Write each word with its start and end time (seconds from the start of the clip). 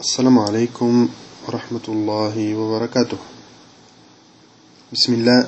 السلام 0.00 0.38
عليكم 0.38 1.08
ورحمة 1.48 1.86
الله 1.88 2.54
وبركاته 2.54 3.18
بسم 4.92 5.12
الله 5.14 5.40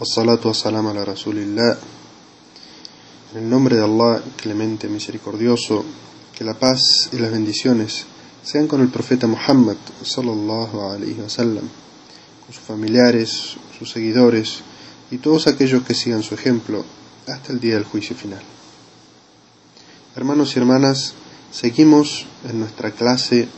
والصلاة 0.00 0.42
والسلام 0.44 0.86
على 0.86 1.02
رسول 1.04 1.38
الله 1.38 1.76
En 3.34 3.44
el 3.44 3.50
nombre 3.50 3.76
de 3.76 3.84
Allah, 3.84 4.22
clemente, 4.36 4.88
misericordioso, 4.88 5.84
que 6.34 6.44
la 6.44 6.54
paz 6.54 7.10
y 7.12 7.18
las 7.18 7.30
bendiciones 7.30 8.06
sean 8.42 8.66
con 8.66 8.80
el 8.80 8.88
profeta 8.88 9.26
Muhammad 9.26 9.76
sallallahu 10.02 10.80
alaihi 10.80 11.20
wasallam, 11.20 11.68
con 12.44 12.54
sus 12.54 12.64
familiares, 12.64 13.56
sus 13.78 13.90
seguidores 13.90 14.60
y 15.10 15.18
todos 15.18 15.46
aquellos 15.46 15.82
que 15.82 15.94
sigan 15.94 16.22
su 16.22 16.34
ejemplo 16.34 16.84
hasta 17.26 17.52
el 17.52 17.60
día 17.60 17.74
del 17.74 17.84
juicio 17.84 18.16
final. 18.16 18.42
Hermanos 20.16 20.56
y 20.56 20.58
hermanas, 20.58 21.12
seguimos 21.52 22.26
en 22.48 22.60
nuestra 22.60 22.90
clase 22.92 23.48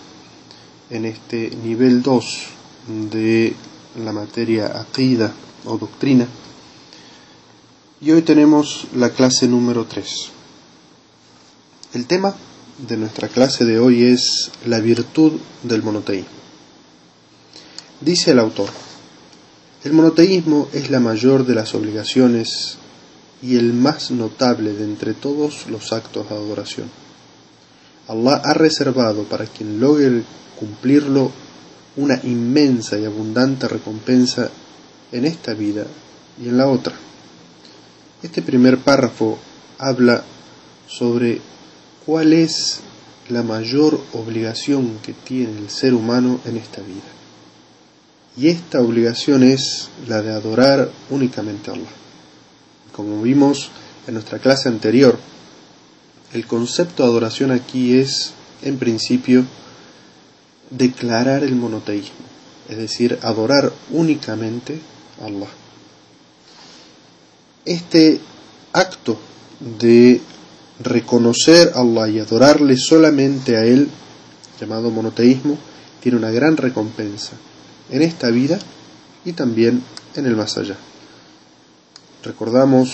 en 0.89 1.05
este 1.05 1.51
nivel 1.63 2.01
2 2.01 2.43
de 3.11 3.53
la 4.03 4.11
materia 4.11 4.79
aqida 4.79 5.33
o 5.65 5.77
doctrina 5.77 6.27
y 8.01 8.11
hoy 8.11 8.21
tenemos 8.21 8.87
la 8.95 9.09
clase 9.09 9.47
número 9.47 9.85
3. 9.85 10.29
El 11.93 12.05
tema 12.05 12.35
de 12.87 12.97
nuestra 12.97 13.29
clase 13.29 13.65
de 13.65 13.79
hoy 13.79 14.03
es 14.03 14.51
la 14.65 14.79
virtud 14.79 15.33
del 15.63 15.81
monoteísmo. 15.81 16.29
Dice 18.01 18.31
el 18.31 18.39
autor, 18.39 18.69
el 19.83 19.93
monoteísmo 19.93 20.67
es 20.73 20.89
la 20.89 20.99
mayor 20.99 21.45
de 21.45 21.55
las 21.55 21.73
obligaciones 21.73 22.77
y 23.41 23.55
el 23.55 23.73
más 23.73 24.11
notable 24.11 24.73
de 24.73 24.83
entre 24.83 25.13
todos 25.13 25.67
los 25.67 25.93
actos 25.93 26.29
de 26.29 26.35
adoración. 26.35 26.91
Allah 28.07 28.41
ha 28.43 28.53
reservado 28.53 29.23
para 29.23 29.45
quien 29.45 29.79
logre 29.79 30.23
cumplirlo 30.59 31.31
una 31.97 32.19
inmensa 32.23 32.97
y 32.97 33.05
abundante 33.05 33.67
recompensa 33.67 34.49
en 35.11 35.25
esta 35.25 35.53
vida 35.53 35.85
y 36.41 36.49
en 36.49 36.57
la 36.57 36.67
otra. 36.67 36.93
Este 38.21 38.41
primer 38.41 38.79
párrafo 38.79 39.37
habla 39.77 40.23
sobre 40.87 41.41
cuál 42.05 42.33
es 42.33 42.81
la 43.29 43.43
mayor 43.43 43.99
obligación 44.13 44.99
que 45.01 45.13
tiene 45.13 45.57
el 45.59 45.69
ser 45.69 45.93
humano 45.93 46.39
en 46.45 46.57
esta 46.57 46.81
vida. 46.81 47.01
Y 48.37 48.49
esta 48.49 48.81
obligación 48.81 49.43
es 49.43 49.89
la 50.07 50.21
de 50.21 50.31
adorar 50.33 50.91
únicamente 51.09 51.71
a 51.71 51.73
Allah. 51.73 51.85
Como 52.91 53.21
vimos 53.21 53.69
en 54.07 54.15
nuestra 54.15 54.39
clase 54.39 54.69
anterior, 54.69 55.17
el 56.33 56.45
concepto 56.45 57.03
de 57.03 57.09
adoración 57.09 57.51
aquí 57.51 57.97
es, 57.97 58.33
en 58.61 58.77
principio, 58.77 59.45
declarar 60.69 61.43
el 61.43 61.55
monoteísmo, 61.55 62.25
es 62.69 62.77
decir, 62.77 63.19
adorar 63.21 63.71
únicamente 63.91 64.79
a 65.21 65.25
Allah. 65.25 65.47
Este 67.65 68.19
acto 68.73 69.17
de 69.79 70.21
reconocer 70.79 71.71
a 71.75 71.81
Allah 71.81 72.09
y 72.09 72.19
adorarle 72.19 72.77
solamente 72.77 73.57
a 73.57 73.63
Él, 73.63 73.89
llamado 74.59 74.91
monoteísmo, 74.91 75.57
tiene 76.01 76.17
una 76.17 76.31
gran 76.31 76.57
recompensa 76.57 77.33
en 77.89 78.01
esta 78.01 78.29
vida 78.29 78.59
y 79.23 79.33
también 79.33 79.81
en 80.15 80.25
el 80.25 80.35
más 80.35 80.57
allá. 80.57 80.77
Recordamos 82.23 82.91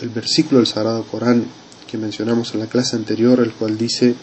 el 0.00 0.08
versículo 0.08 0.58
del 0.58 0.66
Sagrado 0.66 1.04
Corán 1.04 1.46
que 1.90 1.98
mencionamos 1.98 2.54
en 2.54 2.60
la 2.60 2.66
clase 2.66 2.96
anterior, 2.96 3.40
el 3.40 3.52
cual 3.52 3.76
dice, 3.76 4.14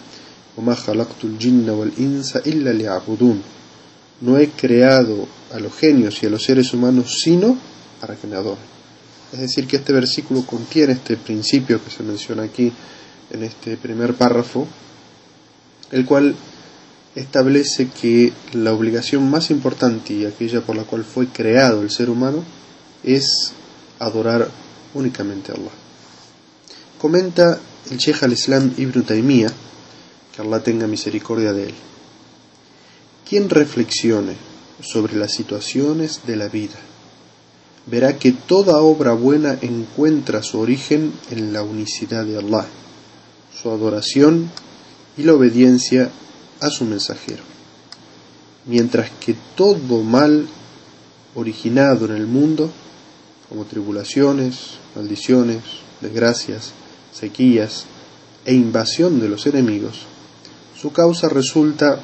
no 4.22 4.38
he 4.38 4.50
creado 4.50 5.28
a 5.54 5.60
los 5.60 5.74
genios 5.76 6.22
y 6.22 6.26
a 6.26 6.30
los 6.30 6.44
seres 6.44 6.74
humanos 6.74 7.20
sino 7.24 7.58
para 8.02 8.16
que 8.16 8.28
me 8.28 8.36
adoren. 8.36 8.80
Es 9.32 9.40
decir, 9.40 9.68
que 9.68 9.78
este 9.78 9.94
versículo 9.94 10.46
contiene 10.46 10.94
este 10.94 11.16
principio 11.16 11.84
que 11.84 11.92
se 11.92 12.04
menciona 12.04 12.44
aquí 12.44 12.72
en 13.30 13.44
este 13.44 13.78
primer 13.78 14.16
párrafo, 14.16 14.68
el 15.92 16.06
cual 16.06 16.36
establece 17.16 17.90
que 17.90 18.34
la 18.54 18.74
obligación 18.74 19.30
más 19.30 19.52
importante 19.52 20.14
y 20.14 20.26
aquella 20.26 20.62
por 20.62 20.76
la 20.76 20.84
cual 20.84 21.04
fue 21.04 21.28
creado 21.28 21.82
el 21.82 21.92
ser 21.92 22.10
humano 22.10 22.44
es 23.04 23.54
adorar 24.00 24.50
únicamente 24.94 25.52
a 25.52 25.56
Allah. 25.56 25.72
Comenta 27.00 27.60
el 27.92 27.98
Sheikh 27.98 28.24
al-Islam 28.24 28.74
Ibn 28.78 29.04
Taymiyyah, 29.04 29.52
que 30.40 30.46
Allah 30.46 30.64
tenga 30.64 30.88
misericordia 30.88 31.52
de 31.52 31.66
él. 31.66 31.74
Quien 33.28 33.50
reflexione 33.50 34.36
sobre 34.82 35.18
las 35.18 35.34
situaciones 35.34 36.22
de 36.26 36.38
la 36.38 36.48
vida 36.48 36.80
verá 37.86 38.18
que 38.18 38.32
toda 38.32 38.78
obra 38.78 39.12
buena 39.12 39.58
encuentra 39.62 40.42
su 40.42 40.60
origen 40.60 41.12
en 41.30 41.52
la 41.52 41.64
unicidad 41.64 42.24
de 42.24 42.38
Allah, 42.38 42.68
su 43.54 43.70
adoración 43.70 44.50
y 45.18 45.24
la 45.24 45.34
obediencia 45.34 46.10
a 46.62 46.70
su 46.70 46.86
mensajero. 46.86 47.44
Mientras 48.66 49.10
que 49.20 49.36
todo 49.58 50.04
mal 50.04 50.48
originado 51.36 52.06
en 52.06 52.16
el 52.16 52.28
mundo, 52.28 52.72
como 53.50 53.66
tribulaciones, 53.66 54.78
maldiciones, 54.96 55.64
desgracias, 56.00 56.72
sequías 57.12 57.86
e 58.46 58.54
invasión 58.54 59.20
de 59.20 59.28
los 59.28 59.46
enemigos, 59.46 60.06
su 60.80 60.92
causa 60.92 61.28
resulta 61.28 62.00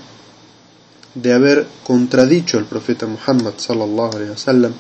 de 1.14 1.34
haber 1.34 1.66
contradicho 1.86 2.58
al 2.58 2.66
profeta 2.66 3.08
Muhammad 3.08 3.54
sallallahu 3.58 4.16
alaihi 4.16 4.32
wasallam 4.32 4.74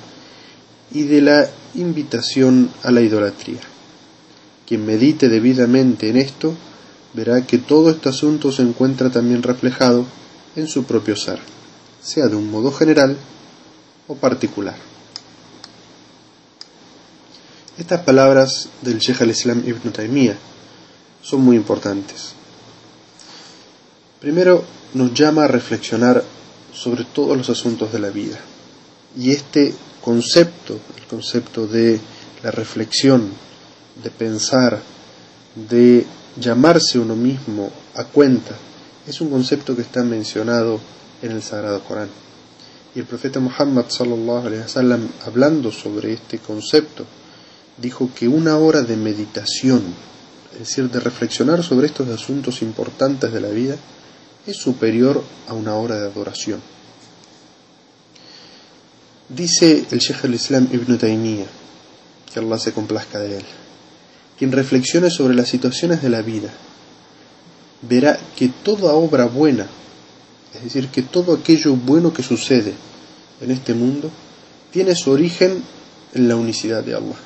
y 0.91 1.03
de 1.03 1.21
la 1.21 1.49
invitación 1.75 2.69
a 2.83 2.91
la 2.91 3.01
idolatría. 3.01 3.61
Quien 4.67 4.85
medite 4.85 5.29
debidamente 5.29 6.09
en 6.09 6.17
esto 6.17 6.53
verá 7.13 7.45
que 7.45 7.57
todo 7.57 7.89
este 7.89 8.09
asunto 8.09 8.51
se 8.51 8.63
encuentra 8.63 9.09
también 9.09 9.41
reflejado 9.41 10.05
en 10.57 10.67
su 10.67 10.83
propio 10.83 11.15
ser, 11.15 11.39
sea 12.01 12.27
de 12.27 12.35
un 12.35 12.51
modo 12.51 12.71
general 12.71 13.15
o 14.07 14.15
particular. 14.15 14.75
Estas 17.77 18.01
palabras 18.01 18.69
del 18.81 18.99
Sheikh 18.99 19.21
al-Islam 19.21 19.63
Ibn 19.65 19.91
Taymiyyah 19.91 20.37
son 21.21 21.41
muy 21.41 21.55
importantes. 21.55 22.34
Primero, 24.25 24.65
nos 24.95 25.13
llama 25.13 25.43
a 25.43 25.47
reflexionar 25.47 26.23
sobre 26.73 27.03
todos 27.03 27.37
los 27.37 27.47
asuntos 27.51 27.93
de 27.93 27.99
la 27.99 28.09
vida. 28.09 28.39
Y 29.15 29.29
este 29.29 29.71
concepto, 30.01 30.79
el 30.97 31.03
concepto 31.03 31.67
de 31.67 31.99
la 32.41 32.49
reflexión, 32.49 33.29
de 34.03 34.09
pensar, 34.09 34.81
de 35.53 36.07
llamarse 36.39 36.97
uno 36.97 37.15
mismo 37.15 37.69
a 37.93 38.05
cuenta, 38.05 38.55
es 39.05 39.21
un 39.21 39.29
concepto 39.29 39.75
que 39.75 39.83
está 39.83 40.03
mencionado 40.03 40.79
en 41.21 41.29
el 41.29 41.43
Sagrado 41.43 41.83
Corán. 41.83 42.09
Y 42.95 42.99
el 43.01 43.05
profeta 43.05 43.39
Muhammad 43.39 43.85
sallallahu 43.89 44.47
alaihi 44.47 44.63
wasallam 44.63 45.07
hablando 45.27 45.71
sobre 45.71 46.13
este 46.13 46.39
concepto 46.39 47.05
dijo 47.77 48.09
que 48.15 48.27
una 48.27 48.57
hora 48.57 48.81
de 48.81 48.97
meditación, 48.97 49.83
es 50.53 50.59
decir, 50.61 50.89
de 50.89 50.99
reflexionar 50.99 51.61
sobre 51.61 51.85
estos 51.85 52.09
asuntos 52.09 52.63
importantes 52.63 53.31
de 53.31 53.39
la 53.39 53.49
vida, 53.49 53.77
es 54.47 54.57
superior 54.57 55.23
a 55.47 55.53
una 55.53 55.75
hora 55.75 55.99
de 55.99 56.07
adoración. 56.07 56.61
Dice 59.29 59.85
el 59.89 59.99
Sheikh 59.99 60.25
al-Islam 60.25 60.69
Ibn 60.71 60.97
Taymiyyah, 60.97 61.47
que 62.31 62.39
Allah 62.39 62.59
se 62.59 62.73
complazca 62.73 63.19
de 63.19 63.37
él, 63.37 63.45
quien 64.37 64.51
reflexione 64.51 65.09
sobre 65.09 65.33
las 65.33 65.49
situaciones 65.49 66.01
de 66.01 66.09
la 66.09 66.21
vida, 66.21 66.49
verá 67.81 68.19
que 68.35 68.49
toda 68.49 68.93
obra 68.93 69.25
buena, 69.25 69.65
es 70.53 70.63
decir, 70.63 70.89
que 70.89 71.01
todo 71.01 71.33
aquello 71.33 71.75
bueno 71.75 72.13
que 72.13 72.23
sucede 72.23 72.73
en 73.41 73.51
este 73.51 73.73
mundo, 73.73 74.11
tiene 74.71 74.95
su 74.95 75.11
origen 75.11 75.63
en 76.13 76.27
la 76.27 76.35
unicidad 76.35 76.83
de 76.83 76.93
Allah, 76.93 77.17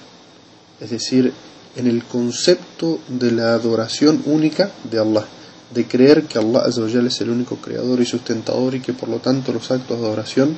es 0.80 0.92
decir, 0.92 1.34
en 1.76 1.88
el 1.88 2.04
concepto 2.06 3.00
de 3.08 3.32
la 3.32 3.54
adoración 3.54 4.24
única 4.26 4.72
de 4.90 5.00
Allah, 5.00 5.26
de 5.74 5.88
creer 5.88 6.24
que 6.24 6.40
Allah 6.40 6.64
es 6.68 7.22
el 7.22 7.30
único 7.30 7.58
creador 7.58 8.02
y 8.02 8.06
sustentador 8.06 8.76
y 8.76 8.82
que 8.82 8.94
por 8.94 9.10
lo 9.10 9.20
tanto 9.20 9.54
los 9.54 9.70
actos 9.70 10.00
de 10.00 10.06
adoración 10.06 10.58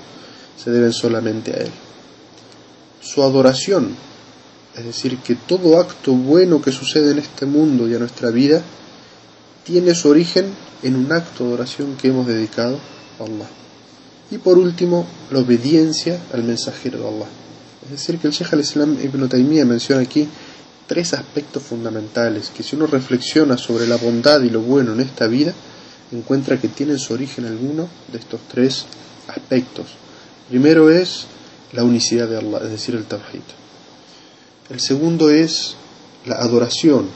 se 0.57 0.71
deben 0.71 0.93
solamente 0.93 1.51
a 1.51 1.57
Él. 1.57 1.71
Su 3.01 3.23
adoración, 3.23 3.95
es 4.75 4.85
decir, 4.85 5.17
que 5.17 5.35
todo 5.35 5.79
acto 5.79 6.13
bueno 6.13 6.61
que 6.61 6.71
sucede 6.71 7.11
en 7.11 7.19
este 7.19 7.45
mundo 7.45 7.87
y 7.87 7.95
a 7.95 7.99
nuestra 7.99 8.29
vida, 8.29 8.61
tiene 9.63 9.95
su 9.95 10.09
origen 10.09 10.45
en 10.83 10.95
un 10.95 11.11
acto 11.11 11.43
de 11.43 11.49
adoración 11.49 11.95
que 11.95 12.09
hemos 12.09 12.27
dedicado 12.27 12.79
a 13.19 13.23
Allah. 13.23 13.47
Y 14.29 14.37
por 14.37 14.57
último, 14.57 15.05
la 15.29 15.39
obediencia 15.39 16.19
al 16.31 16.43
mensajero 16.43 16.99
de 16.99 17.07
Allah. 17.07 17.27
Es 17.83 17.91
decir, 17.91 18.17
que 18.17 18.27
el 18.27 18.33
Sheikh 18.33 18.53
al-Islam 18.53 18.97
Ibn 19.01 19.27
Taymiyyah 19.27 19.65
menciona 19.65 20.01
aquí 20.01 20.27
tres 20.91 21.13
aspectos 21.13 21.63
fundamentales 21.63 22.49
que 22.49 22.63
si 22.63 22.75
uno 22.75 22.85
reflexiona 22.85 23.57
sobre 23.57 23.87
la 23.87 23.95
bondad 23.95 24.41
y 24.41 24.49
lo 24.49 24.59
bueno 24.59 24.91
en 24.91 24.99
esta 24.99 25.25
vida, 25.25 25.53
encuentra 26.11 26.59
que 26.59 26.67
tienen 26.67 26.99
su 26.99 27.13
origen 27.13 27.45
alguno 27.45 27.87
de 28.11 28.17
estos 28.17 28.41
tres 28.51 28.83
aspectos. 29.29 29.85
Primero 30.49 30.89
es 30.89 31.27
la 31.71 31.85
unicidad 31.85 32.27
de 32.27 32.39
Allah, 32.39 32.59
es 32.65 32.71
decir, 32.71 32.95
el 32.95 33.05
Tawhid. 33.05 33.39
El 34.69 34.81
segundo 34.81 35.29
es 35.29 35.77
la 36.25 36.35
adoración, 36.39 37.07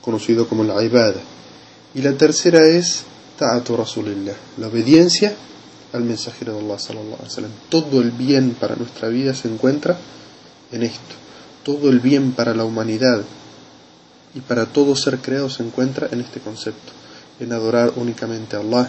conocido 0.00 0.48
como 0.48 0.62
la 0.62 0.80
ibada. 0.84 1.20
Y 1.92 2.02
la 2.02 2.12
tercera 2.12 2.68
es 2.68 3.02
ta'atu 3.36 3.76
rasulillah, 3.76 4.36
la 4.58 4.68
obediencia 4.68 5.34
al 5.92 6.04
mensajero 6.04 6.52
de 6.52 6.60
Allah 6.60 7.48
Todo 7.68 8.00
el 8.00 8.12
bien 8.12 8.54
para 8.60 8.76
nuestra 8.76 9.08
vida 9.08 9.34
se 9.34 9.48
encuentra 9.48 9.98
en 10.70 10.84
esto. 10.84 11.25
Todo 11.66 11.90
el 11.90 11.98
bien 11.98 12.30
para 12.30 12.54
la 12.54 12.64
humanidad 12.64 13.24
y 14.36 14.40
para 14.40 14.66
todo 14.66 14.94
ser 14.94 15.18
creado 15.18 15.50
se 15.50 15.64
encuentra 15.64 16.06
en 16.12 16.20
este 16.20 16.38
concepto, 16.38 16.92
en 17.40 17.52
adorar 17.52 17.94
únicamente 17.96 18.54
a 18.54 18.60
Allah, 18.60 18.88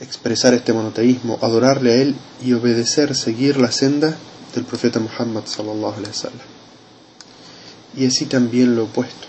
expresar 0.00 0.54
este 0.54 0.72
monoteísmo, 0.72 1.38
adorarle 1.42 1.92
a 1.92 1.96
Él 1.96 2.14
y 2.42 2.54
obedecer, 2.54 3.14
seguir 3.14 3.58
la 3.58 3.70
senda 3.70 4.16
del 4.54 4.64
profeta 4.64 4.98
Muhammad 4.98 5.42
sallallahu. 5.44 5.96
Y 7.94 8.06
así 8.06 8.24
también 8.24 8.74
lo 8.74 8.84
opuesto. 8.84 9.26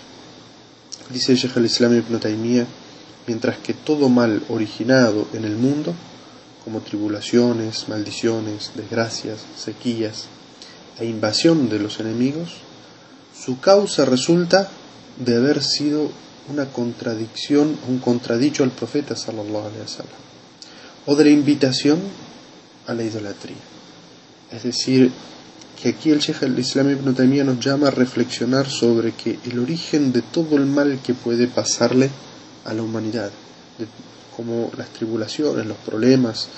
Dice 1.10 1.36
Sheikh 1.36 1.54
al-Islam 1.54 1.98
ibn 1.98 2.18
Taymiyyah, 2.18 2.66
mientras 3.26 3.58
que 3.58 3.74
todo 3.74 4.08
mal 4.08 4.42
originado 4.48 5.28
en 5.34 5.44
el 5.44 5.56
mundo, 5.56 5.94
como 6.64 6.80
tribulaciones, 6.80 7.90
maldiciones, 7.90 8.72
desgracias, 8.74 9.40
sequías 9.54 10.28
e 10.98 11.06
invasión 11.06 11.68
de 11.68 11.78
los 11.78 12.00
enemigos, 12.00 12.56
su 13.34 13.60
causa 13.60 14.04
resulta 14.04 14.68
de 15.18 15.36
haber 15.36 15.62
sido 15.62 16.10
una 16.48 16.66
contradicción, 16.66 17.76
un 17.88 17.98
contradicho 17.98 18.64
al 18.64 18.70
profeta 18.70 19.14
sallallahu 19.14 19.66
alaihi 19.66 19.82
wasallam, 19.82 20.20
o 21.06 21.14
de 21.14 21.24
la 21.24 21.30
invitación 21.30 22.00
a 22.86 22.94
la 22.94 23.04
idolatría. 23.04 23.56
Es 24.50 24.62
decir, 24.62 25.12
que 25.80 25.90
aquí 25.90 26.10
el 26.10 26.18
Sheikh 26.18 26.42
al-Islam 26.42 26.90
ibn 26.90 27.14
Taymiyyah 27.14 27.44
nos 27.44 27.60
llama 27.60 27.88
a 27.88 27.90
reflexionar 27.90 28.68
sobre 28.68 29.12
que 29.12 29.38
el 29.44 29.58
origen 29.58 30.12
de 30.12 30.22
todo 30.22 30.56
el 30.56 30.66
mal 30.66 31.00
que 31.04 31.14
puede 31.14 31.46
pasarle 31.46 32.10
a 32.64 32.74
la 32.74 32.82
humanidad, 32.82 33.30
como 34.34 34.72
las 34.76 34.88
tribulaciones, 34.88 35.66
los 35.66 35.76
problemas, 35.78 36.48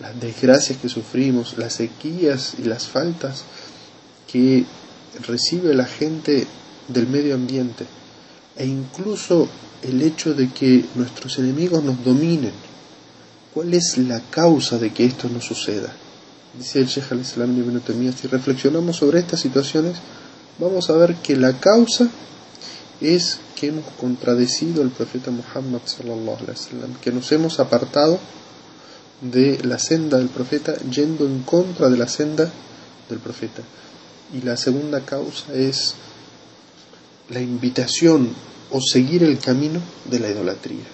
las 0.00 0.20
desgracias 0.20 0.78
que 0.78 0.88
sufrimos, 0.88 1.56
las 1.56 1.74
sequías 1.74 2.54
y 2.58 2.64
las 2.64 2.86
faltas 2.86 3.44
que 4.30 4.64
recibe 5.26 5.74
la 5.74 5.86
gente 5.86 6.46
del 6.86 7.08
medio 7.08 7.34
ambiente 7.34 7.86
e 8.56 8.66
incluso 8.66 9.48
el 9.82 10.02
hecho 10.02 10.34
de 10.34 10.50
que 10.50 10.84
nuestros 10.94 11.38
enemigos 11.38 11.82
nos 11.82 12.04
dominen. 12.04 12.52
¿Cuál 13.54 13.74
es 13.74 13.98
la 13.98 14.20
causa 14.30 14.78
de 14.78 14.92
que 14.92 15.04
esto 15.04 15.28
no 15.28 15.40
suceda? 15.40 15.92
Dice 16.56 16.80
el 16.80 16.86
Sheikh 16.86 17.12
al-Islam 17.12 17.56
ibn 17.58 17.82
si 18.16 18.26
reflexionamos 18.28 18.96
sobre 18.96 19.20
estas 19.20 19.40
situaciones, 19.40 19.96
vamos 20.58 20.90
a 20.90 20.94
ver 20.94 21.16
que 21.16 21.36
la 21.36 21.58
causa 21.58 22.08
es 23.00 23.38
que 23.54 23.68
hemos 23.68 23.84
contradecido 24.00 24.82
al 24.82 24.90
profeta 24.90 25.30
Muhammad 25.30 25.80
sallallahu 25.84 26.36
alaihi 26.36 26.50
wasallam, 26.50 26.94
que 27.00 27.12
nos 27.12 27.30
hemos 27.32 27.60
apartado 27.60 28.18
de 29.20 29.58
la 29.64 29.78
senda 29.78 30.18
del 30.18 30.28
profeta 30.28 30.76
yendo 30.90 31.26
en 31.26 31.42
contra 31.42 31.88
de 31.88 31.96
la 31.96 32.08
senda 32.08 32.50
del 33.08 33.18
profeta. 33.18 33.62
Y 34.32 34.42
la 34.42 34.56
segunda 34.56 35.00
causa 35.00 35.54
es 35.54 35.94
la 37.30 37.40
invitación 37.40 38.34
o 38.70 38.80
seguir 38.80 39.22
el 39.22 39.38
camino 39.38 39.80
de 40.10 40.20
la 40.20 40.28
idolatría. 40.28 40.84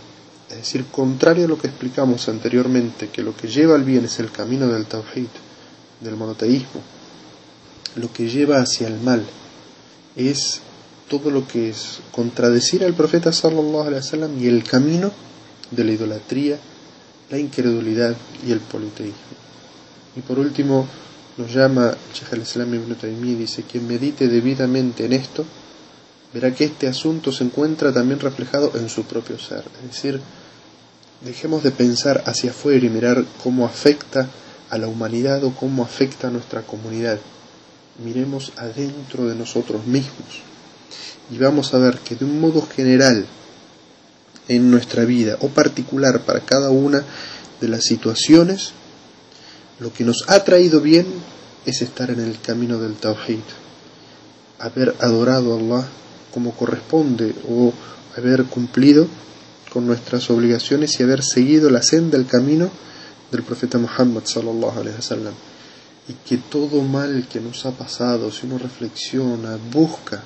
Es 0.51 0.57
decir, 0.57 0.85
contrario 0.87 1.47
a 1.47 1.49
lo 1.49 1.59
que 1.59 1.67
explicamos 1.67 2.29
anteriormente, 2.29 3.09
que 3.09 3.23
lo 3.23 3.37
que 3.37 3.49
lleva 3.49 3.75
al 3.75 3.83
bien 3.83 4.05
es 4.05 4.21
el 4.21 4.31
camino 4.31 4.69
del 4.69 4.87
tawhid, 4.87 5.27
del 6.01 6.17
monoteísmo, 6.17 6.81
lo 7.97 8.13
que 8.13 8.29
lleva 8.29 8.61
hacia 8.61 8.89
el 8.89 9.01
mal 9.01 9.25
es 10.17 10.61
todo 11.09 11.31
lo 11.31 11.47
que 11.47 11.71
es 11.71 12.01
contradecir 12.13 12.85
al 12.85 12.95
profeta 12.95 13.33
sallallahu 13.33 13.83
alaihi 13.83 13.97
wasallam 13.97 14.43
y 14.43 14.47
el 14.47 14.65
camino 14.65 15.13
de 15.71 15.85
la 15.85 15.93
idolatría, 15.93 16.59
la 17.31 17.39
incredulidad 17.39 18.17
y 18.47 18.53
el 18.53 18.61
politeísmo. 18.61 19.15
Y 20.17 20.21
por 20.21 20.39
último, 20.39 20.87
nos 21.37 21.53
llama 21.53 21.97
Sheikh 22.13 22.33
al-Islam 22.33 22.75
ibn 22.75 22.95
Taymiyyah 22.95 23.39
dice 23.39 23.63
quien 23.63 23.87
medite 23.87 24.29
debidamente 24.29 25.05
en 25.05 25.13
esto 25.13 25.45
verá 26.33 26.55
que 26.55 26.65
este 26.65 26.87
asunto 26.87 27.33
se 27.33 27.45
encuentra 27.45 27.93
también 27.93 28.21
reflejado 28.21 28.73
en 28.75 28.89
su 28.89 29.05
propio 29.05 29.39
ser 29.39 29.65
es 29.83 29.91
decir 29.91 30.21
dejemos 31.25 31.63
de 31.63 31.71
pensar 31.71 32.23
hacia 32.27 32.51
afuera 32.51 32.85
y 32.85 32.91
mirar 32.91 33.25
cómo 33.43 33.65
afecta 33.65 34.29
a 34.71 34.79
la 34.79 34.89
humanidad 34.89 35.43
o 35.45 35.55
cómo 35.55 35.83
afecta 35.83 36.29
a 36.29 36.31
nuestra 36.31 36.63
comunidad. 36.63 37.19
Miremos 38.05 38.53
adentro 38.57 39.27
de 39.27 39.35
nosotros 39.35 39.87
mismos 39.87 40.43
y 41.31 41.39
vamos 41.39 41.73
a 41.73 41.79
ver 41.79 41.99
que 41.99 42.17
de 42.17 42.25
un 42.25 42.41
modo 42.41 42.67
general 42.67 43.25
en 44.49 44.71
nuestra 44.71 45.05
vida 45.05 45.39
o 45.41 45.49
particular 45.49 46.23
para 46.23 46.41
cada 46.41 46.71
una 46.71 47.03
de 47.61 47.69
las 47.69 47.85
situaciones 47.85 48.73
lo 49.79 49.93
que 49.93 50.05
nos 50.05 50.25
ha 50.29 50.45
traído 50.45 50.81
bien 50.81 51.07
es 51.65 51.83
estar 51.83 52.11
en 52.11 52.21
el 52.21 52.41
camino 52.41 52.79
del 52.79 52.95
Tawhid, 52.95 53.41
haber 54.59 54.95
adorado 55.01 55.55
a 55.55 55.59
Allah 55.59 55.89
como 56.33 56.53
corresponde 56.53 57.35
o 57.49 57.73
haber 58.17 58.45
cumplido 58.45 59.07
con 59.73 59.87
nuestras 59.87 60.31
obligaciones 60.31 60.99
y 60.99 61.03
haber 61.03 61.23
seguido 61.23 61.71
la 61.71 61.83
senda, 61.83 62.17
el 62.17 62.27
camino 62.27 62.71
del 63.31 63.43
profeta 63.43 63.79
Muhammad 63.79 64.23
sallallahu 64.25 64.79
alaihi 64.81 64.97
wasallam. 64.97 65.35
Y 66.09 66.13
que 66.29 66.37
todo 66.37 66.83
mal 66.83 67.27
que 67.29 67.41
nos 67.41 67.65
ha 67.67 67.73
pasado, 67.73 68.31
si 68.31 68.47
uno 68.47 68.59
reflexiona, 68.59 69.59
busca, 69.73 70.23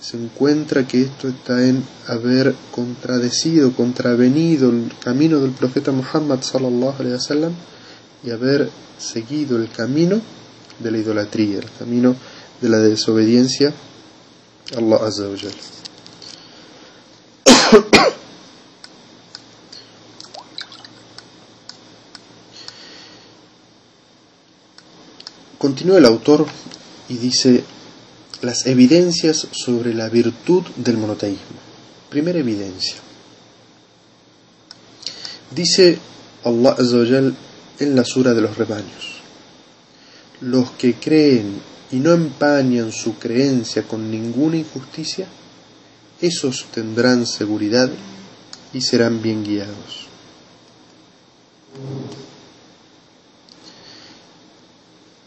se 0.00 0.16
encuentra 0.16 0.86
que 0.86 1.02
esto 1.02 1.28
está 1.28 1.64
en 1.64 1.84
haber 2.08 2.54
contradecido, 2.72 3.72
contravenido 3.72 4.70
el 4.70 4.92
camino 5.02 5.38
del 5.38 5.52
profeta 5.52 5.92
Muhammad 5.92 6.42
sallallahu 6.42 6.96
alaihi 6.98 7.14
wasallam 7.14 7.52
y 8.24 8.30
haber 8.30 8.68
seguido 8.98 9.56
el 9.56 9.70
camino 9.70 10.20
de 10.82 10.90
la 10.90 10.98
idolatría, 10.98 11.58
el 11.58 11.70
camino 11.78 12.16
de 12.60 12.68
la 12.68 12.78
desobediencia 12.78 13.72
a 14.74 14.78
Allah 14.78 14.98
Azza 15.04 15.24
Continúa 25.58 25.98
el 25.98 26.06
autor 26.06 26.46
y 27.08 27.18
dice 27.18 27.64
las 28.40 28.66
evidencias 28.66 29.46
sobre 29.52 29.94
la 29.94 30.08
virtud 30.08 30.64
del 30.76 30.96
monoteísmo. 30.98 31.60
Primera 32.10 32.38
evidencia. 32.38 32.96
Dice 35.50 35.98
Allah 36.44 36.70
Azza 36.78 37.32
en 37.78 37.96
la 37.96 38.04
sura 38.04 38.34
de 38.34 38.40
los 38.40 38.56
rebaños. 38.56 39.11
Los 40.42 40.72
que 40.72 40.94
creen 40.94 41.60
y 41.92 41.96
no 41.96 42.12
empañan 42.12 42.90
su 42.90 43.18
creencia 43.18 43.84
con 43.84 44.10
ninguna 44.10 44.56
injusticia, 44.56 45.26
esos 46.20 46.66
tendrán 46.72 47.26
seguridad 47.26 47.90
y 48.72 48.80
serán 48.80 49.22
bien 49.22 49.44
guiados. 49.44 50.08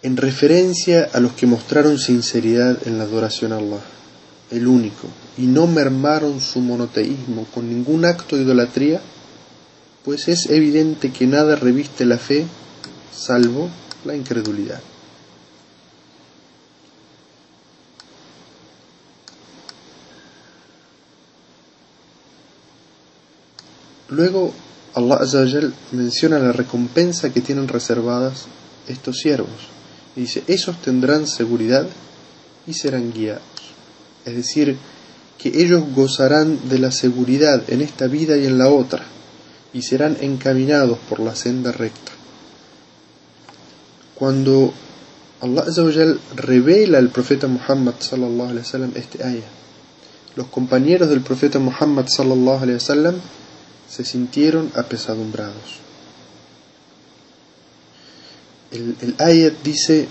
En 0.02 0.18
referencia 0.18 1.10
a 1.14 1.20
los 1.20 1.34
que 1.34 1.48
mostraron 1.48 1.98
sinceridad 1.98 2.88
en 2.88 2.98
la 2.98 3.06
adoración 3.06 3.54
a 3.54 3.58
Allah, 3.58 3.82
el 4.52 4.68
único, 4.68 5.08
y 5.38 5.44
no 5.44 5.66
mermaron 5.66 6.40
su 6.42 6.60
monoteísmo 6.60 7.46
con 7.54 7.70
ningún 7.70 8.06
acto 8.06 8.36
de 8.36 8.44
idolatría, 8.44 9.02
pues 10.04 10.28
es 10.28 10.50
evidente 10.50 11.12
que 11.12 11.26
nada 11.26 11.56
reviste 11.56 12.06
la 12.06 12.18
fe 12.18 12.46
salvo 13.12 13.70
la 14.04 14.16
incredulidad. 14.16 14.82
Luego 24.10 24.54
Allah 24.94 25.16
Azza 25.16 25.46
menciona 25.92 26.40
la 26.40 26.52
recompensa 26.52 27.34
que 27.34 27.42
tienen 27.42 27.68
reservadas 27.68 28.46
estos 28.88 29.18
siervos 29.18 29.50
y 30.16 30.22
dice, 30.22 30.44
esos 30.48 30.82
tendrán 30.82 31.28
seguridad 31.28 31.88
y 32.66 32.74
serán 32.74 33.12
guiados. 33.12 33.44
Es 34.26 34.36
decir, 34.36 34.78
que 35.38 35.50
ellos 35.50 35.84
gozarán 35.94 36.70
de 36.70 36.80
la 36.80 36.92
seguridad 36.92 37.64
en 37.68 37.82
esta 37.82 38.08
vida 38.08 38.38
y 38.38 38.46
en 38.46 38.58
la 38.58 38.70
otra 38.70 39.04
y 39.74 39.82
serán 39.82 40.18
encaminados 40.22 40.98
por 41.10 41.20
la 41.20 41.36
senda 41.36 41.72
recta. 41.72 42.12
Cuando 44.16 44.74
Allah 45.42 45.66
revela 46.36 46.98
al 47.00 47.10
profeta 47.10 47.48
Muhammad 47.48 47.96
sallallahu 48.00 48.50
alaihi 48.50 48.64
wasallam 48.64 48.92
este 48.96 49.22
ayah, 49.24 49.50
los 50.38 50.48
compañeros 50.48 51.10
del 51.10 51.20
profeta 51.22 51.60
Muhammad 51.60 52.08
sallallahu 52.08 52.64
alaihi 52.64 52.76
wasallam 52.76 53.16
se 53.90 54.04
sintieron 54.04 54.72
apesadumbrados. 54.76 55.80
El, 58.72 59.16
ayat 59.20 59.54
dice 59.64 60.08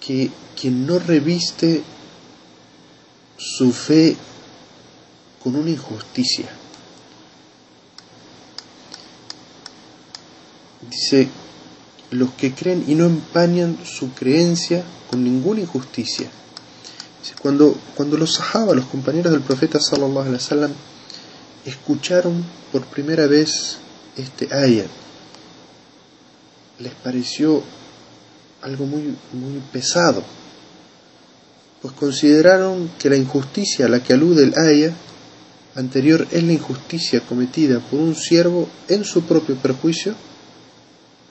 que 0.00 0.30
quien 0.60 0.86
no 0.86 0.98
reviste 0.98 1.82
su 3.36 3.72
fe 3.72 4.16
con 5.42 5.54
una 5.54 5.70
injusticia, 5.70 6.48
dice, 10.90 11.28
los 12.10 12.32
que 12.32 12.54
creen 12.54 12.84
y 12.88 12.94
no 12.94 13.04
empañan 13.04 13.78
su 13.84 14.12
creencia 14.12 14.82
con 15.10 15.22
ninguna 15.22 15.60
injusticia. 15.60 16.28
Cuando, 17.42 17.76
cuando 17.94 18.16
los 18.16 18.34
sahaba, 18.34 18.74
los 18.74 18.86
compañeros 18.86 19.30
del 19.30 19.42
profeta 19.42 19.78
sallallahu 19.78 20.20
alaihi 20.20 20.34
wasallam, 20.34 20.72
escucharon 21.68 22.44
por 22.72 22.84
primera 22.86 23.26
vez 23.26 23.78
este 24.16 24.52
ayat, 24.54 24.88
les 26.78 26.92
pareció 26.94 27.62
algo 28.62 28.86
muy, 28.86 29.14
muy 29.32 29.60
pesado, 29.72 30.22
pues 31.82 31.94
consideraron 31.94 32.90
que 32.98 33.10
la 33.10 33.16
injusticia 33.16 33.86
a 33.86 33.88
la 33.88 34.02
que 34.02 34.12
alude 34.12 34.44
el 34.44 34.54
ayat 34.58 34.94
anterior 35.76 36.26
es 36.30 36.42
la 36.42 36.52
injusticia 36.52 37.20
cometida 37.20 37.78
por 37.78 38.00
un 38.00 38.14
siervo 38.14 38.68
en 38.88 39.04
su 39.04 39.22
propio 39.22 39.54
perjuicio 39.56 40.14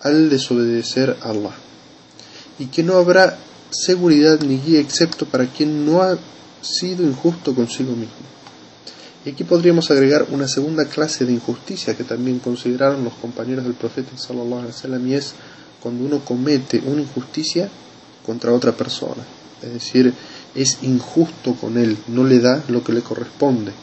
al 0.01 0.29
desobedecer 0.29 1.17
a 1.21 1.29
Allah, 1.29 1.55
y 2.59 2.67
que 2.67 2.83
no 2.83 2.95
habrá 2.95 3.37
seguridad 3.71 4.39
ni 4.41 4.57
guía 4.59 4.79
excepto 4.79 5.25
para 5.25 5.47
quien 5.47 5.85
no 5.85 6.01
ha 6.01 6.17
sido 6.61 7.03
injusto 7.03 7.53
consigo 7.53 7.91
mismo. 7.91 8.36
Y 9.27 9.31
aquí 9.31 9.43
podríamos 9.43 9.91
agregar 9.91 10.25
una 10.31 10.47
segunda 10.47 10.85
clase 10.85 11.25
de 11.25 11.33
injusticia 11.33 11.97
que 11.97 12.05
también 12.05 12.39
consideraron 12.39 13.03
los 13.03 13.13
compañeros 13.15 13.65
del 13.65 13.73
profeta 13.73 14.17
sallallahu 14.17 14.59
alaihi 14.59 14.71
wasallam 14.71 15.05
y 15.05 15.15
es 15.15 15.33
cuando 15.81 16.05
uno 16.05 16.23
comete 16.23 16.81
una 16.85 17.01
injusticia 17.01 17.69
contra 18.25 18.53
otra 18.53 18.71
persona, 18.71 19.21
es 19.61 19.73
decir, 19.73 20.13
es 20.55 20.81
injusto 20.83 21.55
con 21.55 21.77
él, 21.77 21.97
no 22.07 22.23
le 22.23 22.39
da 22.39 22.63
lo 22.69 22.81
que 22.85 22.93
le 22.93 23.01
corresponde. 23.01 23.73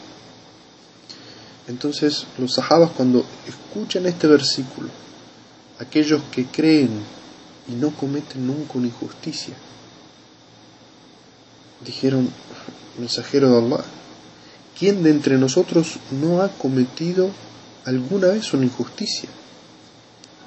Entonces, 1.67 2.25
los 2.39 2.55
sahabas 2.55 2.89
cuando 2.97 3.23
escuchan 3.47 4.07
este 4.07 4.25
versículo, 4.25 4.89
aquellos 5.77 6.23
que 6.31 6.47
creen 6.47 6.89
y 7.67 7.73
no 7.73 7.91
cometen 7.91 8.47
nunca 8.47 8.79
una 8.79 8.87
injusticia, 8.87 9.53
dijeron, 11.85 12.31
mensajero 12.97 13.51
de 13.51 13.57
Allah, 13.59 13.85
¿quién 14.77 15.03
de 15.03 15.09
entre 15.09 15.37
nosotros 15.37 15.99
no 16.11 16.41
ha 16.41 16.49
cometido 16.49 17.29
alguna 17.85 18.27
vez 18.27 18.53
una 18.53 18.65
injusticia? 18.65 19.29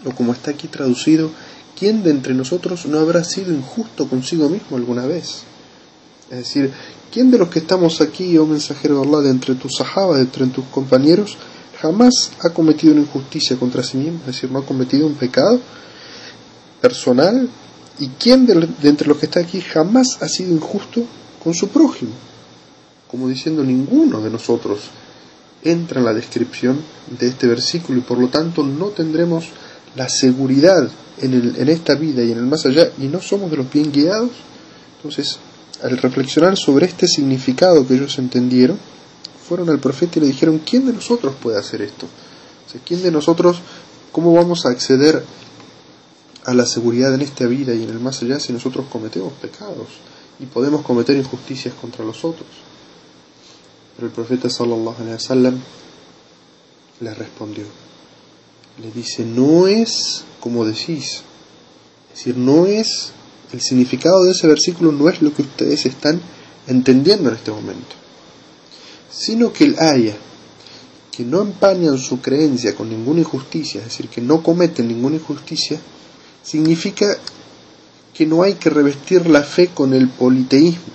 O 0.04 0.12
como 0.12 0.32
está 0.32 0.50
aquí 0.52 0.68
traducido, 0.68 1.30
¿quién 1.78 2.02
de 2.02 2.11
entre 2.11 2.35
nosotros 2.35 2.87
no 2.87 2.99
habrá 2.99 3.25
sido 3.25 3.52
injusto 3.52 4.08
consigo 4.08 4.49
mismo 4.49 4.76
alguna 4.76 5.06
vez? 5.06 5.42
Es 6.30 6.38
decir, 6.38 6.73
¿quién 7.11 7.30
de 7.30 7.38
los 7.38 7.49
que 7.49 7.61
estamos 7.61 8.00
aquí, 8.00 8.37
oh 8.37 8.47
mensajero 8.47 9.00
de 9.00 9.08
Allah, 9.08 9.20
de 9.23 9.30
entre 9.30 9.54
tus 9.54 9.76
sahabas, 9.76 10.16
de 10.16 10.23
entre 10.25 10.47
tus 10.49 10.64
compañeros, 10.66 11.37
jamás 11.80 12.30
ha 12.40 12.50
cometido 12.50 12.92
una 12.92 13.02
injusticia 13.02 13.56
contra 13.56 13.82
sí 13.82 13.97
mismo? 13.97 14.20
Es 14.20 14.26
decir, 14.26 14.50
no 14.50 14.58
ha 14.58 14.66
cometido 14.66 15.06
un 15.06 15.14
pecado 15.14 15.58
personal. 16.80 17.49
¿Y 17.99 18.08
quién 18.11 18.47
de, 18.47 18.54
de 18.54 18.88
entre 18.88 19.08
los 19.08 19.16
que 19.16 19.26
está 19.26 19.40
aquí 19.40 19.61
jamás 19.61 20.18
ha 20.20 20.28
sido 20.28 20.52
injusto 20.52 21.04
con 21.42 21.54
su 21.54 21.68
prójimo? 21.68 22.12
Como 23.10 23.28
diciendo, 23.28 23.64
ninguno 23.64 24.20
de 24.20 24.30
nosotros 24.30 24.80
entra 25.64 25.98
en 25.98 26.04
la 26.04 26.14
descripción 26.14 26.78
de 27.18 27.28
este 27.28 27.46
versículo 27.46 27.98
y 27.98 28.02
por 28.02 28.18
lo 28.18 28.28
tanto 28.28 28.62
no 28.62 28.86
tendremos 28.86 29.46
la 29.96 30.08
seguridad 30.08 30.88
en, 31.20 31.34
el, 31.34 31.56
en 31.56 31.68
esta 31.68 31.94
vida 31.94 32.22
y 32.22 32.32
en 32.32 32.38
el 32.38 32.46
más 32.46 32.66
allá 32.66 32.90
y 32.98 33.06
no 33.06 33.20
somos 33.20 33.50
de 33.50 33.56
los 33.56 33.70
bien 33.70 33.90
guiados. 33.90 34.30
Entonces, 34.96 35.38
al 35.82 35.96
reflexionar 35.98 36.56
sobre 36.56 36.86
este 36.86 37.06
significado 37.06 37.86
que 37.86 37.94
ellos 37.94 38.18
entendieron, 38.18 38.78
fueron 39.48 39.70
al 39.70 39.78
profeta 39.78 40.18
y 40.18 40.22
le 40.22 40.28
dijeron, 40.28 40.60
¿quién 40.68 40.86
de 40.86 40.92
nosotros 40.92 41.34
puede 41.40 41.58
hacer 41.58 41.82
esto? 41.82 42.06
O 42.06 42.78
¿quién 42.84 43.02
de 43.02 43.10
nosotros, 43.10 43.60
cómo 44.12 44.34
vamos 44.34 44.66
a 44.66 44.70
acceder 44.70 45.24
a 46.44 46.54
la 46.54 46.66
seguridad 46.66 47.14
en 47.14 47.22
esta 47.22 47.46
vida 47.46 47.74
y 47.74 47.82
en 47.82 47.90
el 47.90 47.98
más 47.98 48.22
allá 48.22 48.38
si 48.38 48.52
nosotros 48.52 48.86
cometemos 48.90 49.32
pecados 49.34 49.88
y 50.38 50.46
podemos 50.46 50.82
cometer 50.82 51.16
injusticias 51.16 51.74
contra 51.74 52.04
los 52.04 52.24
otros? 52.24 52.67
Pero 53.99 54.07
el 54.07 54.14
profeta 54.14 54.49
sallallahu 54.49 54.95
alaihi 55.00 55.14
wasallam 55.14 55.61
le 57.00 57.14
respondió, 57.14 57.64
le 58.81 58.93
dice, 58.93 59.25
no 59.25 59.67
es 59.67 60.23
como 60.38 60.64
decís, 60.64 61.23
es 62.12 62.19
decir, 62.19 62.37
no 62.37 62.67
es 62.67 63.11
el 63.52 63.61
significado 63.61 64.23
de 64.23 64.31
ese 64.31 64.47
versículo 64.47 64.93
no 64.93 65.09
es 65.09 65.21
lo 65.21 65.35
que 65.35 65.43
ustedes 65.43 65.85
están 65.85 66.21
entendiendo 66.69 67.28
en 67.28 67.35
este 67.35 67.50
momento, 67.50 67.97
sino 69.11 69.52
que 69.52 69.64
el 69.64 69.78
haya 69.81 70.17
que 71.11 71.25
no 71.25 71.43
empañan 71.43 71.99
su 71.99 72.21
creencia 72.21 72.76
con 72.76 72.88
ninguna 72.88 73.19
injusticia, 73.23 73.81
es 73.81 73.87
decir, 73.87 74.09
que 74.09 74.21
no 74.21 74.45
cometen 74.45 74.87
ninguna 74.87 75.17
injusticia, 75.17 75.81
significa 76.45 77.19
que 78.14 78.25
no 78.25 78.45
hay 78.45 78.55
que 78.55 78.71
revestir 78.71 79.28
la 79.28 79.43
fe 79.43 79.67
con 79.75 79.93
el 79.93 80.09
politeísmo, 80.09 80.95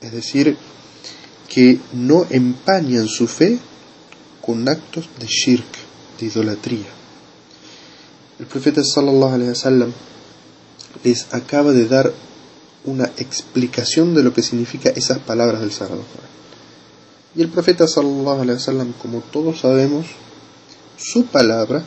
es 0.00 0.10
decir, 0.10 0.56
que 1.52 1.78
no 1.92 2.26
empañan 2.30 3.08
su 3.08 3.28
fe 3.28 3.58
con 4.40 4.66
actos 4.70 5.10
de 5.20 5.26
shirk, 5.26 5.66
de 6.18 6.26
idolatría. 6.26 6.88
El 8.38 8.46
profeta 8.46 8.82
sallallahu 8.82 9.34
alaihi 9.34 9.50
wasallam 9.50 9.92
les 11.04 11.26
acaba 11.34 11.72
de 11.72 11.86
dar 11.86 12.10
una 12.84 13.04
explicación 13.18 14.14
de 14.14 14.22
lo 14.22 14.32
que 14.32 14.42
significa 14.42 14.88
esas 14.90 15.18
palabras 15.18 15.60
del 15.60 15.72
Sagrado 15.72 16.02
Corán. 16.02 16.30
Y 17.36 17.42
el 17.42 17.48
profeta 17.48 17.86
sallallahu 17.86 18.40
alaihi 18.40 18.56
wasallam, 18.56 18.92
como 18.94 19.20
todos 19.20 19.60
sabemos, 19.60 20.06
su 20.96 21.26
palabra 21.26 21.84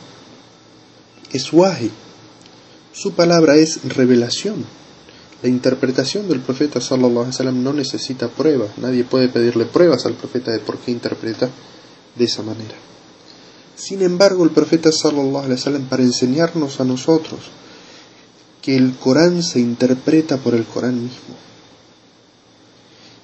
es 1.32 1.52
wahi. 1.52 1.90
Su 2.92 3.14
palabra 3.14 3.56
es 3.56 3.80
revelación. 3.82 4.64
La 5.42 5.48
interpretación 5.48 6.28
del 6.28 6.40
profeta 6.40 6.80
sallallahu 6.80 7.28
alaihi 7.28 7.36
wasallam 7.36 7.62
no 7.62 7.72
necesita 7.72 8.28
pruebas. 8.28 8.78
Nadie 8.78 9.04
puede 9.04 9.28
pedirle 9.28 9.66
pruebas 9.66 10.06
al 10.06 10.14
profeta 10.14 10.50
de 10.50 10.60
por 10.60 10.78
qué 10.78 10.90
interpreta 10.90 11.50
de 12.14 12.24
esa 12.24 12.42
manera. 12.42 12.74
Sin 13.76 14.00
embargo, 14.02 14.44
el 14.44 14.50
profeta 14.50 14.90
sallallahu 14.90 15.44
alaihi 15.44 15.60
wasallam 15.60 15.88
para 15.88 16.02
enseñarnos 16.02 16.80
a 16.80 16.84
nosotros 16.84 17.40
que 18.62 18.76
el 18.76 18.94
Corán 18.94 19.42
se 19.42 19.60
interpreta 19.60 20.38
por 20.38 20.54
el 20.54 20.64
Corán 20.64 20.94
mismo 21.02 21.36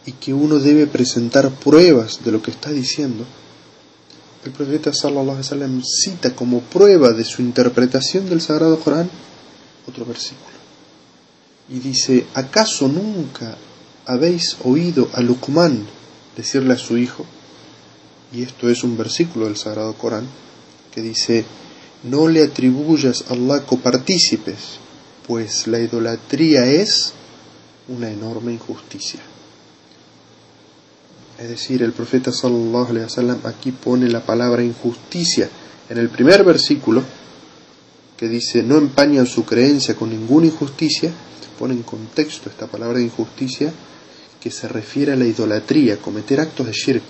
y 0.05 0.13
que 0.13 0.35
uno 0.35 0.59
debe 0.59 0.87
presentar 0.87 1.51
pruebas 1.51 2.21
de 2.25 2.33
lo 2.33 2.43
que 2.43 2.51
está 2.51 2.71
diciendo, 2.71 3.25
el 4.45 4.53
profeta 4.53 4.93
sallallahu 4.93 5.31
alaihi 5.31 5.39
wasallam 5.39 5.83
cita 5.83 6.35
como 6.35 6.61
prueba 6.61 7.13
de 7.13 7.25
su 7.25 7.41
interpretación 7.41 8.29
del 8.29 8.41
Sagrado 8.41 8.79
Corán 8.81 9.09
otro 9.89 10.05
versículo. 10.05 10.52
Y 11.73 11.79
dice, 11.79 12.27
¿acaso 12.35 12.87
nunca 12.87 13.57
habéis 14.07 14.57
oído 14.63 15.09
a 15.15 15.21
Luqman 15.23 15.87
decirle 16.37 16.75
a 16.75 16.79
su 16.79 16.99
hijo? 16.99 17.25
Y 18.33 18.43
esto 18.43 18.69
es 18.69 18.85
un 18.85 18.97
versículo 18.97 19.47
del 19.47 19.57
Sagrado 19.57 19.95
Corán 19.95 20.27
que 20.95 21.01
dice, 21.01 21.45
no 22.05 22.29
le 22.29 22.43
atribuyas 22.43 23.25
a 23.29 23.33
Allah 23.35 23.65
copartícipes 23.65 24.83
pues 25.27 25.67
la 25.67 25.79
idolatría 25.79 26.67
es 26.67 27.13
una 27.89 28.11
enorme 28.11 28.53
injusticia. 28.53 29.21
Es 31.39 31.49
decir, 31.49 31.83
el 31.83 31.93
profeta 31.93 32.33
sallallahu 32.33 32.91
alaihi 32.91 33.05
wasallam 33.05 33.39
aquí 33.45 33.73
pone 33.73 34.09
la 34.09 34.21
palabra 34.21 34.63
injusticia 34.63 35.49
en 35.89 35.99
el 35.99 36.09
primer 36.09 36.45
versículo 36.45 37.03
que 38.17 38.29
dice 38.29 38.63
no 38.63 38.79
empañan 38.79 39.27
su 39.27 39.45
creencia 39.45 39.95
con 39.95 40.11
ninguna 40.11 40.47
injusticia, 40.47 41.11
pone 41.59 41.75
en 41.75 41.83
contexto 41.83 42.49
esta 42.49 42.67
palabra 42.67 42.99
de 42.99 43.05
injusticia 43.05 43.73
que 44.41 44.51
se 44.51 44.67
refiere 44.67 45.13
a 45.13 45.17
la 45.17 45.27
idolatría, 45.27 45.99
cometer 45.99 46.41
actos 46.41 46.67
de 46.67 46.73
shirk, 46.73 47.05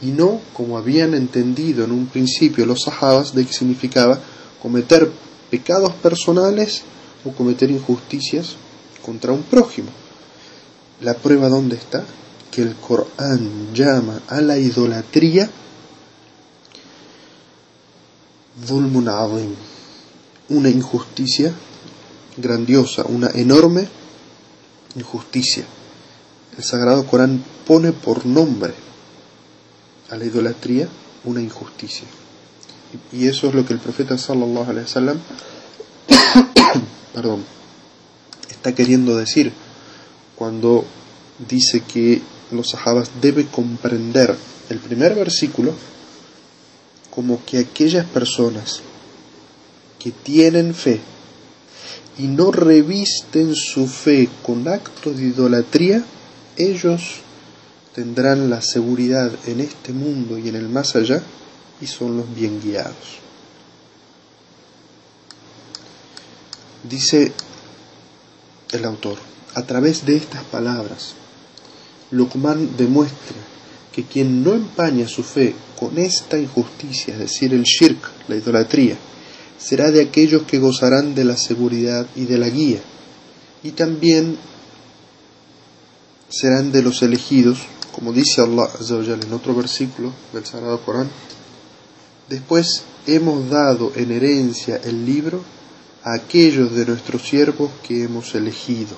y 0.00 0.06
no 0.06 0.40
como 0.52 0.78
habían 0.78 1.14
entendido 1.14 1.84
en 1.84 1.90
un 1.90 2.06
principio 2.06 2.64
los 2.66 2.82
sahabas 2.82 3.34
de 3.34 3.44
que 3.44 3.52
significaba 3.52 4.20
cometer 4.62 5.10
pecados 5.50 5.92
personales 5.94 6.82
o 7.24 7.32
cometer 7.32 7.70
injusticias 7.70 8.54
contra 9.04 9.32
un 9.32 9.42
prójimo. 9.42 9.88
La 11.00 11.14
prueba 11.14 11.48
dónde 11.48 11.76
está? 11.76 12.04
Que 12.50 12.62
el 12.62 12.76
Corán 12.76 13.74
llama 13.74 14.20
a 14.28 14.40
la 14.40 14.58
idolatría 14.58 15.50
una 20.48 20.68
injusticia 20.68 21.52
grandiosa, 22.36 23.04
una 23.06 23.30
enorme 23.34 23.88
injusticia. 24.96 25.64
El 26.56 26.64
Sagrado 26.64 27.06
Corán 27.06 27.44
pone 27.66 27.92
por 27.92 28.26
nombre 28.26 28.74
a 30.10 30.16
la 30.16 30.24
idolatría 30.24 30.88
una 31.24 31.40
injusticia. 31.40 32.06
Y 33.12 33.28
eso 33.28 33.48
es 33.48 33.54
lo 33.54 33.66
que 33.66 33.74
el 33.74 33.80
profeta 33.80 34.16
sallallahu 34.16 34.70
alaihi 34.70 34.86
wasallam 34.86 35.18
perdón, 37.14 37.44
está 38.50 38.74
queriendo 38.74 39.16
decir 39.16 39.52
cuando 40.36 40.84
dice 41.48 41.82
que 41.82 42.22
los 42.50 42.70
sahabas 42.70 43.10
deben 43.20 43.46
comprender 43.48 44.36
el 44.70 44.78
primer 44.78 45.14
versículo 45.14 45.74
como 47.10 47.44
que 47.44 47.58
aquellas 47.58 48.06
personas 48.06 48.80
que 49.98 50.10
tienen 50.10 50.74
fe 50.74 51.00
y 52.18 52.26
no 52.26 52.50
revisten 52.50 53.54
su 53.54 53.86
fe 53.86 54.28
con 54.42 54.66
actos 54.66 55.16
de 55.16 55.24
idolatría, 55.24 56.04
ellos 56.56 57.20
tendrán 57.94 58.50
la 58.50 58.60
seguridad 58.60 59.30
en 59.46 59.60
este 59.60 59.92
mundo 59.92 60.38
y 60.38 60.48
en 60.48 60.56
el 60.56 60.68
más 60.68 60.96
allá 60.96 61.22
y 61.80 61.86
son 61.86 62.16
los 62.16 62.34
bien 62.34 62.60
guiados. 62.60 63.18
Dice 66.88 67.32
el 68.72 68.84
autor, 68.84 69.18
a 69.54 69.62
través 69.62 70.04
de 70.04 70.16
estas 70.16 70.44
palabras, 70.44 71.14
Luqman 72.10 72.76
demuestra 72.76 73.36
que 73.92 74.04
quien 74.04 74.42
no 74.42 74.54
empaña 74.54 75.08
su 75.08 75.22
fe 75.22 75.54
con 75.78 75.98
esta 75.98 76.38
injusticia, 76.38 77.14
es 77.14 77.20
decir, 77.20 77.52
el 77.52 77.64
shirk, 77.64 77.98
la 78.28 78.36
idolatría, 78.36 78.96
será 79.58 79.90
de 79.90 80.02
aquellos 80.02 80.42
que 80.42 80.58
gozarán 80.58 81.14
de 81.14 81.24
la 81.24 81.36
seguridad 81.36 82.06
y 82.14 82.24
de 82.24 82.38
la 82.38 82.48
guía, 82.48 82.80
y 83.62 83.72
también 83.72 84.38
serán 86.28 86.70
de 86.70 86.82
los 86.82 87.02
elegidos, 87.02 87.58
como 87.92 88.12
dice 88.12 88.40
Allah 88.40 88.68
en 89.20 89.32
otro 89.32 89.54
versículo 89.54 90.12
del 90.32 90.46
Sagrado 90.46 90.80
Corán, 90.82 91.10
después 92.28 92.82
hemos 93.06 93.50
dado 93.50 93.92
en 93.96 94.12
herencia 94.12 94.80
el 94.84 95.04
libro 95.04 95.42
a 96.04 96.14
aquellos 96.14 96.74
de 96.74 96.86
nuestros 96.86 97.22
siervos 97.22 97.70
que 97.82 98.04
hemos 98.04 98.34
elegido, 98.34 98.96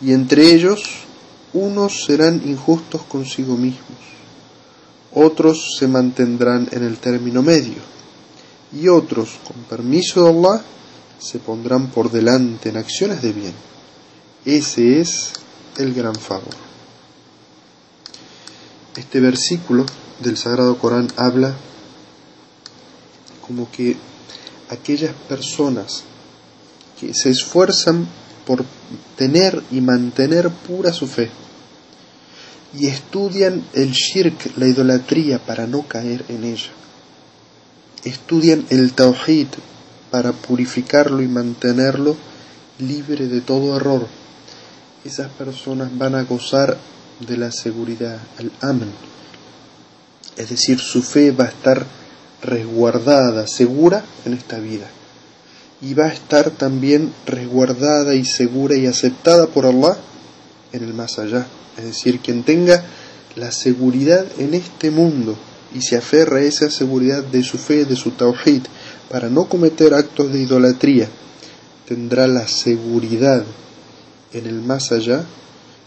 y 0.00 0.12
entre 0.12 0.54
ellos 0.54 0.82
unos 1.52 2.04
serán 2.06 2.40
injustos 2.46 3.02
consigo 3.02 3.56
mismos, 3.56 3.98
otros 5.12 5.76
se 5.78 5.86
mantendrán 5.86 6.68
en 6.72 6.82
el 6.84 6.96
término 6.96 7.42
medio, 7.42 7.93
y 8.74 8.88
otros, 8.88 9.38
con 9.46 9.62
permiso 9.64 10.24
de 10.24 10.30
Allah, 10.30 10.64
se 11.18 11.38
pondrán 11.38 11.90
por 11.90 12.10
delante 12.10 12.68
en 12.68 12.76
acciones 12.76 13.22
de 13.22 13.32
bien. 13.32 13.54
Ese 14.44 15.00
es 15.00 15.32
el 15.78 15.94
gran 15.94 16.14
favor. 16.14 16.54
Este 18.96 19.20
versículo 19.20 19.86
del 20.20 20.36
Sagrado 20.36 20.78
Corán 20.78 21.08
habla 21.16 21.54
como 23.46 23.70
que 23.70 23.96
aquellas 24.70 25.14
personas 25.28 26.04
que 26.98 27.14
se 27.14 27.30
esfuerzan 27.30 28.06
por 28.46 28.64
tener 29.16 29.62
y 29.70 29.80
mantener 29.80 30.50
pura 30.50 30.92
su 30.92 31.06
fe 31.06 31.30
y 32.72 32.86
estudian 32.86 33.64
el 33.72 33.92
shirk, 33.92 34.56
la 34.56 34.66
idolatría, 34.66 35.38
para 35.38 35.66
no 35.66 35.86
caer 35.86 36.24
en 36.28 36.44
ella 36.44 36.70
estudian 38.04 38.66
el 38.70 38.92
Tawhid 38.92 39.48
para 40.10 40.32
purificarlo 40.32 41.22
y 41.22 41.28
mantenerlo 41.28 42.16
libre 42.78 43.26
de 43.26 43.40
todo 43.40 43.76
error. 43.76 44.06
Esas 45.04 45.30
personas 45.32 45.96
van 45.96 46.14
a 46.14 46.22
gozar 46.22 46.78
de 47.26 47.36
la 47.36 47.50
seguridad, 47.50 48.18
el 48.38 48.52
Amen. 48.60 48.90
Es 50.36 50.50
decir, 50.50 50.78
su 50.78 51.02
fe 51.02 51.30
va 51.30 51.44
a 51.44 51.48
estar 51.48 51.86
resguardada, 52.42 53.46
segura 53.46 54.04
en 54.24 54.34
esta 54.34 54.58
vida. 54.58 54.86
Y 55.80 55.94
va 55.94 56.06
a 56.06 56.12
estar 56.12 56.50
también 56.50 57.12
resguardada 57.26 58.14
y 58.14 58.24
segura 58.24 58.76
y 58.76 58.86
aceptada 58.86 59.46
por 59.46 59.66
Allah 59.66 59.96
en 60.72 60.84
el 60.84 60.94
más 60.94 61.18
allá. 61.18 61.46
Es 61.76 61.84
decir, 61.84 62.20
quien 62.20 62.42
tenga 62.42 62.82
la 63.36 63.52
seguridad 63.52 64.24
en 64.38 64.54
este 64.54 64.90
mundo 64.90 65.36
y 65.74 65.82
se 65.82 65.96
aferra 65.96 66.38
a 66.38 66.42
esa 66.42 66.70
seguridad 66.70 67.22
de 67.24 67.42
su 67.42 67.58
fe, 67.58 67.84
de 67.84 67.96
su 67.96 68.12
tawhid, 68.12 68.62
para 69.10 69.28
no 69.28 69.48
cometer 69.48 69.92
actos 69.92 70.32
de 70.32 70.40
idolatría, 70.40 71.08
tendrá 71.86 72.26
la 72.26 72.46
seguridad 72.48 73.44
en 74.32 74.46
el 74.46 74.62
más 74.62 74.92
allá, 74.92 75.24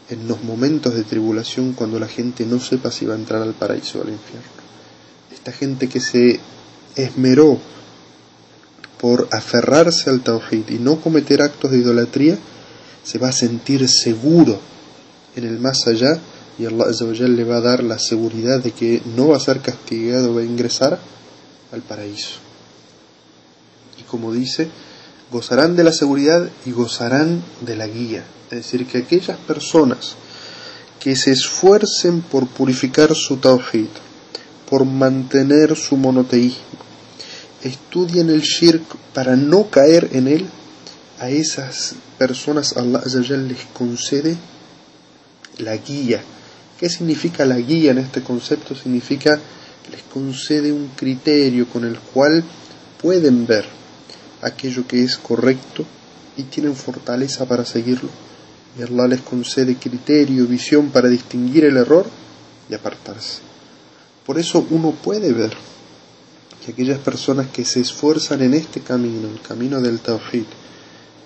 en 0.10 0.28
los 0.28 0.44
momentos 0.44 0.94
de 0.94 1.04
tribulación, 1.04 1.74
cuando 1.74 2.00
la 2.00 2.08
gente 2.08 2.46
no 2.46 2.60
sepa 2.60 2.92
si 2.92 3.06
va 3.06 3.16
a 3.16 3.18
entrar 3.18 3.42
al 3.42 3.54
paraíso 3.54 4.00
o 4.00 4.02
al 4.04 4.10
infierno. 4.10 4.48
Esta 5.34 5.52
gente 5.52 5.88
que 5.90 6.00
se 6.00 6.40
esmeró 6.96 7.58
por 9.00 9.28
aferrarse 9.32 10.10
al 10.10 10.22
tawhid 10.22 10.70
y 10.70 10.80
no 10.80 11.00
cometer 11.00 11.42
actos 11.42 11.72
de 11.72 11.80
idolatría, 11.80 12.38
se 13.04 13.20
va 13.20 13.30
a 13.30 13.34
sentir 13.34 13.88
seguro 13.88 14.60
en 15.36 15.46
el 15.46 15.60
más 15.60 15.88
allá 15.88 16.20
y 16.60 16.66
Allah 16.66 16.88
le 17.28 17.44
va 17.44 17.58
a 17.58 17.62
dar 17.62 17.84
la 17.84 18.00
seguridad 18.00 18.60
de 18.62 18.72
que 18.72 19.02
no 19.16 19.28
va 19.28 19.38
a 19.38 19.40
ser 19.40 19.62
castigado, 19.62 20.34
va 20.34 20.42
a 20.42 20.46
ingresar 20.46 21.00
al 21.72 21.82
paraíso. 21.82 22.40
Y 24.00 24.04
como 24.04 24.34
dice, 24.34 24.68
gozarán 25.32 25.76
de 25.76 25.84
la 25.84 25.92
seguridad 25.92 26.50
y 26.66 26.72
gozarán 26.72 27.44
de 27.62 27.76
la 27.76 27.88
guía. 27.88 28.26
Es 28.50 28.58
decir, 28.58 28.88
que 28.88 29.00
aquellas 29.00 29.38
personas 29.38 30.16
que 31.00 31.16
se 31.16 31.32
esfuercen 31.32 32.22
por 32.22 32.48
purificar 32.48 33.14
su 33.14 33.38
tawhid, 33.38 33.90
por 34.68 34.84
mantener 34.86 35.76
su 35.76 35.96
monoteísmo, 35.96 36.64
estudien 37.64 38.30
el 38.30 38.42
shirk 38.42 38.84
para 39.14 39.36
no 39.36 39.70
caer 39.70 40.10
en 40.14 40.28
él, 40.28 40.48
a 41.20 41.30
esas 41.30 41.96
personas 42.18 42.78
Allah 42.78 43.02
les 43.06 43.64
concede 43.74 44.38
la 45.58 45.76
guía 45.78 46.22
¿Qué 46.80 46.90
significa 46.90 47.46
la 47.46 47.58
guía 47.58 47.92
en 47.92 47.98
este 47.98 48.22
concepto? 48.22 48.76
Significa 48.76 49.40
que 49.84 49.92
les 49.92 50.04
concede 50.04 50.72
un 50.72 50.90
criterio 50.96 51.68
con 51.68 51.86
el 51.86 51.98
cual 51.98 52.44
pueden 53.02 53.48
ver 53.48 53.66
aquello 54.42 54.88
que 54.88 55.04
es 55.04 55.18
correcto 55.18 55.86
y 56.38 56.44
tienen 56.44 56.76
fortaleza 56.76 57.46
para 57.46 57.66
seguirlo. 57.66 58.10
Y 58.78 58.84
Allah 58.84 59.08
les 59.08 59.22
concede 59.22 59.78
criterio, 59.78 60.46
visión 60.46 60.90
para 60.90 61.10
distinguir 61.10 61.66
el 61.66 61.78
error 61.78 62.06
y 62.70 62.76
apartarse. 62.76 63.40
Por 64.24 64.38
eso 64.38 64.68
uno 64.70 64.92
puede 64.92 65.34
ver 65.34 65.52
que 66.64 66.74
aquellas 66.74 67.00
personas 67.00 67.48
que 67.48 67.66
se 67.66 67.80
esfuerzan 67.80 68.44
en 68.44 68.54
este 68.54 68.82
camino, 68.82 69.30
el 69.30 69.42
camino 69.42 69.82
del 69.82 70.00
Tawhid, 70.00 70.44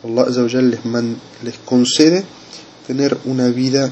Allah 0.04 0.62
les, 0.62 0.80
les 1.44 1.58
concede 1.66 2.24
tener 2.88 3.18
una 3.26 3.50
vida 3.50 3.92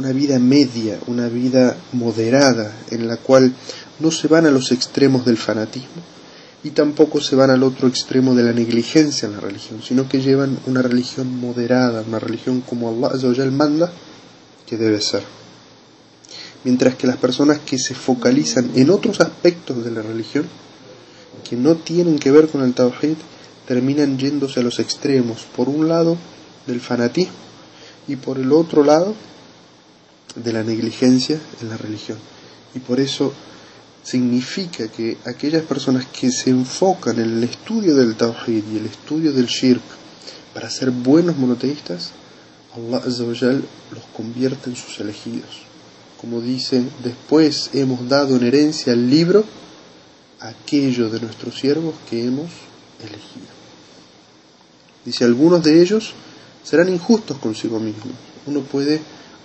una 0.00 0.12
vida 0.12 0.38
media, 0.38 0.98
una 1.08 1.28
vida 1.28 1.76
moderada, 1.92 2.74
en 2.90 3.06
la 3.06 3.18
cual 3.18 3.52
no 3.98 4.10
se 4.10 4.28
van 4.28 4.46
a 4.46 4.50
los 4.50 4.72
extremos 4.72 5.26
del 5.26 5.36
fanatismo 5.36 6.02
y 6.64 6.70
tampoco 6.70 7.20
se 7.20 7.36
van 7.36 7.50
al 7.50 7.62
otro 7.62 7.86
extremo 7.86 8.34
de 8.34 8.42
la 8.42 8.54
negligencia 8.54 9.26
en 9.26 9.32
la 9.32 9.40
religión, 9.40 9.82
sino 9.82 10.08
que 10.08 10.22
llevan 10.22 10.58
una 10.66 10.80
religión 10.80 11.38
moderada, 11.38 12.02
una 12.08 12.18
religión 12.18 12.62
como 12.62 12.88
Allah 12.88 13.50
manda 13.50 13.92
que 14.66 14.78
debe 14.78 15.02
ser. 15.02 15.22
Mientras 16.64 16.94
que 16.94 17.06
las 17.06 17.18
personas 17.18 17.58
que 17.58 17.78
se 17.78 17.94
focalizan 17.94 18.70
en 18.76 18.88
otros 18.88 19.20
aspectos 19.20 19.84
de 19.84 19.90
la 19.90 20.00
religión, 20.00 20.46
que 21.48 21.56
no 21.56 21.76
tienen 21.76 22.18
que 22.18 22.30
ver 22.30 22.48
con 22.48 22.62
el 22.62 22.72
Tawhid, 22.72 23.16
terminan 23.68 24.18
yéndose 24.18 24.60
a 24.60 24.62
los 24.62 24.78
extremos, 24.78 25.46
por 25.54 25.68
un 25.68 25.88
lado 25.88 26.16
del 26.66 26.80
fanatismo 26.80 27.34
y 28.08 28.16
por 28.16 28.38
el 28.38 28.50
otro 28.52 28.82
lado 28.82 29.14
de 30.34 30.52
la 30.52 30.62
negligencia 30.62 31.38
en 31.60 31.68
la 31.68 31.76
religión. 31.76 32.18
Y 32.74 32.78
por 32.78 33.00
eso 33.00 33.32
significa 34.02 34.88
que 34.88 35.18
aquellas 35.26 35.62
personas 35.62 36.06
que 36.06 36.30
se 36.30 36.50
enfocan 36.50 37.18
en 37.18 37.38
el 37.38 37.44
estudio 37.44 37.94
del 37.94 38.16
Tawhid 38.16 38.64
y 38.72 38.78
el 38.78 38.86
estudio 38.86 39.32
del 39.32 39.46
Shirk 39.46 39.82
para 40.54 40.70
ser 40.70 40.90
buenos 40.90 41.36
monoteístas, 41.36 42.10
Allah 42.74 43.02
los 43.04 44.04
convierte 44.16 44.70
en 44.70 44.76
sus 44.76 45.00
elegidos. 45.00 45.62
Como 46.20 46.40
dice, 46.40 46.84
después 47.02 47.70
hemos 47.72 48.08
dado 48.08 48.36
en 48.36 48.44
herencia 48.44 48.92
el 48.92 49.10
libro 49.10 49.44
a 50.40 50.48
aquellos 50.48 51.12
de 51.12 51.20
nuestros 51.20 51.58
siervos 51.58 51.94
que 52.08 52.24
hemos 52.24 52.50
elegido. 53.00 53.46
Dice, 55.04 55.24
algunos 55.24 55.62
de 55.62 55.80
ellos 55.80 56.12
serán 56.62 56.88
injustos 56.88 57.38
consigo 57.38 57.80
mismos. 57.80 58.14
Uno 58.46 58.60
puede 58.60 59.00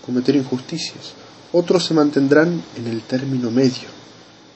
cometer 0.06 0.36
injusticias. 0.36 1.14
Otros 1.52 1.86
se 1.86 1.94
mantendrán 1.94 2.64
en 2.76 2.88
el 2.88 3.02
término 3.02 3.52
medio 3.52 3.90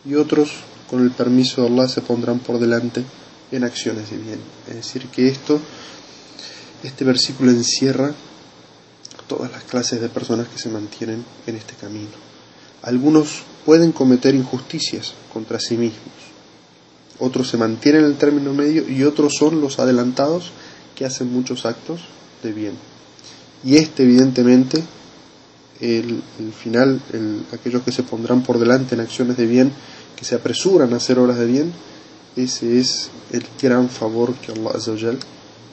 y 0.06 0.16
otros, 0.16 0.52
con 0.90 1.04
el 1.04 1.12
permiso 1.12 1.62
de 1.62 1.68
Allah, 1.68 1.88
se 1.88 2.02
pondrán 2.02 2.40
por 2.40 2.60
delante 2.60 3.04
en 3.52 3.64
acciones 3.64 4.10
de 4.10 4.18
bien. 4.18 4.40
Es 4.68 4.76
decir, 4.76 5.08
que 5.08 5.28
esto, 5.28 5.60
este 6.84 7.06
versículo 7.06 7.52
encierra 7.52 8.14
todas 9.28 9.52
las 9.52 9.64
clases 9.64 10.02
de 10.02 10.10
personas 10.10 10.48
que 10.48 10.58
se 10.58 10.70
mantienen 10.70 11.24
en 11.46 11.56
este 11.56 11.76
camino. 11.76 12.30
algunos 12.82 13.44
pueden 13.66 13.92
cometer 13.92 14.34
injusticias 14.34 15.14
contra 15.32 15.60
sí 15.60 15.78
mismos, 15.78 16.30
otros 17.20 17.50
se 17.50 17.58
mantienen 17.58 18.06
en 18.06 18.12
el 18.12 18.18
término 18.18 18.54
medio 18.54 18.90
y 18.90 19.04
otros 19.04 19.36
son 19.38 19.60
los 19.60 19.80
adelantados 19.80 20.52
que 20.96 21.06
hacen 21.06 21.32
muchos 21.32 21.66
actos 21.66 22.02
de 22.42 22.54
bien. 22.54 22.74
Y 23.64 23.76
este 23.76 24.04
evidentemente, 24.04 24.82
el, 25.82 26.22
final, 26.58 27.02
aquellos 27.54 27.84
que 27.84 27.92
se 27.92 28.04
pondrán 28.04 28.44
por 28.44 28.60
delante 28.60 28.96
en 28.96 29.02
acciones 29.02 29.38
de 29.38 29.46
bien, 29.46 29.72
que 30.16 30.26
se 30.26 30.36
apresuran 30.36 30.94
a 30.94 30.98
hacer 30.98 31.20
obras 31.20 31.38
de 31.38 31.46
bien, 31.46 31.74
ese 32.36 32.80
es 32.80 33.10
el 33.32 33.46
gran 33.62 33.90
favor 33.90 34.34
que 34.36 34.52
Allah 34.52 35.14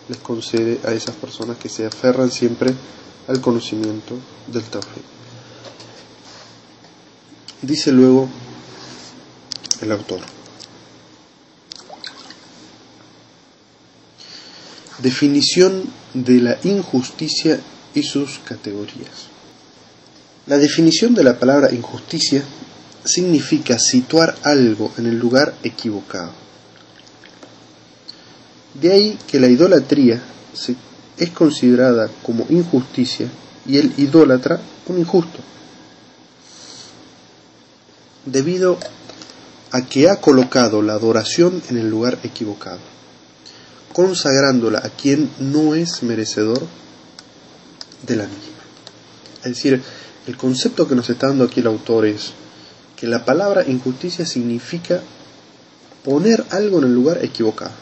les 0.08 0.18
concede 0.18 0.78
a 0.84 0.92
esas 0.92 1.16
personas 1.16 1.56
que 1.58 1.68
se 1.68 1.86
aferran 1.86 2.30
siempre 2.30 2.72
al 3.26 3.40
conocimiento 3.40 4.14
del 4.46 4.62
Tawhid. 4.64 5.02
Dice 7.62 7.90
luego 7.90 8.28
el 9.80 9.92
autor. 9.92 10.20
Definición 14.98 15.84
de 16.14 16.40
la 16.40 16.58
injusticia 16.64 17.60
y 17.94 18.02
sus 18.02 18.38
categorías. 18.38 19.35
La 20.46 20.58
definición 20.58 21.14
de 21.14 21.24
la 21.24 21.38
palabra 21.38 21.72
injusticia 21.72 22.42
significa 23.04 23.78
situar 23.78 24.36
algo 24.42 24.92
en 24.96 25.06
el 25.06 25.18
lugar 25.18 25.54
equivocado. 25.64 26.30
De 28.74 28.92
ahí 28.92 29.18
que 29.26 29.40
la 29.40 29.48
idolatría 29.48 30.20
es 31.16 31.30
considerada 31.30 32.08
como 32.22 32.46
injusticia 32.48 33.28
y 33.66 33.78
el 33.78 33.92
idólatra 33.96 34.60
un 34.86 34.98
injusto, 34.98 35.40
debido 38.24 38.78
a 39.72 39.82
que 39.82 40.08
ha 40.08 40.20
colocado 40.20 40.80
la 40.80 40.92
adoración 40.92 41.60
en 41.70 41.78
el 41.78 41.88
lugar 41.88 42.18
equivocado, 42.22 42.78
consagrándola 43.92 44.78
a 44.78 44.90
quien 44.90 45.28
no 45.40 45.74
es 45.74 46.04
merecedor 46.04 46.62
de 48.06 48.16
la 48.16 48.24
misma. 48.24 48.42
Es 49.38 49.54
decir, 49.54 49.82
el 50.26 50.36
concepto 50.36 50.88
que 50.88 50.94
nos 50.94 51.08
está 51.08 51.28
dando 51.28 51.44
aquí 51.44 51.60
el 51.60 51.68
autor 51.68 52.06
es 52.06 52.32
que 52.96 53.06
la 53.06 53.24
palabra 53.24 53.64
injusticia 53.66 54.26
significa 54.26 55.00
poner 56.04 56.44
algo 56.50 56.78
en 56.78 56.84
el 56.84 56.94
lugar 56.94 57.24
equivocado. 57.24 57.72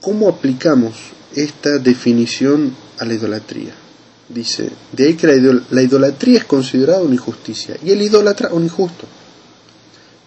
¿Cómo 0.00 0.28
aplicamos 0.28 0.94
esta 1.34 1.78
definición 1.78 2.74
a 2.98 3.04
la 3.04 3.14
idolatría? 3.14 3.72
Dice, 4.28 4.70
de 4.92 5.06
ahí 5.06 5.14
que 5.14 5.26
la, 5.26 5.82
idolatría 5.82 6.38
es 6.38 6.44
considerada 6.44 7.02
una 7.02 7.14
injusticia 7.14 7.76
y 7.82 7.90
el 7.90 8.00
idólatra 8.00 8.52
un 8.52 8.64
injusto. 8.64 9.06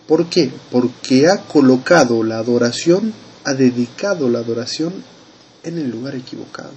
¿Por 0.08 0.26
qué? 0.28 0.52
Porque 0.69 1.28
ha 1.28 1.38
colocado 1.38 2.21
la 2.23 2.38
adoración, 2.39 3.13
ha 3.45 3.54
dedicado 3.54 4.30
la 4.30 4.39
adoración 4.39 4.93
en 5.63 5.78
el 5.78 5.89
lugar 5.89 6.15
equivocado. 6.15 6.71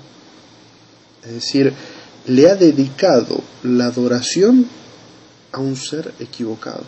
Es 1.24 1.32
decir, 1.32 1.72
le 2.26 2.50
ha 2.50 2.56
dedicado 2.56 3.40
la 3.62 3.86
adoración 3.86 4.66
a 5.52 5.60
un 5.60 5.76
ser 5.76 6.12
equivocado, 6.18 6.82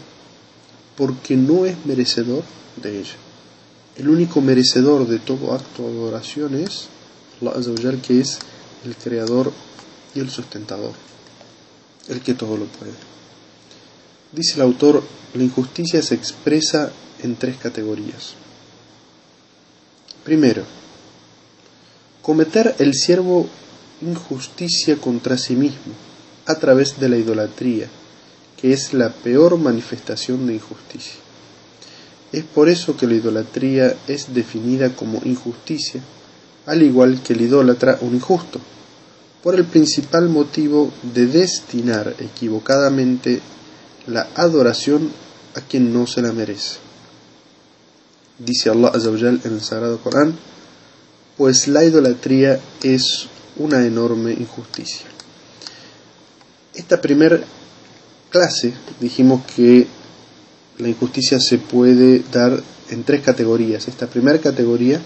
porque 0.97 1.37
no 1.37 1.65
es 1.65 1.77
merecedor 1.87 2.43
de 2.83 3.01
ella. 3.01 3.17
El 3.97 4.09
único 4.09 4.41
merecedor 4.41 5.07
de 5.07 5.19
todo 5.19 5.53
acto 5.55 5.83
de 5.83 5.97
adoración 5.97 6.55
es 6.55 6.89
Allah 7.41 8.03
que 8.03 8.21
es 8.21 8.39
el 8.85 8.97
creador 8.97 9.53
y 10.15 10.21
el 10.21 10.31
sustentador, 10.31 10.93
el 12.09 12.21
que 12.21 12.35
todo 12.35 12.57
lo 12.57 12.67
puede. 12.67 12.93
Dice 14.33 14.57
el 14.57 14.63
autor, 14.63 15.03
la 15.35 15.43
injusticia 15.43 16.03
se 16.03 16.15
expresa 16.15 16.91
en 17.23 17.37
tres 17.37 17.57
categorías. 17.57 18.35
Primero, 20.25 20.65
cometer 22.23 22.75
el 22.79 22.95
siervo 22.95 23.49
injusticia 24.03 24.97
contra 24.97 25.37
sí 25.37 25.55
mismo 25.57 25.93
a 26.47 26.55
través 26.55 26.99
de 26.99 27.09
la 27.09 27.17
idolatría, 27.17 27.89
que 28.61 28.73
es 28.73 28.95
la 28.95 29.11
peor 29.11 29.59
manifestación 29.59 30.47
de 30.47 30.55
injusticia. 30.55 31.21
Es 32.33 32.45
por 32.45 32.69
eso 32.69 32.97
que 32.97 33.07
la 33.07 33.15
idolatría 33.15 33.97
es 34.07 34.35
definida 34.35 34.95
como 34.95 35.21
injusticia, 35.25 36.01
al 36.67 36.83
igual 36.83 37.23
que 37.23 37.33
el 37.33 37.43
idólatra 37.43 37.99
un 38.01 38.15
injusto, 38.15 38.61
por 39.43 39.55
el 39.55 39.65
principal 39.65 40.29
motivo 40.29 40.93
de 41.15 41.27
destinar 41.27 42.15
equivocadamente 42.19 43.41
la 44.07 44.29
adoración 44.35 45.11
a 45.55 45.61
quien 45.61 45.93
no 45.93 46.07
se 46.07 46.23
la 46.23 46.33
merece. 46.33 46.77
Dice 48.39 48.71
Allah 48.71 48.93
en 48.95 49.53
el 49.53 49.61
Sagrado 49.61 49.99
Corán, 49.99 50.37
pues 51.37 51.69
la 51.69 51.85
idolatría 51.85 52.61
es 52.83 53.29
una 53.59 53.85
enorme 53.85 54.33
injusticia. 54.33 55.07
Esta 56.75 57.01
primera 57.01 57.41
clase 58.31 58.73
dijimos 59.01 59.45
que 59.57 59.87
la 60.79 60.89
injusticia 60.89 61.41
se 61.41 61.59
puede 61.59 62.21
dar 62.33 62.63
en 62.91 63.05
tres 63.05 63.23
categorías. 63.23 63.89
Esta 63.89 64.07
primera 64.07 64.39
categoría 64.39 65.01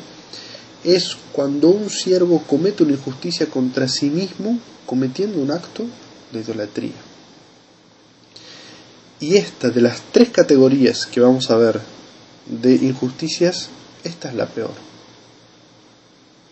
es 0.85 1.17
cuando 1.33 1.69
un 1.69 1.89
siervo 1.89 2.43
comete 2.43 2.83
una 2.83 2.93
injusticia 2.93 3.47
contra 3.47 3.89
sí 3.89 4.11
mismo 4.11 4.59
cometiendo 4.85 5.41
un 5.41 5.51
acto 5.51 5.85
de 6.33 6.41
idolatría. 6.41 6.93
Y 9.21 9.37
esta 9.37 9.71
de 9.71 9.81
las 9.81 10.03
tres 10.13 10.31
categorías 10.31 11.07
que 11.07 11.21
vamos 11.21 11.51
a 11.51 11.57
ver 11.57 11.81
de 12.47 12.75
injusticias, 12.75 13.69
esta 14.03 14.29
es 14.29 14.35
la 14.35 14.47
peor. 14.47 14.75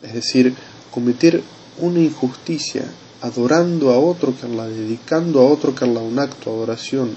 Es 0.02 0.14
decir, 0.14 0.54
cometer 0.92 1.42
una 1.80 2.00
injusticia 2.00 2.84
adorando 3.22 3.90
a 3.90 3.98
otro 3.98 4.34
que 4.36 4.46
Allah, 4.46 4.66
dedicando 4.66 5.40
a 5.40 5.44
otro 5.44 5.74
que 5.74 5.84
Allah 5.84 6.00
un 6.00 6.18
acto 6.18 6.50
adoración 6.50 7.16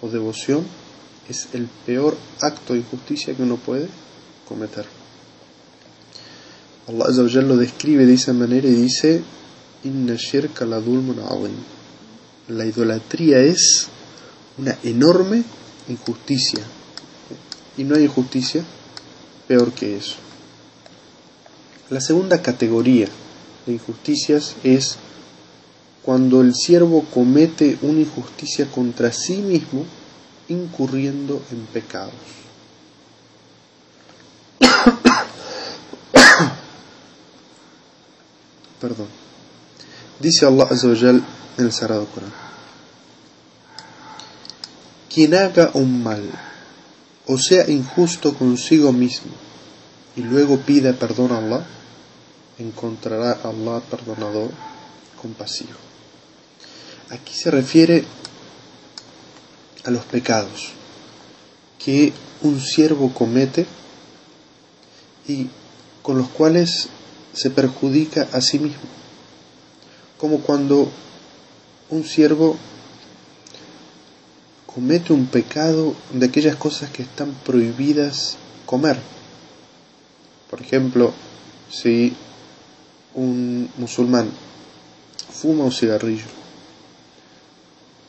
o 0.00 0.08
devoción, 0.08 0.64
es 1.28 1.48
el 1.52 1.68
peor 1.86 2.16
acto 2.40 2.72
de 2.72 2.80
injusticia 2.80 3.34
que 3.34 3.42
uno 3.42 3.56
puede 3.56 3.88
cometer. 4.46 4.86
Allah 6.86 7.42
lo 7.42 7.56
describe 7.56 8.04
de 8.04 8.14
esa 8.14 8.32
manera 8.32 8.68
y 8.68 8.72
dice, 8.72 9.22
la 9.84 10.82
La 12.48 12.66
idolatría 12.66 13.38
es 13.40 13.88
una 14.58 14.76
enorme 14.82 15.42
injusticia. 15.88 16.60
Y 17.76 17.84
no 17.84 17.96
hay 17.96 18.04
injusticia 18.04 18.62
peor 19.48 19.72
que 19.72 19.96
eso. 19.96 20.16
La 21.90 22.00
segunda 22.00 22.40
categoría 22.40 23.08
de 23.66 23.72
injusticias 23.74 24.56
es 24.62 24.96
cuando 26.02 26.40
el 26.40 26.54
siervo 26.54 27.04
comete 27.12 27.78
una 27.82 28.00
injusticia 28.00 28.66
contra 28.66 29.10
sí 29.12 29.36
mismo 29.38 29.84
incurriendo 30.48 31.42
en 31.50 31.64
pecados. 31.66 32.12
Perdón. 38.80 39.08
Dice 40.20 40.46
Allah 40.46 40.68
en 40.70 41.24
el 41.58 41.72
Sagrado 41.72 42.06
Corán. 42.06 42.32
Quien 45.12 45.34
haga 45.34 45.70
un 45.74 46.02
mal 46.02 46.22
o 47.26 47.38
sea 47.38 47.68
injusto 47.70 48.34
consigo 48.34 48.92
mismo 48.92 49.32
y 50.16 50.22
luego 50.22 50.58
pida 50.58 50.92
perdón 50.92 51.32
a 51.32 51.38
Allah, 51.38 51.66
encontrará 52.58 53.32
a 53.42 53.48
Allah 53.48 53.80
perdonador, 53.90 54.50
compasivo. 55.20 55.78
Aquí 57.10 57.34
se 57.34 57.50
refiere 57.50 58.04
a 59.84 59.90
los 59.90 60.04
pecados 60.04 60.70
que 61.78 62.12
un 62.42 62.60
siervo 62.60 63.12
comete 63.12 63.66
y 65.26 65.48
con 66.02 66.18
los 66.18 66.28
cuales 66.28 66.88
se 67.32 67.50
perjudica 67.50 68.28
a 68.32 68.40
sí 68.40 68.58
mismo, 68.58 68.82
como 70.18 70.40
cuando 70.40 70.90
un 71.90 72.04
siervo 72.04 72.56
comete 74.66 75.12
un 75.12 75.26
pecado 75.26 75.94
de 76.12 76.26
aquellas 76.26 76.56
cosas 76.56 76.90
que 76.90 77.02
están 77.02 77.32
prohibidas 77.44 78.36
comer. 78.66 78.98
Por 80.50 80.60
ejemplo, 80.60 81.12
si 81.70 82.14
un 83.14 83.68
musulmán 83.78 84.28
fuma 85.32 85.64
un 85.64 85.72
cigarrillo 85.72 86.44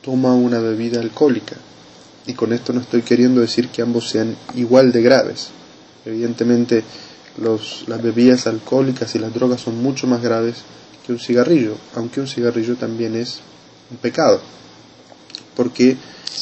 toma 0.06 0.36
una 0.36 0.60
bebida 0.60 1.02
alcohólica. 1.02 1.56
Y 2.28 2.34
con 2.34 2.54
esto 2.54 2.72
no 2.74 2.82
estoy 2.82 3.02
queriendo 3.02 3.42
decir 3.42 3.70
que 3.70 3.82
ambos 3.82 4.08
sean 4.08 4.36
igual 4.56 4.92
de 4.92 5.02
graves. 5.02 5.50
Evidentemente 6.06 6.84
los, 7.42 7.86
las 7.88 8.02
bebidas 8.02 8.46
alcohólicas 8.46 9.16
y 9.16 9.20
las 9.20 9.34
drogas 9.34 9.62
son 9.62 9.82
mucho 9.82 10.06
más 10.06 10.22
graves 10.22 10.58
que 11.06 11.12
un 11.12 11.20
cigarrillo, 11.20 11.76
aunque 11.96 12.22
un 12.22 12.28
cigarrillo 12.28 12.76
también 12.76 13.16
es 13.16 13.40
un 13.90 13.98
pecado. 13.98 14.40
porque 15.56 15.96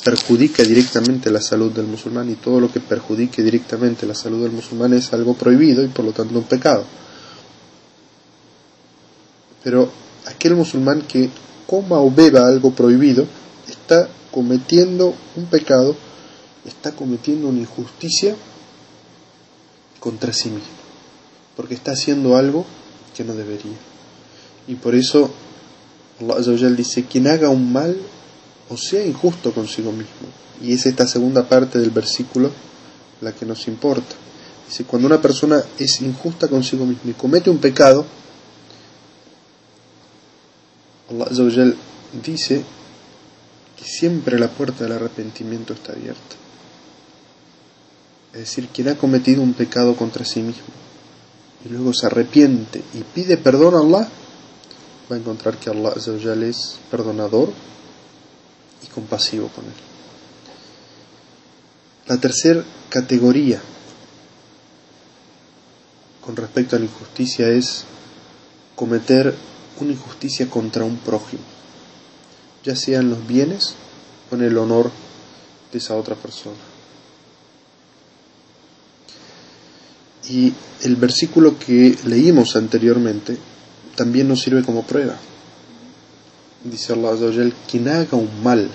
perjudica 0.04 0.63
directamente 0.63 1.30
la 1.32 1.39
salud 1.39 1.71
del 1.71 1.86
musulmán 1.86 2.30
y 2.30 2.36
todo 2.36 2.60
lo 2.60 2.71
que 2.71 2.80
perjudique 2.80 3.43
directamente 3.43 4.06
la 4.06 4.15
salud 4.15 4.41
del 4.41 4.52
musulmán 4.52 4.91
es 4.93 5.13
algo 5.13 5.36
prohibido 5.36 5.84
y 5.84 5.88
por 5.88 6.04
lo 6.04 6.12
tanto 6.12 6.38
un 6.38 6.43
pecado. 6.45 6.84
Pero 9.63 9.89
aquel 10.26 10.56
musulmán 10.56 11.02
que 11.02 11.30
coma 11.67 11.99
o 11.99 12.12
beba 12.12 12.47
algo 12.47 12.71
prohibido 12.71 13.26
está 13.67 14.10
cometiendo 14.32 15.13
un 15.36 15.45
pecado, 15.45 15.95
está 16.65 16.91
cometiendo 16.91 17.47
una 17.47 17.60
injusticia 17.60 18.36
contra 19.99 20.34
sí 20.34 20.49
mismo, 20.49 20.67
porque 21.56 21.76
está 21.76 21.91
haciendo 21.91 22.36
algo 22.36 22.65
que 23.15 23.23
no 23.23 23.34
debería. 23.34 23.78
Y 24.67 24.76
por 24.76 24.95
eso 24.95 25.32
Allah 26.19 26.69
dice, 26.69 27.06
quien 27.06 27.28
haga 27.28 27.49
un 27.49 27.71
mal 27.71 27.97
o 28.69 28.78
sea 28.78 29.06
injusto 29.06 29.54
consigo 29.54 29.91
mismo. 29.91 30.28
Y 30.62 30.73
es 30.73 30.86
esta 30.86 31.08
segunda 31.08 31.47
parte 31.47 31.80
del 31.80 31.89
versículo 31.89 32.52
la 33.21 33.34
que 33.34 33.45
nos 33.45 33.67
importa. 33.67 34.15
Dice, 34.67 34.86
cuando 34.86 35.08
una 35.08 35.21
persona 35.21 35.62
es 35.78 36.02
injusta 36.02 36.47
consigo 36.47 36.86
mismo 36.86 37.12
y 37.12 37.13
comete 37.13 37.49
un 37.49 37.58
pecado, 37.58 38.06
Allah 41.13 41.73
dice 42.23 42.63
que 43.78 43.86
siempre 43.86 44.39
la 44.39 44.49
puerta 44.49 44.84
del 44.84 44.93
arrepentimiento 44.93 45.73
está 45.73 45.93
abierta. 45.93 46.36
Es 48.34 48.39
decir, 48.39 48.67
quien 48.69 48.89
ha 48.89 48.95
cometido 48.95 49.41
un 49.41 49.54
pecado 49.54 49.95
contra 49.95 50.26
sí 50.26 50.41
mismo 50.41 50.63
y 51.65 51.69
luego 51.69 51.93
se 51.93 52.08
arrepiente 52.08 52.82
y 52.93 53.04
pide 53.04 53.38
perdón 53.38 53.76
a 53.76 53.80
Allah, 53.80 54.10
va 55.12 55.15
a 55.15 55.19
encontrar 55.19 55.58
que 55.58 55.69
Allah 55.69 55.93
es 55.95 56.78
perdonador 56.89 57.52
y 58.84 58.88
compasivo 58.88 59.49
con 59.49 59.65
él. 59.65 59.71
La 62.08 62.17
tercera 62.17 62.63
categoría 62.89 63.62
con 66.21 66.36
respecto 66.36 66.76
a 66.76 66.80
la 66.80 66.86
injusticia 66.86 67.49
es 67.49 67.86
cometer 68.76 69.36
una 69.79 69.91
injusticia 69.91 70.49
contra 70.49 70.83
un 70.83 70.97
prójimo, 70.97 71.43
ya 72.63 72.75
sea 72.75 72.99
en 72.99 73.09
los 73.09 73.27
bienes 73.27 73.75
o 74.31 74.36
en 74.36 74.43
el 74.43 74.57
honor 74.57 74.91
de 75.71 75.77
esa 75.77 75.95
otra 75.95 76.15
persona. 76.15 76.55
Y 80.29 80.53
el 80.83 80.95
versículo 80.95 81.59
que 81.59 81.97
leímos 82.05 82.55
anteriormente 82.55 83.38
también 83.95 84.27
nos 84.27 84.41
sirve 84.41 84.63
como 84.63 84.83
prueba. 84.83 85.17
Dice 86.63 86.93
Allah 86.93 87.15
quien 87.69 87.89
haga 87.89 88.15
un 88.15 88.41
mal, 88.41 88.69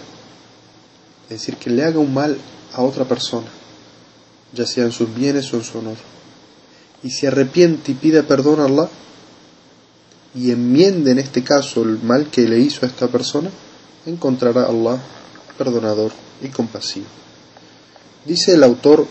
es 1.25 1.41
decir, 1.41 1.57
que 1.57 1.71
le 1.71 1.85
haga 1.85 1.99
un 1.99 2.13
mal 2.13 2.37
a 2.75 2.83
otra 2.83 3.07
persona, 3.07 3.49
ya 4.53 4.67
sea 4.67 4.85
en 4.85 4.93
sus 4.93 5.15
bienes 5.15 5.53
o 5.53 5.57
en 5.57 5.65
su 5.65 5.79
honor, 5.79 5.97
y 7.03 7.11
se 7.11 7.29
arrepiente 7.29 7.93
y 7.93 7.95
pide 7.95 8.23
perdón 8.23 8.61
a 8.61 8.67
Allah, 8.67 8.91
y 10.35 10.51
enmiende 10.51 11.13
en 11.13 11.19
este 11.19 11.43
caso 11.43 11.83
el 11.83 11.99
mal 12.03 12.31
que 12.31 12.43
le 12.43 12.59
hizo 12.59 12.85
a 12.85 12.89
esta 12.89 13.09
persona, 13.09 13.51
encontrará 14.07 14.63
a 14.63 14.69
Allah 14.69 14.99
perdonador 15.57 16.13
y 16.43 16.49
compasivo. 16.49 17.07
Dice 18.25 18.55
el 18.55 18.63
autor, 18.63 19.07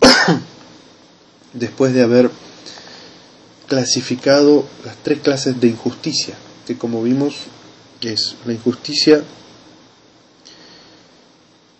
después 1.52 1.92
de 1.92 2.02
haber 2.02 2.30
clasificado 3.66 4.64
las 4.84 4.96
tres 5.02 5.20
clases 5.20 5.60
de 5.60 5.68
injusticia, 5.68 6.34
que 6.66 6.76
como 6.76 7.02
vimos 7.02 7.34
es 8.00 8.36
la 8.46 8.52
injusticia 8.52 9.22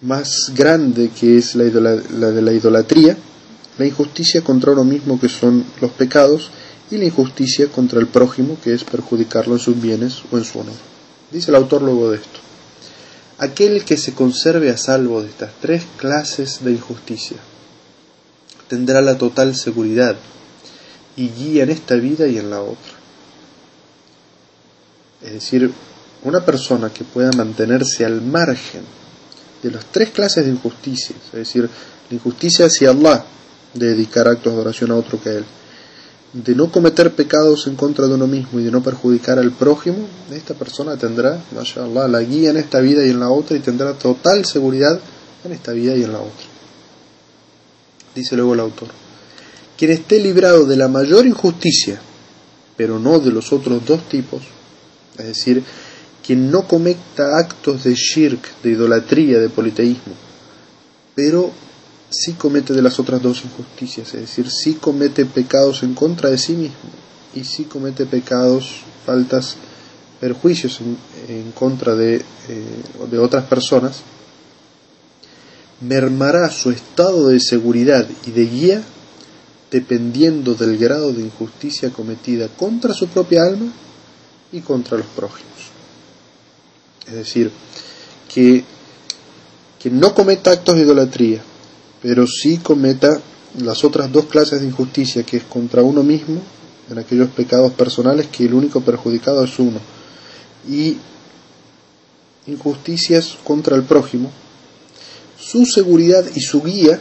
más 0.03 0.53
grande 0.55 1.11
que 1.11 1.39
es 1.39 1.55
la, 1.55 1.65
la 1.65 2.31
de 2.31 2.43
la 2.43 2.53
idolatría, 2.53 3.17
la 3.79 3.87
injusticia 3.87 4.43
contra 4.43 4.73
uno 4.73 4.85
mismo 4.85 5.19
que 5.19 5.29
son 5.29 5.65
los 5.81 5.91
pecados 5.93 6.51
y 6.91 6.99
la 6.99 7.05
injusticia 7.05 7.69
contra 7.69 8.01
el 8.01 8.09
prójimo, 8.09 8.59
que 8.63 8.75
es 8.75 8.85
perjudicarlo 8.85 9.55
en 9.55 9.61
sus 9.61 9.81
bienes 9.81 10.23
o 10.31 10.39
en 10.39 10.45
su 10.45 10.59
honor. 10.61 10.75
Dice 11.31 11.51
el 11.51 11.57
autor 11.57 11.83
luego 11.83 12.11
de 12.11 12.17
esto. 12.17 12.41
Aquel 13.39 13.85
que 13.85 13.97
se 13.97 14.13
conserve 14.13 14.71
a 14.71 14.77
salvo 14.77 15.23
de 15.23 15.29
estas 15.29 15.53
tres 15.61 15.85
clases 15.97 16.63
de 16.63 16.73
injusticia 16.73 17.39
tendrá 18.69 19.01
la 19.01 19.17
total 19.17 19.57
seguridad 19.57 20.17
y 21.17 21.29
guía 21.29 21.63
en 21.65 21.71
esta 21.71 21.95
vida 21.95 22.27
y 22.27 22.39
en 22.39 22.51
la 22.51 22.61
otra. 22.61 22.93
Es 25.23 25.33
decir, 25.33 25.73
una 26.23 26.45
persona 26.45 26.91
que 26.91 27.05
pueda 27.05 27.31
mantenerse 27.37 28.05
al 28.05 28.21
margen 28.21 28.83
de 29.63 29.71
las 29.71 29.87
tres 29.87 30.11
clases 30.11 30.45
de 30.45 30.51
injusticias, 30.51 31.19
es 31.27 31.33
decir, 31.33 31.69
la 32.09 32.15
injusticia 32.15 32.67
hacia 32.67 32.91
Allah, 32.91 33.25
de 33.75 33.89
dedicar 33.89 34.29
actos 34.29 34.55
de 34.55 34.61
oración 34.61 34.91
a 34.91 34.97
otro 34.97 35.21
que 35.21 35.31
Él, 35.31 35.45
de 36.33 36.55
no 36.55 36.71
cometer 36.71 37.13
pecados 37.15 37.67
en 37.67 37.75
contra 37.75 38.07
de 38.07 38.15
uno 38.15 38.27
mismo 38.27 38.61
y 38.61 38.65
de 38.65 38.71
no 38.71 38.83
perjudicar 38.83 39.39
al 39.39 39.51
prójimo, 39.51 40.07
esta 40.31 40.55
persona 40.55 40.97
tendrá, 40.97 41.43
mashallah, 41.55 42.07
la 42.07 42.21
guía 42.21 42.51
en 42.51 42.57
esta 42.57 42.81
vida 42.81 43.05
y 43.05 43.11
en 43.11 43.19
la 43.19 43.31
otra 43.31 43.57
y 43.57 43.61
tendrá 43.61 43.95
total 43.95 44.45
seguridad 44.45 45.01
en 45.45 45.53
esta 45.53 45.73
vida 45.73 45.97
y 45.97 46.05
en 46.05 46.13
la 46.13 46.21
otra. 46.21 46.47
Dice 48.15 48.37
luego 48.37 48.55
el 48.55 48.61
autor, 48.61 48.89
quien 49.77 49.91
esté 49.91 50.21
librado 50.21 50.67
de 50.67 50.77
la 50.77 50.89
mayor 50.89 51.27
injusticia, 51.27 52.01
pero 52.77 52.99
no 52.99 53.19
de 53.19 53.33
los 53.33 53.53
otros 53.53 53.85
dos 53.85 54.09
tipos, 54.09 54.43
es 55.19 55.27
decir, 55.27 55.65
quien 56.25 56.51
no 56.51 56.69
cometa 56.69 57.39
actos 57.39 57.85
de 57.85 57.95
shirk, 57.95 58.61
de 58.63 58.71
idolatría, 58.71 59.39
de 59.39 59.49
politeísmo, 59.49 60.15
pero 61.15 61.51
sí 62.11 62.33
comete 62.35 62.73
de 62.73 62.83
las 62.83 62.99
otras 62.99 63.23
dos 63.23 63.45
injusticias, 63.45 64.15
es 64.15 64.21
decir, 64.21 64.51
sí 64.51 64.75
comete 64.75 65.25
pecados 65.25 65.83
en 65.83 65.95
contra 65.95 66.29
de 66.29 66.39
sí 66.39 66.53
mismo 66.53 66.91
y 67.35 67.45
sí 67.45 67.65
comete 67.65 68.07
pecados, 68.07 68.83
faltas, 69.07 69.57
perjuicios 70.21 70.81
en, 71.29 71.53
contra 71.53 71.95
de, 71.95 72.17
eh, 72.17 72.23
de 73.11 73.19
otras 73.19 73.45
personas, 73.45 74.01
mermará 75.81 76.51
su 76.51 76.71
estado 76.71 77.29
de 77.29 77.41
seguridad 77.41 78.07
y 78.27 78.31
de 78.33 78.47
guía 78.47 78.83
dependiendo 79.71 80.55
del 80.55 80.77
grado 80.77 81.13
de 81.13 81.23
injusticia 81.23 81.91
cometida 81.91 82.49
contra 82.49 82.93
su 82.93 83.09
propia 83.09 83.45
alma 83.45 83.73
y 84.53 84.61
contra 84.61 84.99
los 84.99 85.07
prójimos. 85.07 85.47
Es 87.07 87.15
decir, 87.15 87.51
que, 88.33 88.65
que 89.79 89.91
no 89.91 90.13
cometa 90.13 90.51
actos 90.51 90.75
de 90.77 90.83
idolatría, 90.83 91.43
pero 92.03 92.27
sí 92.27 92.59
cometa 92.59 93.21
las 93.59 93.85
otras 93.85 94.11
dos 94.13 94.27
clases 94.27 94.61
de 94.61 94.67
injusticia, 94.67 95.23
que 95.25 95.39
es 95.39 95.45
contra 95.45 95.83
uno 95.83 96.03
mismo, 96.03 96.41
en 96.91 96.99
aquellos 96.99 97.29
pecados 97.31 97.73
personales 97.73 98.27
que 98.29 98.45
el 98.45 98.55
único 98.55 98.81
perjudicado 98.81 99.45
es 99.45 99.59
uno, 99.59 99.81
y 100.69 100.97
injusticias 102.47 103.37
contra 103.45 103.77
el 103.77 103.83
prójimo, 103.83 104.31
su 105.39 105.65
seguridad 105.67 106.25
y 106.35 106.41
su 106.41 106.63
guía, 106.63 107.01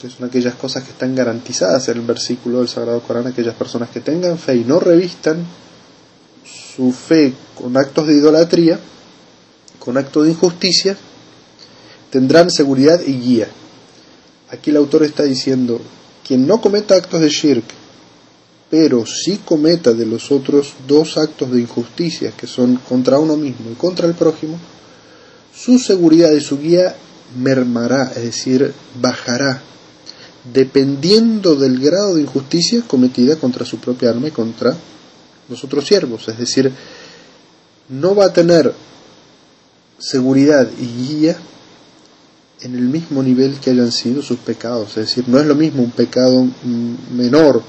que 0.00 0.08
son 0.08 0.28
aquellas 0.28 0.54
cosas 0.54 0.84
que 0.84 0.90
están 0.90 1.14
garantizadas 1.14 1.88
en 1.88 1.98
el 1.98 2.06
versículo 2.06 2.58
del 2.58 2.68
Sagrado 2.68 3.00
Corán, 3.02 3.26
aquellas 3.26 3.54
personas 3.54 3.90
que 3.90 4.00
tengan 4.00 4.38
fe 4.38 4.56
y 4.56 4.64
no 4.64 4.78
revistan 4.78 5.44
su 6.76 6.92
fe 6.92 7.32
con 7.56 7.76
actos 7.76 8.06
de 8.06 8.14
idolatría, 8.14 8.78
con 9.78 9.96
actos 9.96 10.24
de 10.24 10.30
injusticia, 10.30 10.96
tendrán 12.10 12.50
seguridad 12.50 13.00
y 13.00 13.14
guía. 13.14 13.48
Aquí 14.50 14.70
el 14.70 14.76
autor 14.76 15.02
está 15.02 15.24
diciendo, 15.24 15.80
quien 16.26 16.46
no 16.46 16.60
cometa 16.60 16.94
actos 16.94 17.20
de 17.20 17.28
shirk, 17.28 17.64
pero 18.70 19.06
sí 19.06 19.40
cometa 19.44 19.92
de 19.92 20.06
los 20.06 20.30
otros 20.30 20.74
dos 20.86 21.16
actos 21.16 21.50
de 21.50 21.60
injusticia, 21.60 22.32
que 22.32 22.46
son 22.46 22.76
contra 22.76 23.18
uno 23.18 23.36
mismo 23.36 23.70
y 23.70 23.74
contra 23.74 24.06
el 24.06 24.14
prójimo, 24.14 24.58
su 25.54 25.78
seguridad 25.78 26.32
y 26.32 26.40
su 26.40 26.58
guía 26.58 26.94
mermará, 27.36 28.12
es 28.14 28.22
decir, 28.22 28.72
bajará, 29.00 29.62
dependiendo 30.52 31.54
del 31.54 31.78
grado 31.80 32.14
de 32.14 32.22
injusticia 32.22 32.82
cometida 32.86 33.36
contra 33.36 33.64
su 33.64 33.78
propia 33.78 34.10
alma 34.10 34.28
y 34.28 34.32
contra 34.32 34.76
los 35.48 35.64
otros 35.64 35.86
siervos. 35.86 36.28
Es 36.28 36.38
decir, 36.38 36.72
no 37.88 38.14
va 38.14 38.26
a 38.26 38.32
tener 38.32 38.72
seguridad 39.98 40.68
y 40.78 40.84
guía 40.84 41.36
en 42.60 42.74
el 42.74 42.82
mismo 42.82 43.22
nivel 43.22 43.58
que 43.60 43.70
hayan 43.70 43.92
sido 43.92 44.22
sus 44.22 44.38
pecados. 44.38 44.90
Es 44.90 45.08
decir, 45.08 45.24
no 45.28 45.38
es 45.38 45.46
lo 45.46 45.54
mismo 45.54 45.82
un 45.82 45.90
pecado 45.90 46.46
menor 47.12 47.62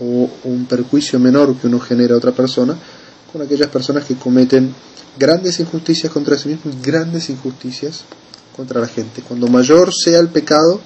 o 0.00 0.28
un 0.44 0.66
perjuicio 0.66 1.18
menor 1.18 1.56
que 1.56 1.68
uno 1.68 1.78
genera 1.78 2.14
a 2.14 2.18
otra 2.18 2.32
persona 2.32 2.76
con 3.32 3.42
aquellas 3.42 3.68
personas 3.68 4.04
que 4.04 4.16
cometen 4.16 4.74
grandes 5.18 5.60
injusticias 5.60 6.12
contra 6.12 6.38
sí 6.38 6.48
mismos 6.50 6.74
y 6.74 6.82
grandes 6.82 7.30
injusticias 7.30 8.04
contra 8.54 8.80
la 8.80 8.88
gente. 8.88 9.22
Cuando 9.22 9.46
mayor 9.48 9.92
sea 9.94 10.18
el 10.18 10.28
pecado, 10.28 10.80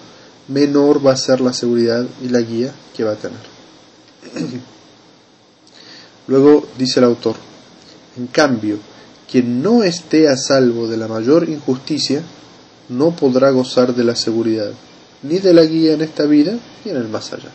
menor 0.48 1.04
va 1.04 1.12
a 1.12 1.16
ser 1.16 1.40
la 1.40 1.52
seguridad 1.52 2.06
y 2.22 2.28
la 2.28 2.40
guía 2.40 2.72
que 2.94 3.04
va 3.04 3.12
a 3.12 3.16
tener. 3.16 3.38
Luego 6.28 6.68
dice 6.76 7.00
el 7.00 7.06
autor, 7.06 7.36
en 8.16 8.26
cambio, 8.26 8.78
quien 9.30 9.62
no 9.62 9.82
esté 9.82 10.28
a 10.28 10.36
salvo 10.36 10.86
de 10.88 10.96
la 10.96 11.08
mayor 11.08 11.48
injusticia 11.48 12.22
no 12.88 13.14
podrá 13.14 13.50
gozar 13.50 13.94
de 13.94 14.04
la 14.04 14.16
seguridad, 14.16 14.70
ni 15.22 15.38
de 15.38 15.54
la 15.54 15.64
guía 15.64 15.94
en 15.94 16.02
esta 16.02 16.24
vida, 16.24 16.56
ni 16.84 16.90
en 16.90 16.96
el 16.96 17.08
más 17.08 17.32
allá. 17.32 17.50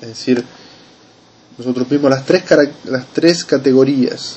Es 0.00 0.08
decir, 0.08 0.44
nosotros 1.58 1.88
vimos 1.88 2.10
las 2.10 2.24
tres, 2.24 2.44
las 2.84 3.06
tres 3.12 3.44
categorías. 3.44 4.36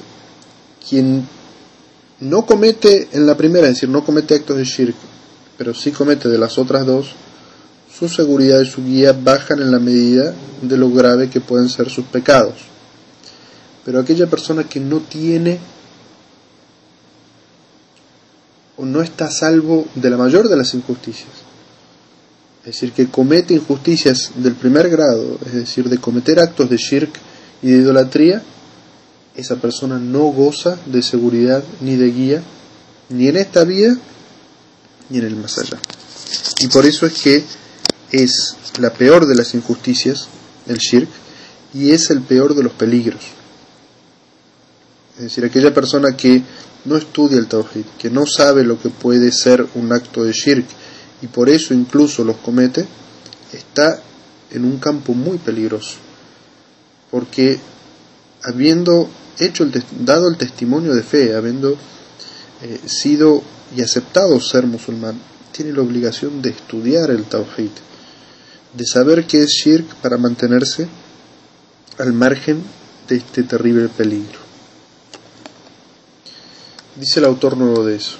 Quien 0.87 1.27
no 2.19 2.45
comete 2.45 3.09
en 3.11 3.25
la 3.25 3.35
primera, 3.35 3.67
es 3.67 3.75
decir, 3.75 3.89
no 3.89 4.03
comete 4.03 4.35
actos 4.35 4.57
de 4.57 4.63
shirk, 4.63 4.95
pero 5.57 5.73
sí 5.73 5.91
comete 5.91 6.29
de 6.29 6.37
las 6.37 6.57
otras 6.57 6.85
dos, 6.85 7.07
su 7.97 8.09
seguridad 8.09 8.61
y 8.61 8.65
su 8.65 8.83
guía 8.83 9.13
bajan 9.13 9.61
en 9.61 9.71
la 9.71 9.79
medida 9.79 10.33
de 10.61 10.77
lo 10.77 10.89
grave 10.91 11.29
que 11.29 11.41
pueden 11.41 11.69
ser 11.69 11.89
sus 11.89 12.05
pecados. 12.05 12.55
Pero 13.85 13.99
aquella 13.99 14.27
persona 14.27 14.63
que 14.65 14.79
no 14.79 14.99
tiene 14.99 15.59
o 18.64 18.64
no 18.77 19.01
está 19.01 19.25
a 19.25 19.31
salvo 19.31 19.85
de 19.95 20.09
la 20.09 20.17
mayor 20.17 20.49
de 20.49 20.57
las 20.57 20.73
injusticias, 20.73 21.29
es 22.59 22.65
decir, 22.65 22.91
que 22.93 23.07
comete 23.07 23.53
injusticias 23.53 24.31
del 24.35 24.55
primer 24.55 24.89
grado, 24.89 25.37
es 25.45 25.53
decir, 25.53 25.87
de 25.87 25.99
cometer 25.99 26.39
actos 26.39 26.69
de 26.69 26.77
shirk 26.77 27.11
y 27.61 27.71
de 27.71 27.77
idolatría, 27.77 28.41
esa 29.35 29.57
persona 29.57 29.99
no 29.99 30.23
goza 30.25 30.77
de 30.85 31.01
seguridad 31.01 31.63
ni 31.81 31.95
de 31.95 32.11
guía, 32.11 32.43
ni 33.09 33.27
en 33.27 33.37
esta 33.37 33.63
vida, 33.63 33.95
ni 35.09 35.19
en 35.19 35.25
el 35.25 35.35
más 35.35 35.57
allá. 35.59 35.77
Y 36.61 36.67
por 36.67 36.85
eso 36.85 37.05
es 37.05 37.13
que 37.21 37.43
es 38.11 38.55
la 38.79 38.91
peor 38.91 39.27
de 39.27 39.35
las 39.35 39.53
injusticias, 39.53 40.27
el 40.67 40.77
shirk, 40.77 41.09
y 41.73 41.91
es 41.91 42.09
el 42.09 42.21
peor 42.21 42.55
de 42.55 42.63
los 42.63 42.73
peligros. 42.73 43.21
Es 45.17 45.23
decir, 45.23 45.45
aquella 45.45 45.73
persona 45.73 46.15
que 46.15 46.41
no 46.85 46.97
estudia 46.97 47.37
el 47.37 47.47
tawhid, 47.47 47.85
que 47.97 48.09
no 48.09 48.25
sabe 48.25 48.63
lo 48.63 48.79
que 48.79 48.89
puede 48.89 49.31
ser 49.31 49.65
un 49.75 49.91
acto 49.91 50.23
de 50.23 50.31
shirk, 50.31 50.65
y 51.21 51.27
por 51.27 51.49
eso 51.49 51.73
incluso 51.73 52.23
los 52.23 52.37
comete, 52.37 52.85
está 53.51 54.01
en 54.51 54.65
un 54.65 54.77
campo 54.77 55.13
muy 55.13 55.37
peligroso. 55.37 55.97
Porque 57.09 57.59
habiendo 58.43 59.09
hecho 59.39 59.63
el 59.63 59.83
dado 59.99 60.29
el 60.29 60.37
testimonio 60.37 60.93
de 60.93 61.03
fe, 61.03 61.35
habiendo 61.35 61.75
eh, 62.61 62.79
sido 62.85 63.41
y 63.75 63.81
aceptado 63.81 64.39
ser 64.39 64.65
musulmán, 64.65 65.19
tiene 65.51 65.73
la 65.73 65.81
obligación 65.81 66.41
de 66.41 66.49
estudiar 66.49 67.09
el 67.09 67.23
tawhid, 67.23 67.71
de 68.73 68.85
saber 68.85 69.25
qué 69.25 69.43
es 69.43 69.49
shirk 69.49 69.95
para 69.95 70.17
mantenerse 70.17 70.87
al 71.97 72.13
margen 72.13 72.61
de 73.07 73.15
este 73.17 73.43
terrible 73.43 73.87
peligro. 73.87 74.44
Dice 76.95 77.19
el 77.19 77.25
autor 77.25 77.57
nuevo 77.57 77.83
de 77.83 77.97
eso. 77.97 78.17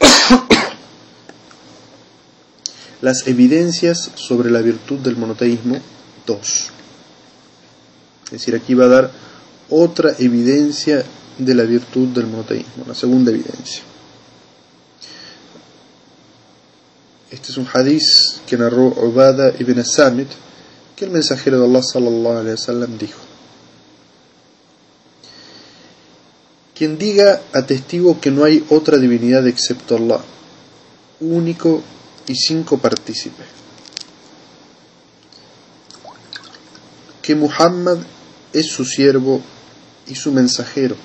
Las 3.02 3.26
evidencias 3.26 4.12
sobre 4.14 4.50
la 4.50 4.60
virtud 4.60 5.00
del 5.00 5.16
monoteísmo 5.16 5.80
2. 6.26 6.70
Es 8.26 8.30
decir, 8.30 8.54
aquí 8.54 8.74
va 8.74 8.84
a 8.84 8.88
dar 8.88 9.10
otra 9.68 10.14
evidencia 10.18 11.04
de 11.38 11.54
la 11.54 11.64
virtud 11.64 12.08
del 12.08 12.26
monoteísmo, 12.26 12.84
la 12.86 12.94
segunda 12.94 13.32
evidencia. 13.32 13.82
Este 17.30 17.50
es 17.50 17.56
un 17.56 17.66
hadiz 17.66 18.40
que 18.46 18.56
narró 18.56 18.86
Ubada 18.86 19.52
ibn 19.58 19.84
Samit, 19.84 20.28
que 20.94 21.04
el 21.04 21.10
mensajero 21.10 21.58
de 21.58 21.66
Allah 21.66 21.82
sallallahu 21.82 22.96
dijo: 22.96 23.33
Quien 26.74 26.98
diga 26.98 27.40
atestigo 27.52 28.20
que 28.20 28.32
no 28.32 28.42
hay 28.42 28.64
otra 28.68 28.98
divinidad 28.98 29.46
excepto 29.46 29.96
Allah, 29.96 30.20
único 31.20 31.82
y 32.26 32.34
cinco 32.34 32.78
partícipes. 32.78 33.46
Que 37.22 37.36
Muhammad 37.36 37.98
es 38.52 38.66
su 38.66 38.84
siervo 38.84 39.40
y 40.08 40.16
su 40.16 40.32
mensajero. 40.32 40.96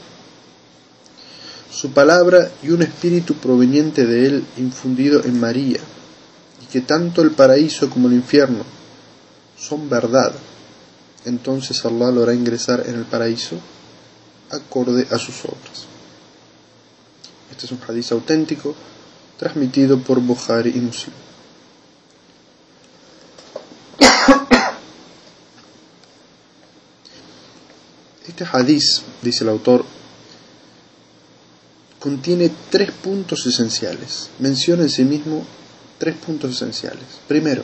Su 1.72 1.92
palabra 1.92 2.50
y 2.64 2.72
un 2.72 2.82
espíritu 2.82 3.36
proveniente 3.36 4.08
de 4.08 4.26
él 4.26 4.46
infundido 4.58 5.24
en 5.24 5.40
María, 5.40 5.80
y 6.64 6.66
que 6.66 6.82
tanto 6.82 7.22
el 7.22 7.32
paraíso 7.32 7.92
como 7.92 8.08
el 8.08 8.16
infierno 8.16 8.64
son 9.56 9.88
verdad. 9.88 10.34
Entonces 11.26 11.86
Allah 11.86 12.10
lo 12.10 12.24
hará 12.24 12.34
ingresar 12.34 12.86
en 12.88 12.96
el 12.96 13.06
paraíso 13.06 13.58
acorde 14.52 15.08
a 15.12 15.18
sus 15.18 15.44
obras. 15.46 15.86
Este 17.52 17.66
es 17.66 17.72
un 17.72 17.80
hadiz 17.88 18.12
auténtico 18.12 18.76
transmitido 19.38 20.00
por 20.00 20.20
Bukhari 20.20 20.72
y 20.76 20.80
Muslim. 20.80 21.14
Este 28.28 28.46
hadiz, 28.52 29.02
dice 29.22 29.44
el 29.44 29.50
autor, 29.50 29.84
contiene 32.00 32.52
tres 32.70 32.92
puntos 32.92 33.46
esenciales. 33.46 34.30
Menciona 34.40 34.84
en 34.84 34.90
sí 34.90 35.04
mismo 35.04 35.46
tres 35.98 36.16
puntos 36.16 36.52
esenciales. 36.52 37.04
Primero, 37.28 37.64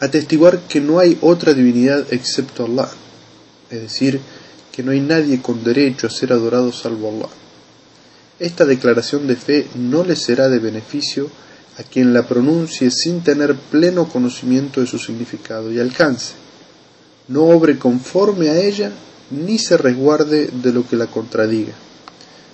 atestiguar 0.00 0.60
que 0.60 0.80
no 0.80 0.98
hay 0.98 1.18
otra 1.20 1.54
divinidad 1.54 2.06
excepto 2.12 2.66
Allah, 2.66 2.88
es 3.70 3.80
decir, 3.80 4.20
que 4.78 4.84
no 4.84 4.92
hay 4.92 5.00
nadie 5.00 5.42
con 5.42 5.64
derecho 5.64 6.06
a 6.06 6.10
ser 6.10 6.32
adorado 6.32 6.70
salvo 6.70 7.08
Allah. 7.08 7.34
Esta 8.38 8.64
declaración 8.64 9.26
de 9.26 9.34
fe 9.34 9.66
no 9.74 10.04
le 10.04 10.14
será 10.14 10.48
de 10.48 10.60
beneficio 10.60 11.28
a 11.78 11.82
quien 11.82 12.14
la 12.14 12.28
pronuncie 12.28 12.88
sin 12.92 13.24
tener 13.24 13.56
pleno 13.56 14.08
conocimiento 14.08 14.80
de 14.80 14.86
su 14.86 15.00
significado 15.00 15.72
y 15.72 15.80
alcance, 15.80 16.34
no 17.26 17.46
obre 17.46 17.76
conforme 17.76 18.50
a 18.50 18.56
ella 18.56 18.92
ni 19.32 19.58
se 19.58 19.76
resguarde 19.76 20.46
de 20.46 20.72
lo 20.72 20.86
que 20.86 20.94
la 20.94 21.08
contradiga, 21.08 21.72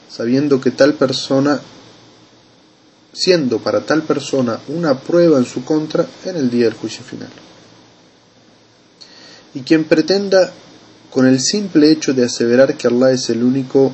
sabiendo 0.09 0.63
que 0.63 0.71
tal 0.71 0.95
persona, 0.95 1.61
siendo 3.13 3.59
para 3.59 3.83
tal 3.83 4.01
persona 4.01 4.61
una 4.69 4.99
prueba 4.99 5.37
en 5.37 5.45
su 5.45 5.63
contra 5.63 6.07
en 6.25 6.37
el 6.37 6.51
día 6.51 6.65
del 6.65 6.73
juicio 6.73 7.05
final. 7.05 7.29
Y 9.53 9.61
quien 9.61 9.85
pretenda, 9.85 10.55
con 11.15 11.29
el 11.29 11.41
simple 11.41 11.93
hecho 11.93 12.13
de 12.13 12.25
aseverar 12.25 12.77
que 12.77 12.89
Allah 12.89 13.13
es 13.13 13.31
el 13.31 13.45
único 13.45 13.93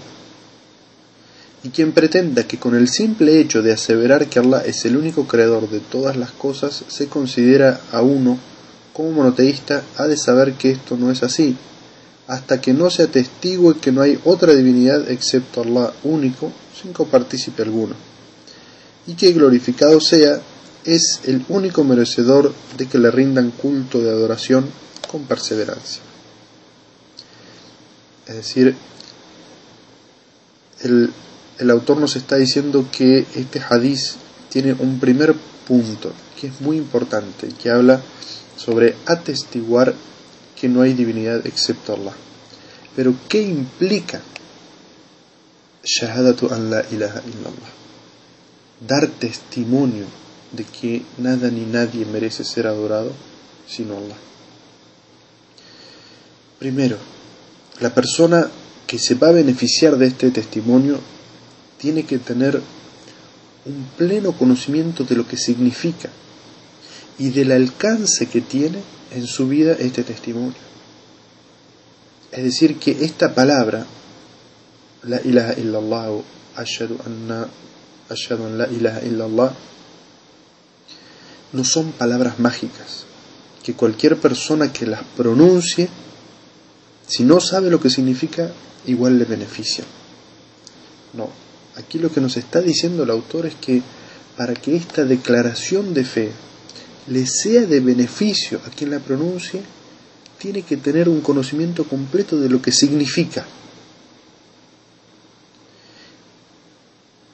y 1.62 1.68
quien 1.68 1.92
pretenda 1.92 2.44
que 2.44 2.56
con 2.56 2.74
el 2.74 2.88
simple 2.88 3.38
hecho 3.38 3.61
de 3.61 3.74
aseverar 3.74 4.26
que 4.30 4.38
Allah 4.38 4.62
es 4.64 4.87
el 4.87 4.96
único 4.96 5.28
creador 5.28 5.68
de 5.68 5.80
todas 5.80 6.16
las 6.16 6.30
cosas 6.30 6.83
se 6.88 7.09
considera 7.09 7.78
a 7.92 8.00
uno 8.00 8.38
como 8.94 9.11
monoteísta 9.11 9.83
ha 9.98 10.06
de 10.06 10.16
saber 10.16 10.54
que 10.54 10.70
esto 10.70 10.96
no 10.96 11.11
es 11.11 11.22
así, 11.22 11.54
hasta 12.26 12.59
que 12.59 12.72
no 12.72 12.88
se 12.88 13.02
atestigue 13.02 13.74
que 13.83 13.92
no 13.92 14.00
hay 14.00 14.18
otra 14.24 14.54
divinidad 14.54 15.11
excepto 15.11 15.61
Allah 15.61 15.92
único, 16.04 16.50
sin 16.80 16.94
copartícipe 16.94 17.62
alguno, 17.62 17.96
y 19.06 19.12
que 19.12 19.30
glorificado 19.33 20.00
sea 20.00 20.40
es 20.87 21.20
el 21.24 21.44
único 21.50 21.85
merecedor 21.85 22.54
de 22.78 22.87
que 22.87 22.96
le 22.96 23.11
rindan 23.11 23.50
culto 23.50 24.00
de 24.00 24.09
adoración 24.09 24.64
con 25.06 25.24
perseverancia. 25.24 26.10
Es 28.31 28.37
decir, 28.37 28.77
el, 30.83 31.12
el 31.59 31.71
autor 31.71 31.99
nos 31.99 32.14
está 32.14 32.37
diciendo 32.37 32.87
que 32.93 33.27
este 33.35 33.61
hadiz 33.61 34.19
tiene 34.51 34.73
un 34.73 35.01
primer 35.01 35.35
punto 35.66 36.12
que 36.40 36.47
es 36.47 36.61
muy 36.61 36.77
importante, 36.77 37.49
que 37.61 37.71
habla 37.71 38.01
sobre 38.57 38.95
atestiguar 39.07 39.96
que 40.54 40.69
no 40.69 40.83
hay 40.83 40.94
divinidad 40.94 41.44
excepto 41.44 41.94
Allah. 41.94 42.15
Pero 42.94 43.15
¿qué 43.29 43.42
implica 43.42 44.21
shahadatu 45.83 46.54
an 46.54 46.71
la 46.71 46.85
ilaha 46.88 47.23
illallah? 47.27 47.73
Dar 48.87 49.09
testimonio 49.09 50.07
de 50.52 50.63
que 50.63 51.02
nada 51.19 51.50
ni 51.50 51.65
nadie 51.65 52.04
merece 52.04 52.44
ser 52.44 52.69
adorado 52.69 53.11
sino 53.67 53.96
Allah. 53.96 54.17
Primero, 56.61 56.96
la 57.81 57.94
persona 57.94 58.48
que 58.87 58.98
se 58.98 59.14
va 59.14 59.28
a 59.28 59.33
beneficiar 59.33 59.96
de 59.96 60.06
este 60.06 60.31
testimonio 60.31 60.98
tiene 61.78 62.04
que 62.04 62.18
tener 62.18 62.60
un 63.64 63.87
pleno 63.96 64.33
conocimiento 64.33 65.04
de 65.04 65.16
lo 65.16 65.26
que 65.26 65.37
significa 65.37 66.10
y 67.18 67.31
del 67.31 67.52
alcance 67.52 68.26
que 68.26 68.40
tiene 68.40 68.78
en 69.12 69.26
su 69.26 69.48
vida 69.48 69.72
este 69.78 70.02
testimonio. 70.02 70.70
Es 72.33 72.44
decir, 72.44 72.78
que 72.78 73.04
esta 73.04 73.35
palabra, 73.35 73.87
la 75.02 75.20
ilaha 75.22 75.54
illallah, 75.58 76.22
ashadu 76.56 76.96
anna, 77.04 77.48
ashadu 78.08 78.46
an 78.46 78.58
la 78.58 78.68
ilaha 78.68 79.04
illallah, 79.04 79.52
no 81.52 81.64
son 81.64 81.92
palabras 81.92 82.38
mágicas, 82.38 83.04
que 83.62 83.74
cualquier 83.74 84.16
persona 84.16 84.72
que 84.72 84.87
las 84.87 85.02
pronuncie, 85.16 85.88
si 87.11 87.25
no 87.25 87.40
sabe 87.40 87.71
lo 87.71 87.81
que 87.81 87.90
significa, 87.90 88.52
igual 88.87 89.19
le 89.19 89.25
beneficia. 89.25 89.83
No, 91.13 91.29
aquí 91.75 91.98
lo 91.98 92.13
que 92.13 92.21
nos 92.21 92.37
está 92.37 92.61
diciendo 92.61 93.02
el 93.02 93.11
autor 93.11 93.46
es 93.46 93.56
que 93.56 93.83
para 94.37 94.54
que 94.54 94.77
esta 94.77 95.04
declaración 95.04 95.92
de 95.92 96.04
fe 96.04 96.31
le 97.08 97.27
sea 97.27 97.63
de 97.63 97.81
beneficio 97.81 98.61
a 98.65 98.71
quien 98.71 98.92
la 98.92 99.00
pronuncie, 99.00 99.61
tiene 100.38 100.63
que 100.63 100.77
tener 100.77 101.08
un 101.08 101.21
conocimiento 101.21 101.83
completo 101.83 102.38
de 102.38 102.48
lo 102.48 102.63
que 102.63 102.71
significa. 102.71 103.44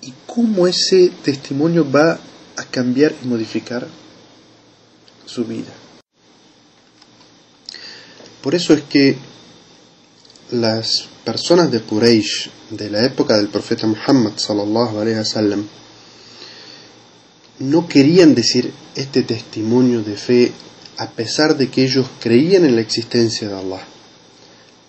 Y 0.01 0.15
cómo 0.27 0.67
ese 0.67 1.11
testimonio 1.23 1.87
va 1.89 2.19
a 2.57 2.65
cambiar 2.65 3.15
y 3.23 3.27
modificar 3.27 3.87
su 5.27 5.45
vida. 5.45 5.73
Por 8.41 8.55
eso 8.55 8.73
es 8.73 8.81
que 8.85 9.36
las 10.51 11.09
personas 11.25 11.71
de 11.71 11.81
Quraysh 11.81 12.51
de 12.71 12.91
la 12.91 13.05
época 13.05 13.37
del 13.37 13.49
profeta 13.49 13.87
Muhammad 13.87 14.33
sallallahu 14.37 15.01
alaihi 15.01 15.19
wasallam 15.19 15.67
no 17.59 17.89
querían 17.89 18.35
decir 18.35 18.73
este 18.95 19.23
testimonio 19.23 20.03
de 20.03 20.17
fe 20.17 20.53
a 20.99 21.11
pesar 21.11 21.57
de 21.57 21.69
que 21.69 21.85
ellos 21.85 22.07
creían 22.21 22.65
en 22.65 22.75
la 22.75 22.81
existencia 22.81 23.49
de 23.49 23.55
Allah, 23.55 23.85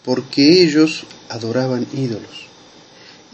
porque 0.03 0.63
ellos 0.63 1.03
adoraban 1.29 1.85
ídolos 1.93 2.47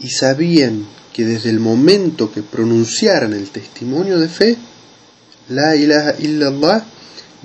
y 0.00 0.10
sabían 0.10 0.86
que 1.12 1.24
desde 1.24 1.50
el 1.50 1.60
momento 1.60 2.32
que 2.32 2.42
pronunciaran 2.42 3.32
el 3.32 3.50
testimonio 3.50 4.18
de 4.18 4.28
fe, 4.28 4.56
la 5.48 5.76
ilaha 5.76 6.16
illallah, 6.18 6.84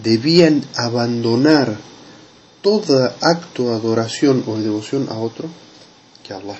debían 0.02 0.64
abandonar 0.76 1.78
todo 2.62 3.14
acto 3.22 3.70
de 3.70 3.76
adoración 3.76 4.44
o 4.48 4.58
de 4.58 4.64
devoción 4.64 5.08
a 5.10 5.18
otro 5.18 5.50
que 6.26 6.34
Allah. 6.34 6.60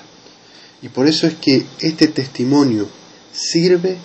Y 0.82 0.88
por 0.88 1.06
eso 1.06 1.26
es 1.26 1.34
que 1.34 1.66
este 1.80 2.08
testimonio 2.08 2.88
sirve 3.32 3.98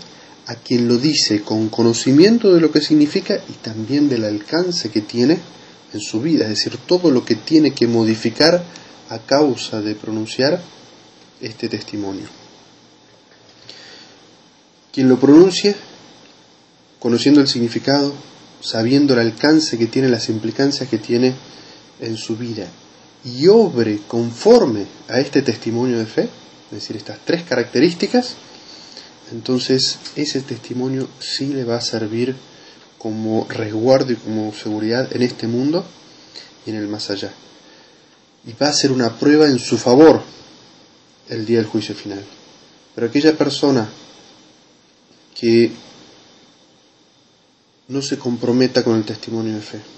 a 0.48 0.56
quien 0.56 0.88
lo 0.88 0.98
dice 0.98 1.42
con 1.42 1.70
conocimiento 1.70 2.54
de 2.54 2.62
lo 2.62 2.72
que 2.72 2.82
significa 2.82 3.36
y 3.50 3.54
también 3.54 4.10
del 4.10 4.26
alcance 4.26 4.92
que 4.92 5.02
tiene 5.02 5.40
en 5.94 6.00
su 6.00 6.22
vida, 6.22 6.44
es 6.44 6.50
decir, 6.50 6.78
todo 6.86 7.10
lo 7.10 7.24
que 7.24 7.36
tiene 7.36 7.72
que 7.72 7.88
modificar 7.88 8.64
a 9.10 9.20
causa 9.20 9.82
de 9.82 9.96
pronunciar 9.96 10.62
este 11.42 11.70
testimonio. 11.70 12.28
Quien 14.92 15.10
lo 15.10 15.20
pronuncie, 15.20 15.76
conociendo 17.00 17.42
el 17.42 17.48
significado, 17.48 18.14
sabiendo 18.62 19.14
el 19.14 19.20
alcance 19.20 19.78
que 19.78 19.88
tiene, 19.88 20.10
las 20.10 20.30
implicancias 20.30 20.90
que 20.90 20.98
tiene 20.98 21.36
en 22.00 22.18
su 22.18 22.36
vida, 22.36 22.68
y 23.24 23.48
obre 23.48 24.02
conforme 24.08 24.86
a 25.10 25.20
este 25.20 25.42
testimonio 25.42 25.98
de 25.98 26.06
fe, 26.06 26.30
es 26.66 26.72
decir, 26.72 26.96
estas 26.96 27.20
tres 27.26 27.44
características, 27.44 28.36
entonces 29.32 29.98
ese 30.16 30.42
testimonio 30.42 31.08
sí 31.20 31.48
le 31.48 31.64
va 31.64 31.78
a 31.78 31.82
servir 31.82 32.36
como 33.00 33.46
resguardo 33.50 34.12
y 34.12 34.16
como 34.16 34.54
seguridad 34.54 35.16
en 35.16 35.24
este 35.24 35.48
mundo 35.48 35.86
y 36.66 36.70
en 36.70 36.76
el 36.76 36.88
más 36.88 37.10
allá. 37.10 37.34
Y 38.46 38.54
va 38.54 38.70
a 38.70 38.74
ser 38.74 38.92
una 38.92 39.18
prueba 39.18 39.48
en 39.48 39.58
su 39.58 39.78
favor 39.78 40.22
el 41.30 41.46
día 41.46 41.58
del 41.58 41.68
juicio 41.68 41.96
final. 41.96 42.24
Pero 42.94 43.08
aquella 43.08 43.36
persona 43.36 43.90
que 45.40 45.72
no 47.88 48.02
se 48.02 48.18
comprometa 48.18 48.84
con 48.84 48.96
el 48.96 49.04
testimonio 49.04 49.56
de 49.56 49.62
fe 49.62 49.95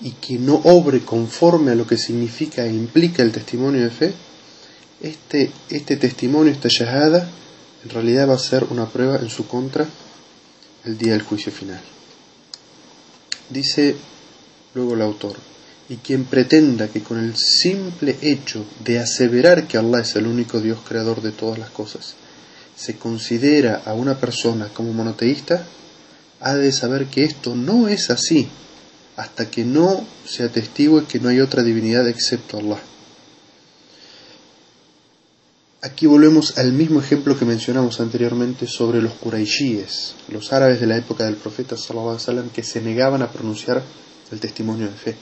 y 0.00 0.12
que 0.12 0.38
no 0.38 0.60
obre 0.64 1.00
conforme 1.00 1.72
a 1.72 1.74
lo 1.74 1.86
que 1.86 1.96
significa 1.96 2.64
e 2.64 2.72
implica 2.72 3.22
el 3.22 3.32
testimonio 3.32 3.82
de 3.82 3.90
fe, 3.90 4.14
este, 5.00 5.50
este 5.70 5.96
testimonio, 5.96 6.52
esta 6.52 6.68
shahada, 6.68 7.28
en 7.84 7.90
realidad 7.90 8.28
va 8.28 8.34
a 8.34 8.38
ser 8.38 8.64
una 8.70 8.88
prueba 8.88 9.16
en 9.16 9.30
su 9.30 9.46
contra 9.46 9.86
el 10.84 10.98
día 10.98 11.12
del 11.12 11.22
juicio 11.22 11.52
final. 11.52 11.80
Dice 13.50 13.96
luego 14.74 14.94
el 14.94 15.02
autor, 15.02 15.36
y 15.88 15.96
quien 15.96 16.24
pretenda 16.24 16.88
que 16.88 17.02
con 17.02 17.18
el 17.18 17.36
simple 17.36 18.16
hecho 18.20 18.64
de 18.84 18.98
aseverar 18.98 19.66
que 19.66 19.78
Allah 19.78 20.00
es 20.00 20.14
el 20.16 20.26
único 20.26 20.60
Dios 20.60 20.78
creador 20.86 21.22
de 21.22 21.32
todas 21.32 21.58
las 21.58 21.70
cosas, 21.70 22.14
se 22.76 22.96
considera 22.96 23.82
a 23.84 23.94
una 23.94 24.20
persona 24.20 24.68
como 24.68 24.92
monoteísta, 24.92 25.64
ha 26.40 26.54
de 26.54 26.70
saber 26.70 27.06
que 27.06 27.24
esto 27.24 27.56
no 27.56 27.88
es 27.88 28.10
así 28.10 28.48
hasta 29.18 29.50
que 29.50 29.64
no 29.64 30.06
se 30.24 30.44
atestigue 30.44 31.04
que 31.06 31.18
no 31.18 31.28
hay 31.28 31.40
otra 31.40 31.64
divinidad 31.64 32.08
excepto 32.08 32.56
Allah. 32.56 32.78
Aquí 35.82 36.06
volvemos 36.06 36.56
al 36.56 36.72
mismo 36.72 37.00
ejemplo 37.00 37.36
que 37.36 37.44
mencionamos 37.44 38.00
anteriormente 38.00 38.68
sobre 38.68 39.02
los 39.02 39.14
Quraishíes, 39.14 40.14
los 40.28 40.52
árabes 40.52 40.80
de 40.80 40.86
la 40.86 40.96
época 40.96 41.24
del 41.24 41.34
profeta 41.34 41.76
sallallahu 41.76 42.18
alaihi 42.28 42.50
que 42.50 42.62
se 42.62 42.80
negaban 42.80 43.22
a 43.22 43.30
pronunciar 43.32 43.82
el 44.30 44.38
testimonio 44.38 44.86
de 44.86 44.94
fe. 44.94 45.16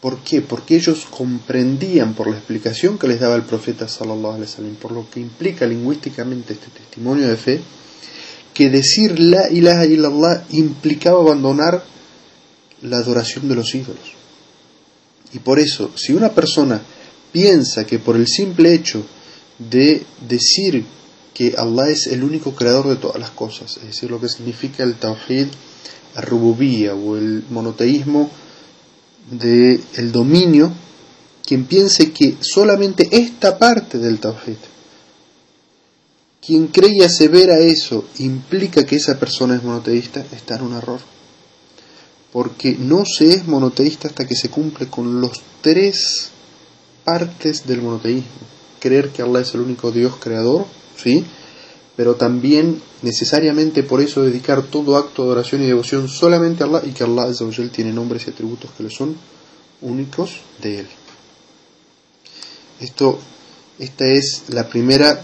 ¿Por 0.00 0.20
qué? 0.20 0.40
Porque 0.40 0.76
ellos 0.76 1.06
comprendían 1.10 2.14
por 2.14 2.30
la 2.30 2.36
explicación 2.36 2.98
que 2.98 3.08
les 3.08 3.20
daba 3.20 3.36
el 3.36 3.42
profeta 3.42 3.86
sallallahu 3.86 4.36
alaihi 4.36 4.76
por 4.80 4.92
lo 4.92 5.10
que 5.10 5.20
implica 5.20 5.66
lingüísticamente 5.66 6.54
este 6.54 6.68
testimonio 6.70 7.28
de 7.28 7.36
fe, 7.36 7.60
que 8.54 8.70
decir 8.70 9.20
la 9.20 9.50
ilaha 9.50 9.84
illallah 9.84 10.44
implicaba 10.50 11.20
abandonar 11.20 11.97
la 12.82 12.98
adoración 12.98 13.48
de 13.48 13.54
los 13.54 13.74
ídolos. 13.74 14.14
Y 15.32 15.40
por 15.40 15.58
eso, 15.58 15.90
si 15.96 16.12
una 16.12 16.30
persona 16.30 16.80
piensa 17.32 17.86
que 17.86 17.98
por 17.98 18.16
el 18.16 18.26
simple 18.26 18.72
hecho 18.74 19.04
de 19.58 20.04
decir 20.26 20.84
que 21.34 21.54
Allah 21.56 21.90
es 21.90 22.06
el 22.06 22.24
único 22.24 22.54
creador 22.54 22.88
de 22.88 22.96
todas 22.96 23.20
las 23.20 23.30
cosas, 23.30 23.76
es 23.78 23.86
decir, 23.86 24.10
lo 24.10 24.20
que 24.20 24.28
significa 24.28 24.82
el 24.82 24.94
tawhid 24.94 25.48
rububía 26.16 26.94
o 26.94 27.16
el 27.16 27.44
monoteísmo 27.50 28.30
del 29.30 29.82
el 29.96 30.12
dominio, 30.12 30.72
quien 31.44 31.64
piense 31.66 32.12
que 32.12 32.36
solamente 32.40 33.08
esta 33.12 33.58
parte 33.58 33.98
del 33.98 34.18
tawhid, 34.18 34.56
quien 36.44 36.68
cree 36.68 36.96
y 36.96 37.02
asevera 37.02 37.58
eso 37.58 38.06
implica 38.18 38.86
que 38.86 38.96
esa 38.96 39.18
persona 39.18 39.54
es 39.54 39.62
monoteísta, 39.62 40.24
está 40.32 40.56
en 40.56 40.62
un 40.62 40.76
error. 40.76 41.00
Porque 42.32 42.76
no 42.78 43.04
se 43.04 43.30
es 43.30 43.46
monoteísta 43.46 44.08
hasta 44.08 44.26
que 44.26 44.36
se 44.36 44.50
cumple 44.50 44.88
con 44.88 45.20
los 45.20 45.40
tres 45.62 46.30
partes 47.04 47.66
del 47.66 47.82
monoteísmo 47.82 48.58
creer 48.78 49.10
que 49.10 49.22
Allah 49.22 49.40
es 49.40 49.54
el 49.54 49.60
único 49.60 49.90
Dios 49.90 50.16
creador, 50.18 50.66
¿sí? 50.96 51.24
Pero 51.96 52.14
también 52.14 52.80
necesariamente 53.02 53.82
por 53.82 54.00
eso 54.00 54.22
dedicar 54.22 54.62
todo 54.62 54.96
acto 54.96 55.24
de 55.24 55.30
oración 55.30 55.62
y 55.62 55.66
devoción 55.66 56.08
solamente 56.08 56.62
a 56.62 56.66
Allah 56.66 56.82
y 56.84 56.92
que 56.92 57.04
Allah 57.04 57.26
tiene 57.72 57.92
nombres 57.92 58.26
y 58.26 58.30
atributos 58.30 58.70
que 58.76 58.84
le 58.84 58.90
son 58.90 59.16
únicos 59.80 60.40
de 60.62 60.80
Él. 60.80 60.88
Esto, 62.80 63.18
esta 63.78 64.06
es 64.06 64.44
la 64.48 64.68
primera 64.68 65.20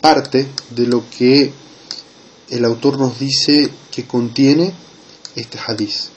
parte 0.00 0.48
de 0.70 0.86
lo 0.86 1.04
que 1.10 1.52
el 2.48 2.64
autor 2.64 2.98
nos 2.98 3.18
dice 3.18 3.68
que 3.90 4.06
contiene 4.06 4.72
este 5.34 5.58
hadiz. 5.58 6.15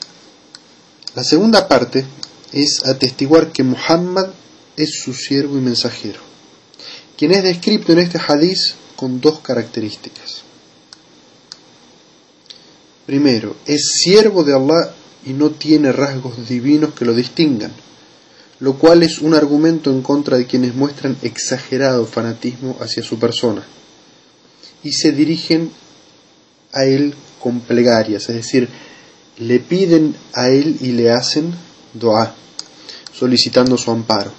La 1.14 1.24
segunda 1.24 1.66
parte 1.68 2.04
es 2.52 2.86
atestiguar 2.86 3.52
que 3.52 3.62
Muhammad 3.62 4.30
es 4.76 5.00
su 5.02 5.12
siervo 5.12 5.58
y 5.58 5.60
mensajero 5.60 6.30
quien 7.20 7.32
es 7.32 7.42
descrito 7.42 7.92
en 7.92 7.98
este 7.98 8.18
hadiz 8.18 8.76
con 8.96 9.20
dos 9.20 9.40
características. 9.40 10.40
Primero, 13.04 13.56
es 13.66 14.00
siervo 14.02 14.42
de 14.42 14.54
Allah 14.54 14.94
y 15.26 15.34
no 15.34 15.50
tiene 15.50 15.92
rasgos 15.92 16.48
divinos 16.48 16.94
que 16.94 17.04
lo 17.04 17.14
distingan, 17.14 17.72
lo 18.60 18.78
cual 18.78 19.02
es 19.02 19.18
un 19.18 19.34
argumento 19.34 19.90
en 19.90 20.00
contra 20.00 20.38
de 20.38 20.46
quienes 20.46 20.74
muestran 20.74 21.18
exagerado 21.20 22.06
fanatismo 22.06 22.78
hacia 22.80 23.02
su 23.02 23.18
persona 23.18 23.66
y 24.82 24.92
se 24.92 25.12
dirigen 25.12 25.70
a 26.72 26.86
él 26.86 27.14
con 27.38 27.60
plegarias, 27.60 28.30
es 28.30 28.36
decir, 28.36 28.66
le 29.40 29.58
piden 29.58 30.14
a 30.34 30.48
él 30.48 30.76
y 30.80 30.92
le 30.92 31.10
hacen 31.10 31.52
doa, 31.94 32.34
solicitando 33.12 33.76
su 33.76 33.90
amparo 33.90 34.30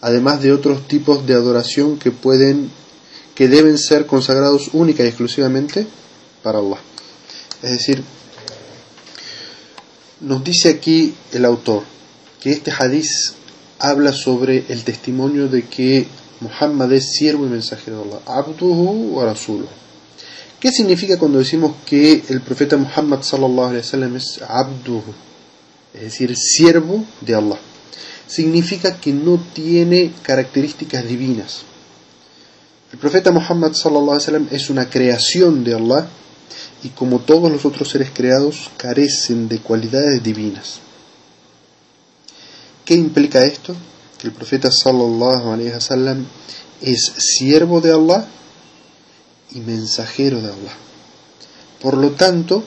además 0.00 0.40
de 0.42 0.52
otros 0.52 0.86
tipos 0.88 1.26
de 1.26 1.34
adoración 1.34 1.98
que 1.98 2.10
pueden 2.10 2.70
que 3.34 3.48
deben 3.48 3.78
ser 3.78 4.06
consagrados 4.06 4.70
única 4.72 5.02
y 5.02 5.06
exclusivamente 5.06 5.86
para 6.42 6.58
Allah. 6.58 6.78
Es 7.62 7.70
decir, 7.70 8.02
nos 10.20 10.44
dice 10.44 10.68
aquí 10.68 11.14
el 11.32 11.44
autor 11.46 11.84
que 12.40 12.50
este 12.50 12.70
hadiz 12.70 13.34
habla 13.78 14.12
sobre 14.12 14.66
el 14.68 14.84
testimonio 14.84 15.48
de 15.48 15.66
que 15.66 16.06
Muhammad 16.40 16.92
es 16.92 17.12
siervo 17.12 17.46
y 17.46 17.48
mensajero 17.48 17.98
de 17.98 18.10
Allah, 18.10 18.20
abduhu 18.26 19.16
wa 19.16 19.24
rasuluhu. 19.24 19.68
¿Qué 20.60 20.70
significa 20.70 21.18
cuando 21.18 21.38
decimos 21.38 21.72
que 21.86 22.22
el 22.28 22.42
profeta 22.42 22.76
Muhammad 22.76 23.22
sallallahu 23.22 23.68
alaihi 23.68 23.82
wasallam 23.82 24.16
es 24.16 24.40
abduhu? 24.46 25.14
Es 25.94 26.02
decir, 26.02 26.36
siervo 26.36 27.04
de 27.22 27.34
Allah. 27.34 27.58
significa 28.30 29.00
que 29.00 29.12
no 29.12 29.42
tiene 29.52 30.12
características 30.22 31.04
divinas. 31.04 31.62
El 32.92 32.98
profeta 32.98 33.32
Muhammad 33.32 33.72
sallallahu 33.72 34.12
alaihi 34.12 34.22
wasallam 34.22 34.48
es 34.52 34.70
una 34.70 34.88
creación 34.88 35.64
de 35.64 35.74
Allah 35.74 36.06
y 36.82 36.90
como 36.90 37.20
todos 37.20 37.50
los 37.50 37.64
otros 37.64 37.88
seres 37.88 38.10
creados 38.14 38.70
carecen 38.76 39.48
de 39.48 39.58
cualidades 39.58 40.22
divinas. 40.22 40.78
¿Qué 42.84 42.94
implica 42.94 43.44
esto? 43.44 43.74
Que 44.18 44.28
el 44.28 44.32
profeta 44.32 44.70
sallallahu 44.70 45.52
alaihi 45.52 45.70
wasallam 45.72 46.24
es 46.80 47.12
siervo 47.18 47.80
de 47.80 47.92
Allah 47.92 48.28
y 49.52 49.60
mensajero 49.60 50.40
de 50.40 50.48
Allah. 50.48 50.76
Por 51.80 51.96
lo 51.96 52.10
tanto, 52.12 52.62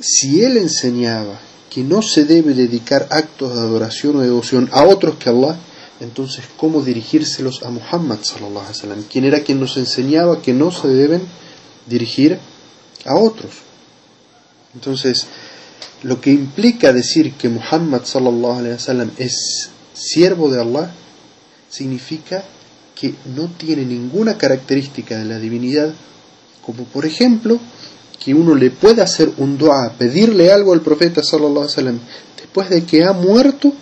si 0.00 0.42
él 0.42 0.56
enseñaba 0.56 1.38
que 1.70 1.82
no 1.82 2.02
se 2.02 2.24
debe 2.24 2.54
dedicar 2.54 3.08
actos 3.10 3.54
de 3.54 3.60
adoración 3.60 4.16
o 4.16 4.20
devoción 4.20 4.68
a 4.72 4.84
otros 4.84 5.16
que 5.16 5.30
Allah, 5.30 5.56
entonces 6.00 6.44
cómo 6.56 6.82
dirigírselos 6.82 7.62
a 7.62 7.70
Muhammad 7.70 8.18
sallallahu 8.22 8.60
alaihi 8.60 8.76
wasallam, 8.76 9.02
quien 9.04 9.24
era 9.24 9.40
quien 9.40 9.60
nos 9.60 9.76
enseñaba 9.76 10.42
que 10.42 10.52
no 10.52 10.70
se 10.70 10.88
deben 10.88 11.22
dirigir 11.86 12.38
a 13.04 13.16
otros. 13.16 13.52
Entonces, 14.74 15.26
lo 16.02 16.20
que 16.20 16.30
implica 16.30 16.92
decir 16.92 17.32
que 17.34 17.48
Muhammad 17.48 18.02
es 19.18 19.70
siervo 19.94 20.50
de 20.50 20.60
Allah 20.60 20.90
significa 21.70 22.44
que 22.96 23.14
no 23.36 23.48
tiene 23.48 23.84
ninguna 23.84 24.38
característica 24.38 25.18
de 25.18 25.26
la 25.26 25.38
divinidad, 25.38 25.92
como 26.64 26.84
por 26.84 27.04
ejemplo 27.04 27.60
que 28.24 28.34
uno 28.34 28.54
le 28.54 28.70
pueda 28.70 29.04
hacer 29.04 29.30
un 29.36 29.58
dua, 29.58 29.92
pedirle 29.98 30.50
algo 30.50 30.72
al 30.72 30.80
profeta 30.80 31.22
sallallahu 31.22 31.50
alaihi 31.50 31.76
wasallam 31.76 32.00
después 32.36 32.70
de 32.70 32.84
que 32.84 33.04
ha 33.04 33.12
muerto 33.12 33.72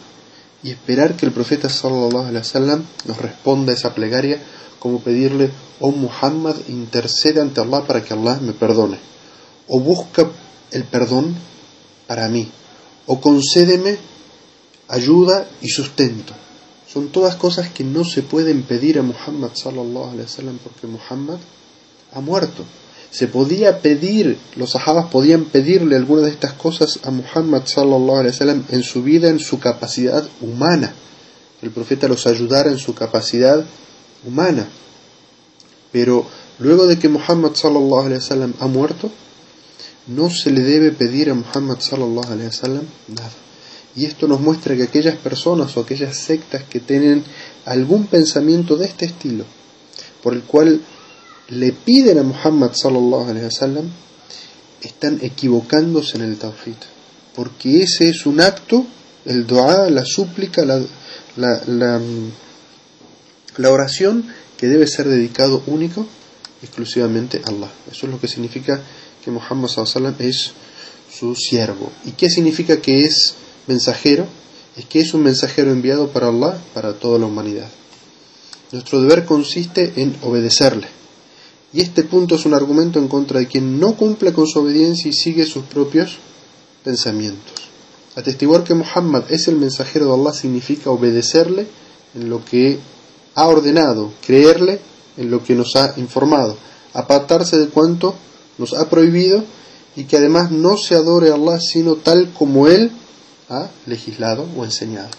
y 0.63 0.71
esperar 0.71 1.17
que 1.17 1.27
el 1.27 1.33
profeta 1.33 1.69
sallallahu 1.69 2.27
alaihi 2.27 2.39
wasallam 2.39 2.83
nos 3.07 3.17
responda 3.19 3.73
esa 3.73 3.95
plegaria 3.95 4.39
como 4.81 5.01
pedirle, 5.01 5.51
oh 5.81 5.93
Muhammad, 5.93 6.57
intercede 6.69 7.41
ante 7.41 7.61
Allah 7.61 7.87
para 7.87 8.05
que 8.05 8.13
Allah 8.13 8.39
me 8.43 8.53
perdone, 8.53 8.99
o 9.67 9.81
busca 9.81 10.29
el 10.73 10.85
perdón 10.85 11.35
para 12.07 12.29
mí, 12.29 12.51
o 13.07 13.19
concédeme 13.19 13.97
ayuda 14.89 15.49
y 15.63 15.69
sustento. 15.69 16.35
Son 16.95 17.09
todas 17.09 17.35
cosas 17.35 17.71
que 17.71 17.85
no 17.85 18.05
se 18.05 18.23
pueden 18.23 18.63
pedir 18.63 18.99
a 19.01 19.03
Muhammad 19.03 19.51
sallallahu 19.55 20.13
alaihi 20.13 20.29
wasallam 20.31 20.59
porque 20.63 20.87
Muhammad 20.87 21.39
ha 22.13 22.21
muerto 22.21 22.65
se 23.15 23.29
podía 23.29 23.81
pedir, 23.81 24.37
los 24.57 24.73
sahabas 24.73 25.07
podían 25.07 25.45
pedirle 25.45 25.95
algunas 25.95 26.25
de 26.25 26.33
estas 26.33 26.55
cosas 26.55 26.99
a 27.05 27.13
Muhammad 27.13 27.63
sallallahu 27.65 28.19
alaihi 28.19 28.33
wasallam 28.33 28.65
en 28.71 28.83
su 28.83 29.05
vida, 29.05 29.29
en 29.29 29.39
su 29.39 29.61
capacidad 29.61 30.29
humana. 30.41 30.93
El 31.63 31.71
profeta 31.71 32.09
los 32.09 32.27
ayudara 32.27 32.73
en 32.73 32.79
su 32.79 32.93
capacidad 32.93 33.65
humana. 34.27 34.67
Pero 35.93 36.27
luego 36.59 36.89
de 36.89 36.99
que 36.99 37.09
Muhammad 37.09 37.53
sallallahu 37.55 38.07
alaihi 38.07 38.19
wasallam 38.19 38.55
ha 38.59 38.67
muerto, 38.67 39.13
no 40.09 40.29
se 40.29 40.51
le 40.51 40.63
debe 40.63 40.91
pedir 40.91 41.31
a 41.31 41.35
Muhammad 41.35 41.79
sallallahu 41.79 42.33
alaihi 42.33 42.49
wasallam 42.49 42.83
nada. 43.07 43.31
Y 43.97 44.07
esto 44.07 44.27
nos 44.27 44.41
muestra 44.41 44.77
que 44.77 44.83
aquellas 44.83 45.17
personas 45.17 45.77
o 45.77 45.81
aquellas 45.81 46.17
sectas 46.17 46.65
que 46.65 46.81
tienen 46.81 47.23
algún 47.65 48.07
pensamiento 48.07 48.77
de 48.77 48.87
este 48.87 49.07
estilo, 49.07 49.45
por 50.23 50.35
el 50.35 50.43
cual 50.43 50.81
le 51.49 51.73
piden 51.73 52.19
a 52.19 52.23
Muhammad 52.23 52.73
sallallahu 52.73 53.29
alaihi 53.29 53.45
wasallam 53.45 53.89
están 54.83 55.19
equivocándose 55.23 56.17
en 56.17 56.25
el 56.25 56.37
tawhid. 56.39 56.77
Porque 57.35 57.83
ese 57.83 58.09
es 58.09 58.27
un 58.27 58.41
acto 58.41 58.87
el 59.25 59.47
dua 59.47 59.89
la 59.91 60.05
súplica 60.05 60.65
la, 60.65 60.81
la, 61.37 62.01
la, 63.57 63.71
oración 63.71 64.27
que 64.59 64.67
debe 64.69 64.87
ser 64.87 65.09
dedicado 65.09 65.63
único 65.67 66.07
exclusivamente 66.63 67.41
a 67.45 67.51
Allah. 67.51 67.71
Eso 67.91 68.07
es 68.07 68.13
lo 68.13 68.21
que 68.21 68.29
significa 68.29 68.81
que 69.25 69.31
Muhammad 69.31 69.69
sallallahu 69.69 69.97
alaihi 69.97 70.13
wasallam 70.13 70.31
es 70.31 70.53
su 71.11 71.35
siervo. 71.35 71.91
Y 72.05 72.13
qué 72.13 72.29
significa 72.29 72.81
que 72.81 73.05
es 73.05 73.35
mensajero 73.67 74.27
es 74.77 74.85
que 74.87 75.01
es 75.01 75.15
un 75.15 75.23
mensajero 75.23 75.71
enviado 75.71 76.09
para 76.09 76.29
Allah 76.29 76.59
para 76.75 76.95
toda 76.95 77.19
la 77.19 77.27
humanidad 77.27 77.69
nuestro 78.73 79.01
deber 79.01 79.25
consiste 79.25 79.93
en 79.97 80.17
obedecerle 80.23 80.89
y 81.75 81.81
este 81.81 82.05
punto 82.05 82.37
es 82.37 82.47
un 82.47 82.55
argumento 82.55 83.01
en 83.01 83.09
contra 83.09 83.41
de 83.41 83.49
quien 83.49 83.81
no 83.81 83.97
cumple 83.97 84.33
con 84.33 84.47
su 84.47 84.61
obediencia 84.61 85.09
y 85.09 85.13
sigue 85.13 85.45
sus 85.45 85.65
propios 85.65 86.19
pensamientos. 86.85 87.53
Atestiguar 88.15 88.63
que 88.63 88.75
Muhammad 88.75 89.25
es 89.29 89.49
el 89.49 89.57
mensajero 89.57 90.07
de 90.07 90.13
Allah 90.15 90.33
significa 90.33 90.91
obedecerle 90.91 91.67
en 92.15 92.31
lo 92.31 92.45
que 92.45 92.79
ha 93.35 93.49
ordenado, 93.49 94.13
creerle 94.25 94.79
en 95.17 95.33
lo 95.33 95.43
que 95.43 95.57
nos 95.57 95.75
ha 95.75 95.95
informado, 95.97 96.57
apartarse 96.93 97.57
de 97.59 97.67
cuanto 97.67 98.15
nos 98.57 98.73
ha 98.75 98.89
prohibido 98.89 99.43
y 99.97 100.05
que 100.05 100.17
además 100.17 100.53
no 100.53 100.77
se 100.77 100.95
adore 100.95 101.31
a 101.31 101.35
Allah 101.35 101.59
sino 101.59 101.97
tal 101.97 102.33
como 102.39 102.69
Él 102.69 102.93
ha 103.49 103.69
legislado 103.87 104.49
o 104.57 104.65
enseñado. 104.65 105.11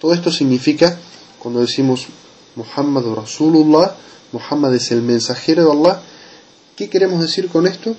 Todo 0.00 0.14
esto 0.14 0.30
significa, 0.30 0.96
cuando 1.38 1.60
decimos 1.60 2.06
Muhammad 2.56 3.04
Rasulullah, 3.14 3.94
Muhammad 4.32 4.74
es 4.74 4.90
el 4.92 5.02
mensajero 5.02 5.64
de 5.64 5.72
Allah. 5.72 6.02
¿Qué 6.76 6.88
queremos 6.88 7.20
decir 7.20 7.48
con 7.48 7.66
esto? 7.66 7.96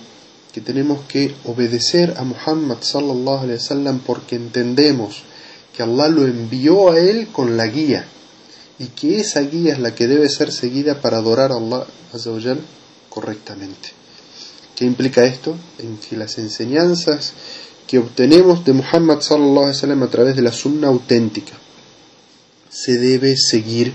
Que 0.53 0.61
tenemos 0.61 1.01
que 1.07 1.35
obedecer 1.45 2.15
a 2.17 2.23
Muhammad 2.23 2.77
sallallahu 2.81 3.43
alaihi 3.43 3.59
wasallam 3.59 3.99
porque 3.99 4.35
entendemos 4.35 5.23
que 5.75 5.83
Allah 5.83 6.07
lo 6.07 6.25
envió 6.25 6.91
a 6.91 6.99
él 6.99 7.29
con 7.31 7.57
la 7.57 7.67
guía 7.67 8.05
y 8.79 8.87
que 8.87 9.19
esa 9.19 9.41
guía 9.41 9.73
es 9.73 9.79
la 9.79 9.93
que 9.93 10.07
debe 10.07 10.29
ser 10.29 10.51
seguida 10.51 11.01
para 11.01 11.17
adorar 11.17 11.51
a 11.51 11.55
Allah 11.55 11.85
correctamente. 13.09 13.89
¿Qué 14.75 14.85
implica 14.85 15.25
esto? 15.25 15.57
En 15.77 15.97
que 15.97 16.15
las 16.15 16.37
enseñanzas 16.37 17.33
que 17.89 17.97
obtenemos 17.97 18.63
de 18.65 18.73
Muhammad 18.73 19.19
sallallahu 19.21 19.65
alaihi 19.65 19.77
wasallam 19.77 20.03
a 20.03 20.09
través 20.09 20.35
de 20.35 20.43
la 20.43 20.51
sunna 20.51 20.89
auténtica. 20.89 21.53
Se 22.69 22.99
debe 22.99 23.35
seguir 23.35 23.93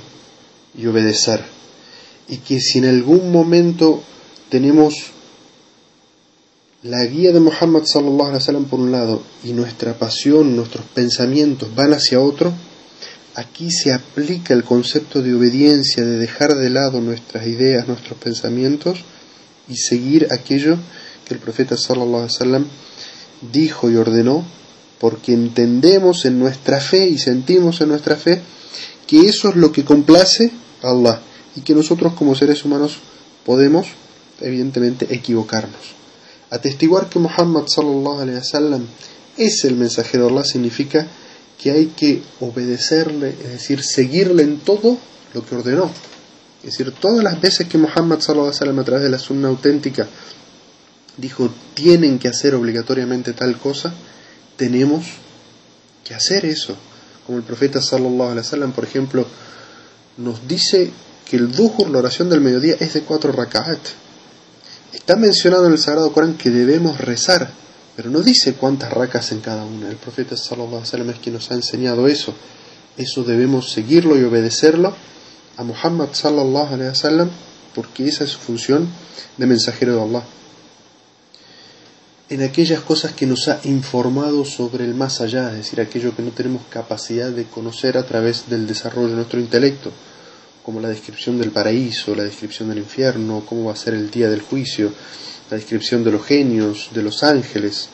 y 0.76 0.86
obedecer. 0.86 1.44
Y 2.28 2.38
que 2.38 2.60
si 2.60 2.78
en 2.78 2.86
algún 2.86 3.30
momento 3.30 4.02
tenemos 4.48 4.94
la 6.82 7.04
guía 7.04 7.30
de 7.30 7.38
Muhammad 7.38 7.84
sallallahu 7.84 8.30
alaihi 8.30 8.42
wasallam 8.42 8.64
por 8.64 8.80
un 8.80 8.90
lado 8.90 9.22
y 9.44 9.52
nuestra 9.52 9.96
pasión, 9.96 10.56
nuestros 10.56 10.86
pensamientos 10.86 11.72
van 11.72 11.94
hacia 11.94 12.18
otro, 12.18 12.52
aquí 13.36 13.70
se 13.70 13.92
aplica 13.92 14.54
el 14.54 14.64
concepto 14.64 15.22
de 15.22 15.36
obediencia, 15.36 16.04
de 16.04 16.18
dejar 16.18 16.56
de 16.56 16.70
lado 16.70 17.00
nuestras 17.00 17.46
ideas, 17.46 17.86
nuestros 17.86 18.18
pensamientos 18.18 18.98
y 19.68 19.76
seguir 19.76 20.26
aquello 20.32 20.78
que 21.28 21.34
el 21.34 21.38
profeta 21.38 21.76
sallallahu 21.76 22.24
alaihi 22.24 22.32
wasallam 22.32 22.66
dijo 23.40 23.90
y 23.90 23.96
ordenó, 23.96 24.44
porque 24.98 25.32
entendemos 25.32 26.24
en 26.24 26.38
nuestra 26.38 26.80
fe 26.80 27.08
y 27.08 27.18
sentimos 27.18 27.80
en 27.80 27.88
nuestra 27.88 28.16
fe 28.16 28.40
que 29.06 29.26
eso 29.26 29.50
es 29.50 29.56
lo 29.56 29.72
que 29.72 29.84
complace 29.84 30.50
a 30.82 30.90
Allah 30.90 31.20
y 31.56 31.60
que 31.60 31.74
nosotros 31.74 32.14
como 32.14 32.34
seres 32.34 32.64
humanos 32.64 32.98
podemos 33.44 33.86
evidentemente 34.40 35.14
equivocarnos. 35.14 35.94
Atestiguar 36.50 37.08
que 37.08 37.18
Muhammad 37.18 37.64
sallallahu 37.66 38.20
alaihi 38.20 38.38
wasallam 38.38 38.86
es 39.36 39.64
el 39.64 39.76
mensajero 39.76 40.26
de 40.26 40.30
Allah 40.30 40.44
significa 40.44 41.06
que 41.60 41.70
hay 41.70 41.86
que 41.86 42.22
obedecerle, 42.40 43.30
es 43.30 43.52
decir, 43.52 43.82
seguirle 43.82 44.42
en 44.42 44.58
todo 44.58 44.98
lo 45.32 45.44
que 45.44 45.54
ordenó. 45.54 45.90
Es 46.62 46.78
decir, 46.78 46.92
todas 46.92 47.22
las 47.22 47.40
veces 47.40 47.68
que 47.68 47.78
Muhammad 47.78 48.20
sallallahu 48.20 48.48
alaihi 48.48 48.56
wasallam 48.56 48.78
a 48.78 48.84
través 48.84 49.02
de 49.04 49.10
la 49.10 49.18
sunna 49.18 49.48
auténtica 49.48 50.08
dijo 51.16 51.50
tienen 51.74 52.18
que 52.18 52.28
hacer 52.28 52.54
obligatoriamente 52.54 53.32
tal 53.32 53.58
cosa, 53.58 53.92
tenemos 54.56 55.04
que 56.04 56.14
hacer 56.14 56.44
eso. 56.44 56.76
Como 57.26 57.38
el 57.38 57.44
profeta 57.44 57.80
sallallahu 57.80 58.30
alaihi 58.30 58.38
wasallam, 58.38 58.72
por 58.72 58.84
ejemplo, 58.84 59.26
nos 60.18 60.46
dice 60.46 60.90
que 61.28 61.36
el 61.36 61.50
duhur, 61.50 61.88
la 61.90 61.98
oración 61.98 62.28
del 62.28 62.40
mediodía, 62.40 62.76
es 62.78 62.94
de 62.94 63.02
cuatro 63.02 63.32
raka'at. 63.32 63.80
Está 64.92 65.16
mencionado 65.16 65.66
en 65.66 65.72
el 65.72 65.78
Sagrado 65.78 66.12
Corán 66.12 66.34
que 66.34 66.50
debemos 66.50 66.98
rezar, 66.98 67.50
pero 67.96 68.10
no 68.10 68.20
dice 68.20 68.54
cuántas 68.54 68.92
rakas 68.92 69.32
en 69.32 69.40
cada 69.40 69.64
una. 69.64 69.88
El 69.88 69.96
profeta 69.96 70.36
sallallahu 70.36 70.68
alaihi 70.68 70.84
wasallam 70.84 71.10
es 71.10 71.18
quien 71.18 71.34
nos 71.34 71.50
ha 71.50 71.54
enseñado 71.54 72.06
eso. 72.06 72.34
Eso 72.96 73.24
debemos 73.24 73.72
seguirlo 73.72 74.18
y 74.18 74.22
obedecerlo 74.22 74.94
a 75.56 75.64
Muhammad 75.64 76.08
sallallahu 76.12 76.74
alaihi 76.74 76.90
wasallam 76.90 77.30
porque 77.74 78.06
esa 78.06 78.24
es 78.24 78.30
su 78.30 78.38
función 78.38 78.88
de 79.36 79.46
mensajero 79.46 79.96
de 79.96 80.02
Allah. 80.02 80.24
En 82.34 82.42
aquellas 82.42 82.80
cosas 82.80 83.12
que 83.12 83.26
nos 83.26 83.46
ha 83.46 83.60
informado 83.62 84.44
sobre 84.44 84.84
el 84.84 84.92
más 84.96 85.20
allá, 85.20 85.52
es 85.52 85.58
decir, 85.58 85.80
aquello 85.80 86.16
que 86.16 86.22
no 86.22 86.32
tenemos 86.32 86.62
capacidad 86.68 87.30
de 87.30 87.44
conocer 87.44 87.96
a 87.96 88.04
través 88.04 88.50
del 88.50 88.66
desarrollo 88.66 89.10
de 89.10 89.14
nuestro 89.14 89.38
intelecto 89.38 89.92
como 90.64 90.80
la 90.80 90.88
descripción 90.88 91.38
del 91.38 91.52
paraíso, 91.52 92.12
la 92.12 92.24
descripción 92.24 92.70
del 92.70 92.78
infierno, 92.78 93.44
cómo 93.46 93.66
va 93.66 93.74
a 93.74 93.76
ser 93.76 93.94
el 93.94 94.10
día 94.10 94.28
del 94.28 94.40
juicio, 94.40 94.92
la 95.48 95.58
descripción 95.58 96.02
de 96.02 96.10
los 96.10 96.26
genios, 96.26 96.88
de 96.92 97.04
los 97.04 97.22
ángeles, 97.22 97.88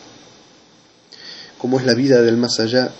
cómo 1.58 1.78
es 1.78 1.84
la 1.84 1.92
vida 1.92 2.22
del 2.22 2.38
más 2.38 2.60
allá. 2.60 2.92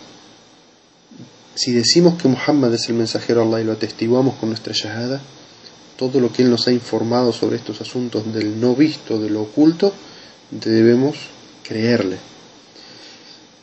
si 1.54 1.72
decimos 1.72 2.20
que 2.20 2.28
Muhammad 2.28 2.74
es 2.74 2.86
el 2.90 2.96
mensajero 2.96 3.40
de 3.40 3.46
Allah 3.46 3.60
y 3.62 3.64
lo 3.64 3.72
atestiguamos 3.72 4.34
con 4.34 4.50
nuestra 4.50 4.74
shahada, 4.74 5.22
todo 5.96 6.20
lo 6.20 6.30
que 6.30 6.42
él 6.42 6.50
nos 6.50 6.68
ha 6.68 6.72
informado 6.72 7.32
sobre 7.32 7.56
estos 7.56 7.80
asuntos 7.80 8.30
del 8.30 8.60
no 8.60 8.74
visto, 8.74 9.18
de 9.18 9.30
lo 9.30 9.40
oculto, 9.40 9.94
debemos 10.50 11.16
creerle. 11.62 12.18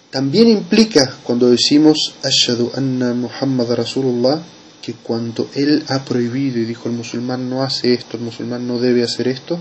También 0.10 0.48
implica 0.48 1.18
cuando 1.24 1.50
decimos 1.50 2.16
Ashadu 2.24 2.72
anna 2.76 3.14
Muhammad 3.14 3.74
Rasulullah 3.74 4.42
que 4.82 4.94
cuando 4.94 5.50
él 5.54 5.84
ha 5.90 6.06
prohibido 6.06 6.60
y 6.60 6.66
dijo 6.66 6.88
el 6.88 6.96
musulmán 6.96 7.50
no 7.50 7.62
hace 7.62 7.94
esto, 7.94 8.16
el 8.16 8.24
musulmán 8.24 8.66
no 8.66 8.80
debe 8.80 9.04
hacer 9.04 9.28
esto, 9.28 9.60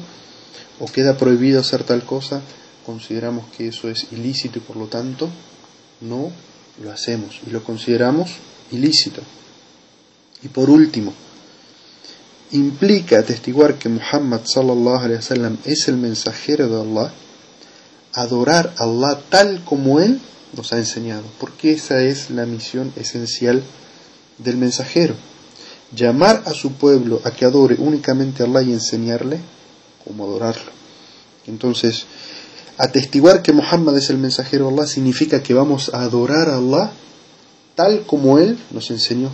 o 0.79 0.87
queda 0.87 1.16
prohibido 1.16 1.59
hacer 1.59 1.83
tal 1.83 2.05
cosa, 2.05 2.43
consideramos 2.85 3.47
que 3.57 3.68
eso 3.68 3.89
es 3.89 4.07
ilícito 4.12 4.59
y 4.59 4.62
por 4.62 4.77
lo 4.77 4.87
tanto 4.87 5.29
no 6.01 6.31
lo 6.81 6.93
hacemos 6.93 7.41
y 7.45 7.51
lo 7.51 7.64
consideramos 7.64 8.31
ilícito. 8.70 9.20
Y 10.43 10.49
por 10.49 10.70
último, 10.70 11.12
implica 12.53 13.18
atestiguar 13.18 13.74
que 13.74 13.88
Muhammad 13.88 14.40
sallallahu 14.44 15.18
es 15.64 15.88
el 15.88 15.97
mensajero 15.97 16.68
de 16.68 16.80
Allah, 16.80 17.12
adorar 18.12 18.74
a 18.78 18.84
Allah 18.84 19.20
tal 19.28 19.64
como 19.64 20.01
él 20.01 20.20
nos 20.57 20.72
ha 20.72 20.78
enseñado, 20.78 21.24
porque 21.38 21.72
esa 21.72 22.03
es 22.03 22.30
la 22.30 22.47
misión 22.47 22.92
esencial 22.97 23.62
del 24.38 24.57
mensajero. 24.57 25.14
Llamar 25.94 26.42
a 26.47 26.53
su 26.53 26.72
pueblo 26.72 27.20
a 27.24 27.30
que 27.30 27.44
adore 27.44 27.76
únicamente 27.78 28.42
a 28.42 28.47
Allah 28.47 28.62
y 28.62 28.72
enseñarle 28.72 29.38
cómo 30.05 30.24
adorarlo. 30.24 30.72
Entonces, 31.47 32.07
atestiguar 32.78 33.42
que 33.42 33.53
Muhammad 33.53 33.97
es 33.97 34.11
el 34.11 34.18
mensajero 34.18 34.66
de 34.66 34.74
Allah 34.74 34.86
significa 34.86 35.42
que 35.42 35.55
vamos 35.55 35.90
a 35.94 36.03
adorar 36.03 36.49
a 36.49 36.57
Allah 36.57 36.92
tal 37.74 38.05
como 38.07 38.38
él 38.38 38.59
nos 38.70 38.90
enseñó. 38.90 39.30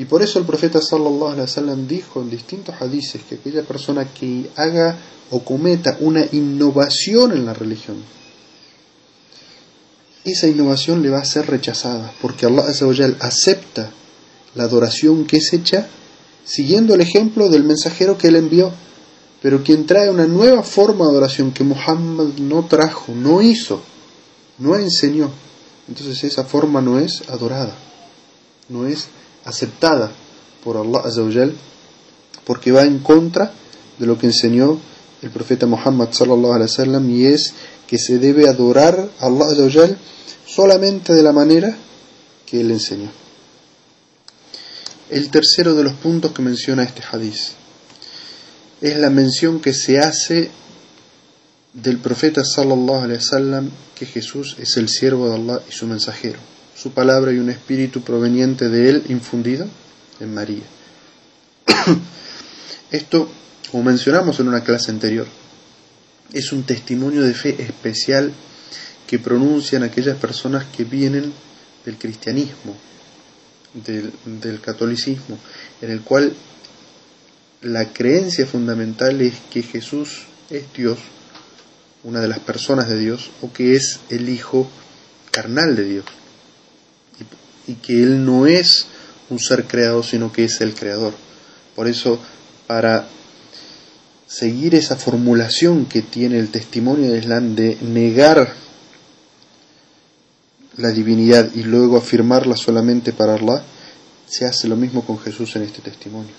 Y 0.00 0.06
por 0.06 0.22
eso 0.22 0.38
el 0.38 0.46
profeta 0.46 0.80
sallallahu 0.80 1.26
alaihi 1.26 1.42
wasallam 1.42 1.86
dijo 1.86 2.22
en 2.22 2.30
distintos 2.30 2.74
hadices 2.80 3.20
que 3.28 3.34
aquella 3.34 3.62
persona 3.64 4.08
que 4.14 4.48
haga 4.56 4.96
o 5.28 5.44
cometa 5.44 5.98
una 6.00 6.24
innovación 6.32 7.32
en 7.32 7.44
la 7.44 7.52
religión, 7.52 7.98
esa 10.24 10.48
innovación 10.48 11.02
le 11.02 11.10
va 11.10 11.18
a 11.18 11.24
ser 11.26 11.48
rechazada, 11.48 12.14
porque 12.22 12.46
Allah 12.46 13.14
acepta 13.20 13.90
la 14.54 14.64
adoración 14.64 15.26
que 15.26 15.36
es 15.36 15.52
hecha 15.52 15.86
siguiendo 16.46 16.94
el 16.94 17.02
ejemplo 17.02 17.50
del 17.50 17.64
mensajero 17.64 18.16
que 18.16 18.28
él 18.28 18.36
envió. 18.36 18.72
Pero 19.42 19.62
quien 19.62 19.84
trae 19.84 20.08
una 20.08 20.26
nueva 20.26 20.62
forma 20.62 21.04
de 21.04 21.10
adoración 21.10 21.52
que 21.52 21.62
Muhammad 21.62 22.38
no 22.38 22.64
trajo, 22.64 23.12
no 23.14 23.42
hizo, 23.42 23.82
no 24.56 24.76
enseñó, 24.76 25.30
entonces 25.88 26.24
esa 26.24 26.44
forma 26.44 26.80
no 26.80 26.98
es 26.98 27.28
adorada, 27.28 27.74
no 28.70 28.86
es 28.86 29.08
aceptada 29.44 30.10
por 30.62 30.76
Allah 30.76 31.02
porque 32.44 32.72
va 32.72 32.82
en 32.82 32.98
contra 32.98 33.52
de 33.98 34.06
lo 34.06 34.18
que 34.18 34.26
enseñó 34.26 34.78
el 35.22 35.30
profeta 35.30 35.66
Muhammad 35.66 36.08
sallallahu 36.12 36.54
alaihi 36.54 36.70
wasallam 36.70 37.10
y 37.10 37.26
es 37.26 37.52
que 37.86 37.98
se 37.98 38.18
debe 38.18 38.48
adorar 38.48 39.10
a 39.20 39.26
Allah 39.26 39.96
solamente 40.46 41.12
de 41.12 41.22
la 41.22 41.32
manera 41.32 41.76
que 42.46 42.60
él 42.60 42.70
enseñó. 42.70 43.10
El 45.10 45.30
tercero 45.30 45.74
de 45.74 45.84
los 45.84 45.94
puntos 45.94 46.32
que 46.32 46.42
menciona 46.42 46.82
este 46.82 47.02
hadiz 47.02 47.52
es 48.80 48.96
la 48.96 49.10
mención 49.10 49.60
que 49.60 49.74
se 49.74 49.98
hace 49.98 50.50
del 51.72 51.98
profeta 51.98 52.44
sallallahu 52.44 53.04
alaihi 53.04 53.18
wasallam 53.18 53.70
que 53.94 54.06
Jesús 54.06 54.56
es 54.58 54.76
el 54.76 54.88
siervo 54.88 55.28
de 55.28 55.36
Allah 55.36 55.62
y 55.68 55.72
su 55.72 55.86
mensajero, 55.86 56.38
su 56.80 56.92
palabra 56.92 57.30
y 57.30 57.38
un 57.38 57.50
espíritu 57.50 58.00
proveniente 58.00 58.70
de 58.70 58.88
él 58.88 59.02
infundido 59.10 59.66
en 60.18 60.32
María. 60.32 60.62
Esto, 62.90 63.30
como 63.70 63.84
mencionamos 63.84 64.40
en 64.40 64.48
una 64.48 64.64
clase 64.64 64.90
anterior, 64.90 65.26
es 66.32 66.52
un 66.52 66.62
testimonio 66.62 67.22
de 67.22 67.34
fe 67.34 67.62
especial 67.62 68.32
que 69.06 69.18
pronuncian 69.18 69.82
aquellas 69.82 70.16
personas 70.16 70.64
que 70.74 70.84
vienen 70.84 71.34
del 71.84 71.98
cristianismo, 71.98 72.74
del, 73.74 74.60
catolicismo, 74.62 75.38
en 75.82 75.90
el 75.90 76.00
cual 76.00 76.32
la 77.60 77.92
creencia 77.92 78.46
fundamental 78.46 79.20
es 79.20 79.34
que 79.50 79.62
Jesús 79.62 80.22
es 80.48 80.64
Dios, 80.72 80.98
una 82.04 82.20
de 82.20 82.28
las 82.28 82.38
personas 82.38 82.88
de 82.88 82.98
Dios, 82.98 83.30
o 83.42 83.52
que 83.52 83.76
es 83.76 84.00
el 84.08 84.30
Hijo 84.30 84.70
carnal 85.30 85.76
de 85.76 85.84
Dios, 85.84 86.04
y, 87.66 87.74
que 87.74 88.02
Él 88.02 88.24
no 88.24 88.46
es 88.46 88.86
un 89.28 89.38
ser 89.38 89.64
creado, 89.64 90.02
sino 90.02 90.32
que 90.32 90.44
es 90.44 90.60
el 90.60 90.74
Creador. 90.74 91.14
Por 91.74 91.88
eso, 91.88 92.18
para 92.66 93.08
seguir 94.26 94.74
esa 94.74 94.96
formulación 94.96 95.86
que 95.86 96.02
tiene 96.02 96.38
el 96.38 96.50
testimonio 96.50 97.10
del 97.10 97.20
Islam 97.20 97.54
de 97.54 97.76
negar 97.82 98.54
la 100.76 100.90
divinidad 100.90 101.50
y 101.54 101.62
luego 101.62 101.96
afirmarla 101.96 102.56
solamente 102.56 103.12
para 103.12 103.34
Allah, 103.34 103.64
se 104.26 104.46
hace 104.46 104.68
lo 104.68 104.76
mismo 104.76 105.04
con 105.04 105.18
Jesús 105.18 105.56
en 105.56 105.62
este 105.62 105.82
testimonio. 105.82 106.32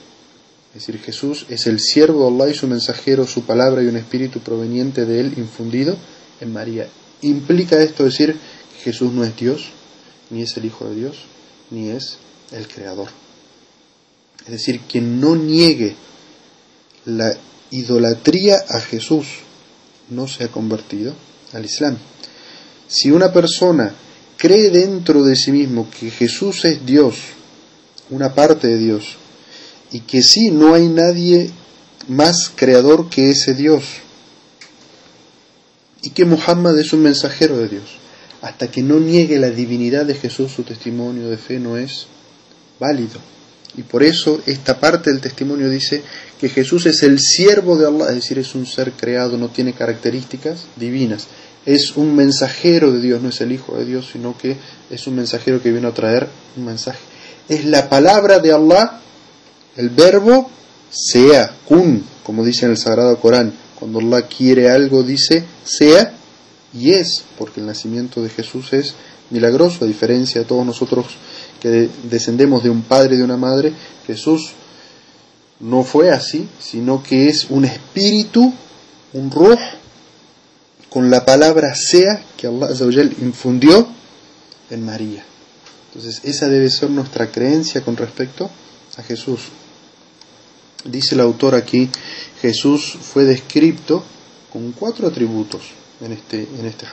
Es 0.74 0.86
decir, 0.86 1.02
Jesús 1.02 1.46
es 1.50 1.68
el 1.68 1.80
siervo 1.80 2.30
de 2.30 2.36
Allah 2.36 2.52
y 2.52 2.58
su 2.58 2.66
mensajero, 2.66 3.28
su 3.28 3.44
palabra 3.44 3.84
y 3.84 3.88
un 3.88 3.98
espíritu 3.98 4.40
proveniente 4.40 5.06
de 5.06 5.20
él 5.20 5.34
infundido 5.36 5.98
en 6.40 6.54
María. 6.54 6.88
¿Implica 7.22 7.82
esto 7.82 8.06
decir 8.06 8.34
que 8.34 8.92
Jesús 8.92 9.12
no 9.12 9.26
es 9.26 9.36
Dios, 9.36 9.68
ni 10.32 10.42
es 10.42 10.58
el 10.58 10.66
Hijo 10.66 10.90
de 10.90 10.96
Dios, 10.96 11.18
ni 11.70 11.90
es 11.90 12.18
el 12.52 12.68
Creador? 12.68 13.10
Es 14.46 14.52
decir, 14.52 14.82
quien 14.82 15.22
no 15.22 15.36
niegue 15.36 15.96
la 17.06 17.36
idolatría 17.70 18.58
a 18.68 18.80
Jesús 18.80 19.28
no 20.10 20.28
se 20.28 20.44
ha 20.44 20.48
convertido 20.50 21.14
al 21.54 21.66
Islam. 21.66 21.98
Si 22.88 23.12
una 23.12 23.32
persona 23.32 23.94
cree 24.38 24.70
dentro 24.70 25.24
de 25.24 25.36
sí 25.36 25.52
mismo 25.52 25.88
que 25.90 26.10
Jesús 26.10 26.66
es 26.66 26.86
Dios, 26.86 27.16
una 28.10 28.34
parte 28.34 28.68
de 28.68 28.78
Dios, 28.78 29.16
y 29.92 30.02
que 30.02 30.22
sí, 30.22 30.52
no 30.52 30.74
hay 30.74 30.88
nadie 30.88 31.52
más 32.08 32.52
creador 32.56 33.10
que 33.10 33.30
ese 33.30 33.54
Dios, 33.54 33.84
y 36.02 36.10
que 36.10 36.26
Muhammad 36.26 36.78
es 36.80 36.92
un 36.94 37.04
mensajero 37.04 37.58
de 37.58 37.70
Dios, 37.70 38.01
hasta 38.42 38.70
que 38.70 38.82
no 38.82 39.00
niegue 39.00 39.40
la 39.40 39.50
divinidad 39.50 40.06
de 40.06 40.16
Jesús, 40.16 40.52
su 40.52 40.64
testimonio 40.64 41.30
de 41.30 41.38
fe 41.38 41.60
no 41.60 41.78
es 41.78 42.08
válido. 42.80 43.20
Y 43.78 43.84
por 43.84 44.04
eso 44.04 44.42
esta 44.46 44.80
parte 44.80 45.12
del 45.12 45.22
testimonio 45.22 45.70
dice 45.70 46.02
que 46.40 46.50
Jesús 46.50 46.86
es 46.88 47.04
el 47.04 47.20
siervo 47.20 47.78
de 47.78 47.88
Allah, 47.88 48.10
es 48.10 48.16
decir, 48.16 48.40
es 48.40 48.54
un 48.56 48.66
ser 48.66 48.92
creado, 48.92 49.38
no 49.38 49.50
tiene 49.50 49.74
características 49.74 50.66
divinas 50.76 51.28
es 51.66 51.96
un 51.96 52.16
mensajero 52.16 52.92
de 52.92 53.02
Dios, 53.02 53.22
no 53.22 53.30
es 53.30 53.42
el 53.42 53.52
Hijo 53.52 53.78
de 53.78 53.86
Dios, 53.86 54.10
sino 54.12 54.38
que 54.38 54.58
es 54.90 55.08
un 55.08 55.16
mensajero 55.16 55.62
que 55.62 55.72
viene 55.72 55.88
a 55.88 55.94
traer 55.94 56.28
un 56.58 56.66
mensaje. 56.66 57.00
Es 57.48 57.66
la 57.66 57.90
palabra 57.90 58.40
de 58.40 58.52
Allah, 58.52 59.00
el 59.78 59.90
verbo 59.90 60.50
sea, 60.90 61.54
kun, 61.66 62.04
como 62.24 62.44
dice 62.44 62.66
en 62.66 62.72
el 62.72 62.78
Sagrado 62.78 63.20
Corán. 63.20 63.54
Cuando 63.78 64.00
Allah 64.00 64.28
quiere 64.28 64.70
algo 64.70 65.02
dice 65.02 65.44
sea 65.64 66.14
y 66.74 66.92
es, 66.92 67.24
porque 67.38 67.60
el 67.60 67.66
nacimiento 67.66 68.22
de 68.22 68.30
Jesús 68.30 68.72
es 68.74 68.96
milagroso, 69.30 69.84
a 69.84 69.88
diferencia 69.88 70.42
de 70.42 70.48
todos 70.48 70.66
nosotros 70.66 71.06
que 71.60 71.90
descendemos 72.04 72.64
de 72.64 72.70
un 72.70 72.82
padre 72.84 73.16
y 73.16 73.18
de 73.18 73.24
una 73.24 73.38
madre, 73.38 73.74
Jesús 74.08 74.52
no 75.60 75.84
fue 75.84 76.12
así, 76.12 76.48
sino 76.60 77.04
que 77.04 77.30
es 77.30 77.48
un 77.50 77.66
espíritu, 77.66 78.54
un 79.14 79.32
ruh, 79.32 79.58
con 80.90 81.10
la 81.10 81.24
palabra 81.24 81.76
sea 81.76 82.24
que 82.36 82.48
Allah 82.48 83.04
infundió 83.22 83.88
en 84.70 84.86
María. 84.86 85.24
Entonces 85.90 86.22
esa 86.24 86.48
debe 86.48 86.70
ser 86.70 86.90
nuestra 86.90 87.32
creencia 87.32 87.82
con 87.82 87.96
respecto 87.96 88.50
a 88.98 89.04
Jesús. 89.04 89.42
Dice 90.86 91.16
el 91.16 91.22
autor 91.22 91.54
aquí, 91.56 91.90
Jesús 92.42 92.98
fue 93.00 93.24
descrito 93.26 94.04
con 94.52 94.72
cuatro 94.72 95.08
atributos 95.08 95.62
en 96.02 96.12
este, 96.14 96.48
en 96.60 96.66
este. 96.66 96.86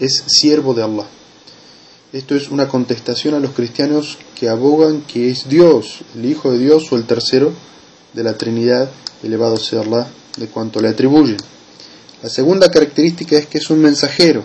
Es 0.00 0.24
siervo 0.26 0.74
de 0.74 0.82
Allah. 0.82 1.06
Esto 2.12 2.34
es 2.34 2.48
una 2.48 2.68
contestación 2.68 3.34
a 3.34 3.40
los 3.40 3.50
cristianos 3.50 4.18
que 4.34 4.48
abogan 4.48 5.02
que 5.02 5.30
es 5.30 5.48
Dios, 5.48 6.00
el 6.14 6.24
Hijo 6.24 6.52
de 6.52 6.58
Dios 6.58 6.90
o 6.90 6.96
el 6.96 7.04
tercero 7.04 7.52
de 8.14 8.22
la 8.22 8.38
Trinidad, 8.38 8.90
elevado 9.22 9.56
sea 9.58 9.82
Allah, 9.82 10.06
de 10.36 10.46
cuanto 10.46 10.80
le 10.80 10.88
atribuyen. 10.88 11.36
La 12.22 12.30
segunda 12.30 12.70
característica 12.70 13.36
es 13.36 13.46
que 13.46 13.58
es 13.58 13.70
un 13.70 13.80
mensajero. 13.80 14.42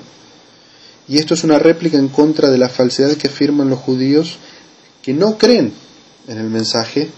Y 1.07 1.17
esto 1.17 1.33
es 1.33 1.43
una 1.43 1.59
réplica 1.59 1.97
en 1.97 2.09
contra 2.09 2.49
de 2.49 2.57
la 2.57 2.69
falsedad 2.69 3.15
que 3.15 3.27
afirman 3.27 3.69
los 3.69 3.79
judíos 3.79 4.37
que 5.01 5.13
no 5.13 5.37
creen 5.37 5.73
en 6.27 6.37
el 6.37 6.49
mensaje 6.49 7.09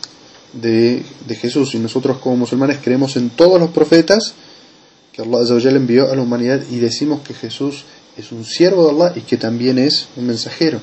de, 0.53 1.03
Jesús. 1.39 1.75
Y 1.75 1.79
nosotros 1.79 2.17
como 2.19 2.37
musulmanes 2.37 2.79
creemos 2.83 3.15
en 3.15 3.29
todos 3.29 3.59
los 3.59 3.71
profetas 3.71 4.33
que 5.15 5.21
Allah 5.21 5.71
le 5.71 5.77
envió 5.77 6.11
a 6.11 6.15
la 6.15 6.21
humanidad 6.21 6.61
y 6.69 6.79
decimos 6.79 7.21
que 7.21 7.33
Jesús 7.33 7.85
es 8.17 8.33
un 8.33 8.43
siervo 8.43 8.85
de 8.85 8.91
Allah 8.91 9.13
y 9.15 9.21
que 9.21 9.37
también 9.37 9.79
es 9.79 10.09
un 10.17 10.27
mensajero. 10.27 10.81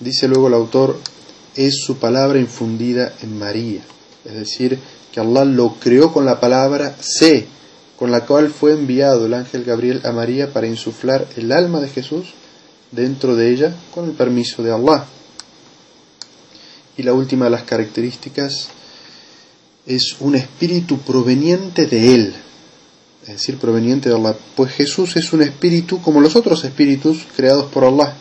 Dice 0.00 0.28
luego 0.28 0.48
el 0.48 0.54
autor, 0.54 0.98
es 1.54 1.76
su 1.84 1.98
palabra 1.98 2.38
infundida 2.40 3.12
en 3.22 3.38
María. 3.38 3.82
Es 4.24 4.32
decir, 4.32 4.78
que 5.12 5.20
Allah 5.20 5.44
lo 5.44 5.74
creó 5.74 6.10
con 6.10 6.24
la 6.24 6.40
palabra 6.40 6.96
sé, 7.00 7.46
con 7.98 8.10
la 8.10 8.24
cual 8.24 8.50
fue 8.50 8.72
enviado 8.72 9.26
el 9.26 9.34
ángel 9.34 9.64
Gabriel 9.64 10.00
a 10.04 10.12
María 10.12 10.52
para 10.52 10.66
insuflar 10.66 11.26
el 11.36 11.52
alma 11.52 11.80
de 11.80 11.90
Jesús 11.90 12.32
dentro 12.92 13.36
de 13.36 13.50
ella 13.50 13.76
con 13.92 14.06
el 14.06 14.12
permiso 14.12 14.62
de 14.62 14.72
Allah. 14.72 15.04
Y 16.96 17.02
la 17.02 17.12
última 17.12 17.44
de 17.44 17.50
las 17.50 17.64
características 17.64 18.68
es 19.84 20.16
un 20.20 20.34
espíritu 20.34 20.98
proveniente 21.00 21.86
de 21.86 22.14
Él, 22.14 22.34
es 23.26 23.28
decir, 23.28 23.56
proveniente 23.56 24.10
de 24.10 24.16
Allah, 24.16 24.36
pues 24.54 24.72
Jesús 24.72 25.16
es 25.16 25.32
un 25.32 25.42
espíritu 25.42 26.00
como 26.02 26.20
los 26.20 26.36
otros 26.36 26.62
espíritus 26.64 27.26
creados 27.34 27.70
por 27.72 27.84
Allah. 27.84 28.14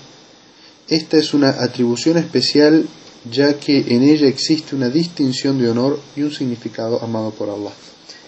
Esta 0.87 1.17
es 1.17 1.33
una 1.33 1.49
atribución 1.49 2.17
especial 2.17 2.87
ya 3.29 3.57
que 3.59 3.79
en 3.95 4.03
ella 4.03 4.27
existe 4.27 4.75
una 4.75 4.89
distinción 4.89 5.57
de 5.59 5.69
honor 5.69 5.99
y 6.15 6.21
un 6.21 6.31
significado 6.31 7.01
amado 7.03 7.31
por 7.31 7.49
Allah. 7.49 7.71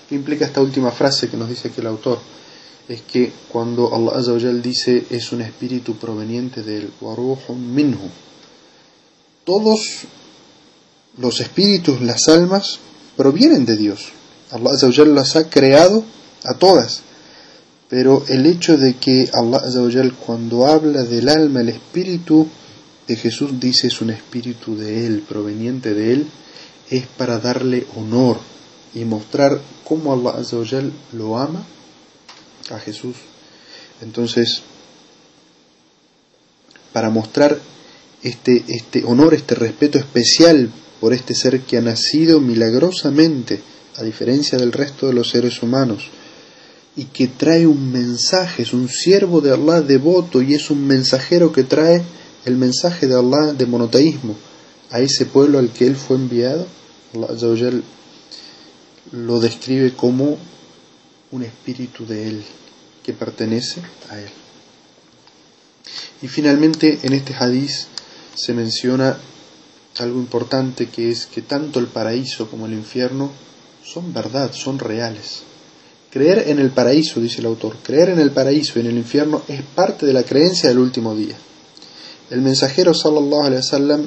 ¿Qué 0.08 0.16
implica 0.16 0.46
esta 0.46 0.62
última 0.62 0.92
frase 0.92 1.30
que 1.30 1.38
nos 1.38 1.50
dice 1.50 1.70
aquí 1.70 1.80
el 1.80 1.88
autor? 1.88 2.20
Es 2.88 3.02
que 3.02 3.32
cuando 3.50 3.94
Allah 3.94 4.52
dice 4.62 5.06
es 5.10 5.32
un 5.32 5.42
espíritu 5.42 5.96
proveniente 5.96 6.62
del 6.62 6.92
minhu, 7.50 8.10
todos 9.46 9.80
los 11.18 11.40
espíritus, 11.40 12.02
las 12.02 12.28
almas, 12.28 12.80
provienen 13.16 13.66
de 13.66 13.78
Dios. 13.78 14.10
Allah 14.52 15.06
las 15.06 15.36
ha 15.36 15.50
creado 15.50 16.04
a 16.48 16.56
todas. 16.56 17.02
Pero 17.90 18.24
el 18.28 18.46
hecho 18.46 18.78
de 18.78 18.96
que 18.96 19.30
Allah 19.34 19.62
cuando 20.26 20.66
habla 20.66 21.04
del 21.04 21.30
alma, 21.30 21.62
el 21.62 21.70
espíritu 21.70 22.48
de 23.08 23.16
Jesús 23.16 23.60
dice 23.60 23.88
es 23.88 24.02
un 24.02 24.10
espíritu 24.10 24.76
de 24.76 25.06
Él, 25.06 25.24
proveniente 25.28 25.94
de 25.94 26.14
Él, 26.14 26.28
es 26.90 27.06
para 27.06 27.40
darle 27.40 27.86
honor 27.96 28.40
y 28.94 29.06
mostrar 29.06 29.62
cómo 29.84 30.14
Allah 30.14 30.92
lo 31.14 31.38
ama 31.38 31.64
a 32.72 32.80
Jesús. 32.80 33.16
Entonces, 34.02 34.62
para 36.92 37.10
mostrar 37.10 37.60
este, 38.24 38.64
este 38.68 39.04
honor, 39.06 39.34
este 39.34 39.54
respeto 39.56 40.00
especial 40.00 40.70
por 41.00 41.14
este 41.14 41.36
ser 41.36 41.62
que 41.62 41.78
ha 41.78 41.82
nacido 41.82 42.40
milagrosamente, 42.40 43.62
a 43.98 44.04
diferencia 44.04 44.58
del 44.58 44.72
resto 44.72 45.08
de 45.08 45.14
los 45.14 45.30
seres 45.30 45.62
humanos, 45.62 46.10
y 46.96 47.06
que 47.06 47.28
trae 47.28 47.68
un 47.68 47.92
mensaje, 47.92 48.64
es 48.64 48.74
un 48.74 48.88
siervo 48.88 49.42
de 49.42 49.52
Allah 49.52 49.82
devoto 49.82 50.42
y 50.42 50.54
es 50.54 50.70
un 50.70 50.86
mensajero 50.88 51.52
que 51.52 51.64
trae 51.64 52.02
el 52.46 52.56
mensaje 52.56 53.08
de 53.08 53.16
Allah 53.16 53.54
de 53.54 53.66
monoteísmo 53.66 54.36
a 54.92 55.00
ese 55.00 55.26
pueblo 55.26 55.60
al 55.60 55.72
que 55.72 55.88
él 55.88 55.96
fue 55.96 56.16
enviado. 56.16 56.68
Allah 57.14 57.82
lo 59.12 59.40
describe 59.40 59.94
como 59.94 60.38
un 61.32 61.44
espíritu 61.44 62.06
de 62.06 62.28
él 62.28 62.44
que 63.04 63.14
pertenece 63.14 63.82
a 64.10 64.20
él. 64.20 64.30
Y 66.22 66.28
finalmente 66.28 67.00
en 67.04 67.14
este 67.14 67.34
hadiz 67.34 67.88
se 68.36 68.54
menciona 68.54 69.18
algo 69.98 70.20
importante 70.20 70.88
que 70.88 71.12
es 71.12 71.26
que 71.26 71.42
tanto 71.42 71.80
el 71.80 71.88
paraíso 71.88 72.50
como 72.50 72.66
el 72.66 72.74
infierno 72.74 73.32
son 73.84 74.14
verdad, 74.14 74.52
son 74.54 74.80
reales. 74.80 75.44
Creer 76.16 76.48
en 76.48 76.60
el 76.60 76.70
paraíso, 76.70 77.20
dice 77.20 77.42
el 77.42 77.48
autor, 77.48 77.76
creer 77.84 78.08
en 78.08 78.20
el 78.20 78.32
paraíso 78.32 78.80
y 78.80 78.84
en 78.84 78.88
el 78.88 78.96
infierno 78.96 79.42
es 79.50 79.62
parte 79.62 80.06
de 80.06 80.14
la 80.14 80.24
creencia 80.24 80.70
del 80.70 80.80
último 80.80 81.14
día. 81.14 81.36
El 82.30 82.40
mensajero 82.40 82.94
sallallahu 82.94 83.44
alaihi 83.44 83.58
wasallam 83.58 84.06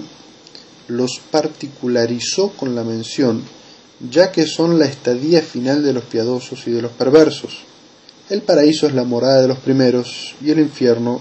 los 0.86 1.20
particularizó 1.30 2.48
con 2.56 2.74
la 2.74 2.82
mención, 2.82 3.42
ya 4.10 4.32
que 4.32 4.46
son 4.46 4.78
la 4.78 4.86
estadía 4.86 5.42
final 5.42 5.84
de 5.84 5.92
los 5.92 6.04
piadosos 6.04 6.66
y 6.66 6.70
de 6.70 6.80
los 6.80 6.92
perversos. 6.92 7.58
El 8.30 8.40
paraíso 8.40 8.86
es 8.86 8.94
la 8.94 9.04
morada 9.04 9.42
de 9.42 9.48
los 9.48 9.58
primeros 9.58 10.34
y 10.42 10.50
el 10.50 10.60
infierno 10.60 11.20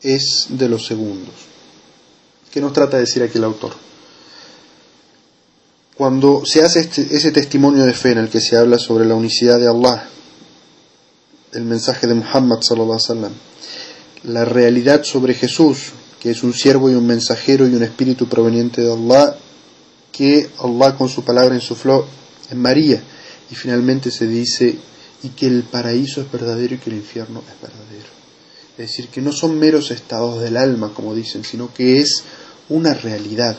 es 0.00 0.46
de 0.50 0.68
los 0.68 0.86
segundos. 0.86 1.34
¿Qué 2.52 2.60
nos 2.60 2.72
trata 2.72 2.96
de 2.96 3.06
decir 3.06 3.24
aquí 3.24 3.38
el 3.38 3.44
autor? 3.44 3.87
Cuando 5.98 6.42
se 6.46 6.62
hace 6.62 6.78
este, 6.78 7.08
ese 7.10 7.32
testimonio 7.32 7.84
de 7.84 7.92
fe 7.92 8.12
en 8.12 8.18
el 8.18 8.28
que 8.28 8.40
se 8.40 8.56
habla 8.56 8.78
sobre 8.78 9.04
la 9.04 9.16
unicidad 9.16 9.58
de 9.58 9.66
Allah, 9.66 10.08
el 11.52 11.64
mensaje 11.64 12.06
de 12.06 12.14
Muhammad 12.14 12.60
sallallahu 12.60 13.32
la 14.22 14.44
realidad 14.44 15.02
sobre 15.02 15.34
Jesús, 15.34 15.88
que 16.20 16.30
es 16.30 16.44
un 16.44 16.54
siervo 16.54 16.88
y 16.88 16.94
un 16.94 17.04
mensajero 17.04 17.66
y 17.66 17.74
un 17.74 17.82
espíritu 17.82 18.28
proveniente 18.28 18.80
de 18.80 18.92
Allah, 18.92 19.36
que 20.12 20.48
Allah 20.60 20.94
con 20.96 21.08
su 21.08 21.24
palabra 21.24 21.56
insufló 21.56 22.06
en 22.48 22.62
María, 22.62 23.02
y 23.50 23.56
finalmente 23.56 24.12
se 24.12 24.28
dice 24.28 24.78
y 25.24 25.30
que 25.30 25.48
el 25.48 25.64
paraíso 25.64 26.20
es 26.20 26.30
verdadero 26.30 26.76
y 26.76 26.78
que 26.78 26.90
el 26.90 26.96
infierno 26.96 27.40
es 27.40 27.60
verdadero. 27.60 28.08
Es 28.78 28.90
decir, 28.90 29.08
que 29.08 29.20
no 29.20 29.32
son 29.32 29.58
meros 29.58 29.90
estados 29.90 30.40
del 30.40 30.58
alma, 30.58 30.92
como 30.94 31.12
dicen, 31.12 31.42
sino 31.42 31.74
que 31.74 32.00
es 32.00 32.22
una 32.68 32.94
realidad. 32.94 33.56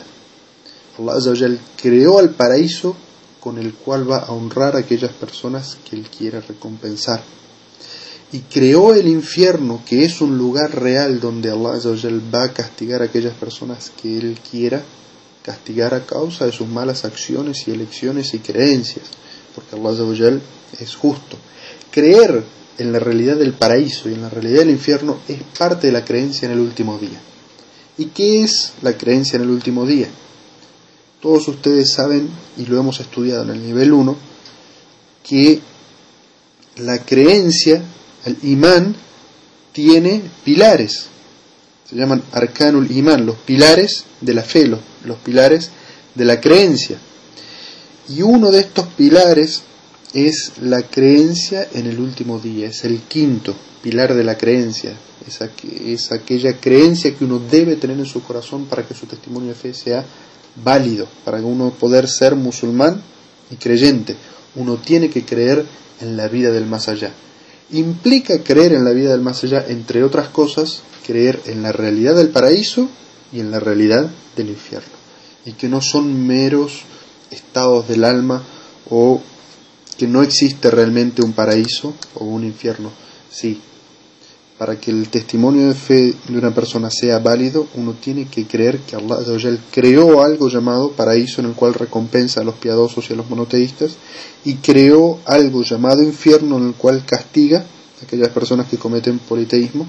Allah 1.08 1.58
creó 1.80 2.18
al 2.18 2.30
paraíso 2.30 2.96
con 3.40 3.58
el 3.58 3.74
cual 3.74 4.10
va 4.10 4.18
a 4.18 4.32
honrar 4.32 4.76
a 4.76 4.80
aquellas 4.80 5.12
personas 5.12 5.78
que 5.88 5.96
Él 5.96 6.06
quiere 6.06 6.40
recompensar. 6.40 7.22
Y 8.32 8.40
creó 8.40 8.94
el 8.94 9.08
infierno, 9.08 9.82
que 9.84 10.04
es 10.04 10.20
un 10.20 10.38
lugar 10.38 10.78
real 10.78 11.18
donde 11.18 11.50
Allah 11.50 11.80
va 12.32 12.44
a 12.44 12.52
castigar 12.52 13.02
a 13.02 13.06
aquellas 13.06 13.34
personas 13.34 13.90
que 14.00 14.18
Él 14.18 14.38
quiera 14.48 14.82
castigar 15.42 15.94
a 15.94 16.04
causa 16.04 16.46
de 16.46 16.52
sus 16.52 16.68
malas 16.68 17.04
acciones 17.04 17.66
y 17.66 17.72
elecciones 17.72 18.34
y 18.34 18.38
creencias, 18.40 19.06
porque 19.54 19.74
Allah 19.74 20.38
es 20.78 20.94
justo. 20.94 21.36
Creer 21.90 22.44
en 22.78 22.92
la 22.92 22.98
realidad 22.98 23.36
del 23.36 23.54
paraíso 23.54 24.08
y 24.08 24.14
en 24.14 24.22
la 24.22 24.28
realidad 24.28 24.60
del 24.60 24.70
infierno 24.70 25.18
es 25.26 25.42
parte 25.58 25.88
de 25.88 25.92
la 25.92 26.04
creencia 26.04 26.46
en 26.46 26.52
el 26.52 26.60
último 26.60 26.98
día. 26.98 27.20
¿Y 27.98 28.06
qué 28.06 28.44
es 28.44 28.72
la 28.82 28.96
creencia 28.96 29.36
en 29.36 29.42
el 29.42 29.50
último 29.50 29.86
día? 29.86 30.08
Todos 31.20 31.48
ustedes 31.48 31.92
saben, 31.92 32.28
y 32.56 32.64
lo 32.66 32.78
hemos 32.78 33.00
estudiado 33.00 33.42
en 33.42 33.50
el 33.50 33.62
nivel 33.62 33.92
1, 33.92 34.16
que 35.22 35.60
la 36.76 36.98
creencia, 37.04 37.82
el 38.24 38.38
imán, 38.42 38.94
tiene 39.72 40.22
pilares. 40.44 41.06
Se 41.88 41.96
llaman 41.96 42.22
arcanul 42.32 42.90
imán, 42.90 43.26
los 43.26 43.36
pilares 43.36 44.04
de 44.20 44.34
la 44.34 44.42
fe, 44.42 44.66
los, 44.66 44.80
los 45.04 45.18
pilares 45.18 45.70
de 46.14 46.24
la 46.24 46.40
creencia. 46.40 46.98
Y 48.08 48.22
uno 48.22 48.50
de 48.50 48.60
estos 48.60 48.86
pilares 48.86 49.62
es 50.14 50.52
la 50.62 50.82
creencia 50.82 51.68
en 51.74 51.86
el 51.86 52.00
último 52.00 52.38
día, 52.38 52.68
es 52.68 52.84
el 52.84 53.02
quinto 53.02 53.54
pilar 53.82 54.14
de 54.14 54.24
la 54.24 54.36
creencia, 54.36 54.96
es, 55.26 55.38
es 55.84 56.12
aquella 56.12 56.58
creencia 56.58 57.14
que 57.14 57.24
uno 57.24 57.38
debe 57.38 57.76
tener 57.76 57.98
en 57.98 58.06
su 58.06 58.22
corazón 58.22 58.66
para 58.66 58.86
que 58.86 58.94
su 58.94 59.06
testimonio 59.06 59.50
de 59.50 59.54
fe 59.54 59.74
sea 59.74 60.04
válido, 60.56 61.08
para 61.24 61.38
uno 61.38 61.70
poder 61.70 62.08
ser 62.08 62.36
musulmán 62.36 63.02
y 63.50 63.56
creyente. 63.56 64.16
Uno 64.56 64.76
tiene 64.76 65.10
que 65.10 65.24
creer 65.24 65.64
en 66.00 66.16
la 66.16 66.28
vida 66.28 66.50
del 66.50 66.66
más 66.66 66.88
allá. 66.88 67.12
Implica 67.70 68.42
creer 68.42 68.72
en 68.72 68.84
la 68.84 68.90
vida 68.90 69.10
del 69.10 69.20
más 69.20 69.44
allá, 69.44 69.64
entre 69.68 70.02
otras 70.02 70.28
cosas, 70.28 70.82
creer 71.06 71.40
en 71.46 71.62
la 71.62 71.72
realidad 71.72 72.16
del 72.16 72.30
paraíso 72.30 72.88
y 73.32 73.40
en 73.40 73.50
la 73.50 73.60
realidad 73.60 74.10
del 74.36 74.48
infierno. 74.48 75.00
Y 75.44 75.52
que 75.52 75.68
no 75.68 75.80
son 75.80 76.26
meros 76.26 76.82
estados 77.30 77.88
del 77.88 78.04
alma 78.04 78.42
o 78.88 79.20
que 79.96 80.06
no 80.06 80.22
existe 80.22 80.70
realmente 80.70 81.22
un 81.22 81.32
paraíso 81.32 81.94
o 82.14 82.24
un 82.24 82.44
infierno. 82.44 82.90
Sí, 83.30 83.60
para 84.60 84.78
que 84.78 84.90
el 84.90 85.08
testimonio 85.08 85.68
de 85.68 85.74
fe 85.74 86.14
de 86.28 86.36
una 86.36 86.54
persona 86.54 86.90
sea 86.90 87.18
válido, 87.18 87.66
uno 87.76 87.94
tiene 87.94 88.26
que 88.26 88.46
creer 88.46 88.80
que 88.80 88.94
Allah 88.94 89.16
creó 89.70 90.22
algo 90.22 90.50
llamado 90.50 90.92
paraíso 90.92 91.40
en 91.40 91.46
el 91.46 91.54
cual 91.54 91.72
recompensa 91.72 92.42
a 92.42 92.44
los 92.44 92.56
piadosos 92.56 93.08
y 93.08 93.14
a 93.14 93.16
los 93.16 93.30
monoteístas, 93.30 93.92
y 94.44 94.56
creó 94.56 95.18
algo 95.24 95.62
llamado 95.62 96.02
infierno 96.02 96.58
en 96.58 96.66
el 96.66 96.74
cual 96.74 97.06
castiga 97.06 97.60
a 97.60 98.04
aquellas 98.04 98.28
personas 98.28 98.68
que 98.68 98.76
cometen 98.76 99.18
politeísmo 99.18 99.86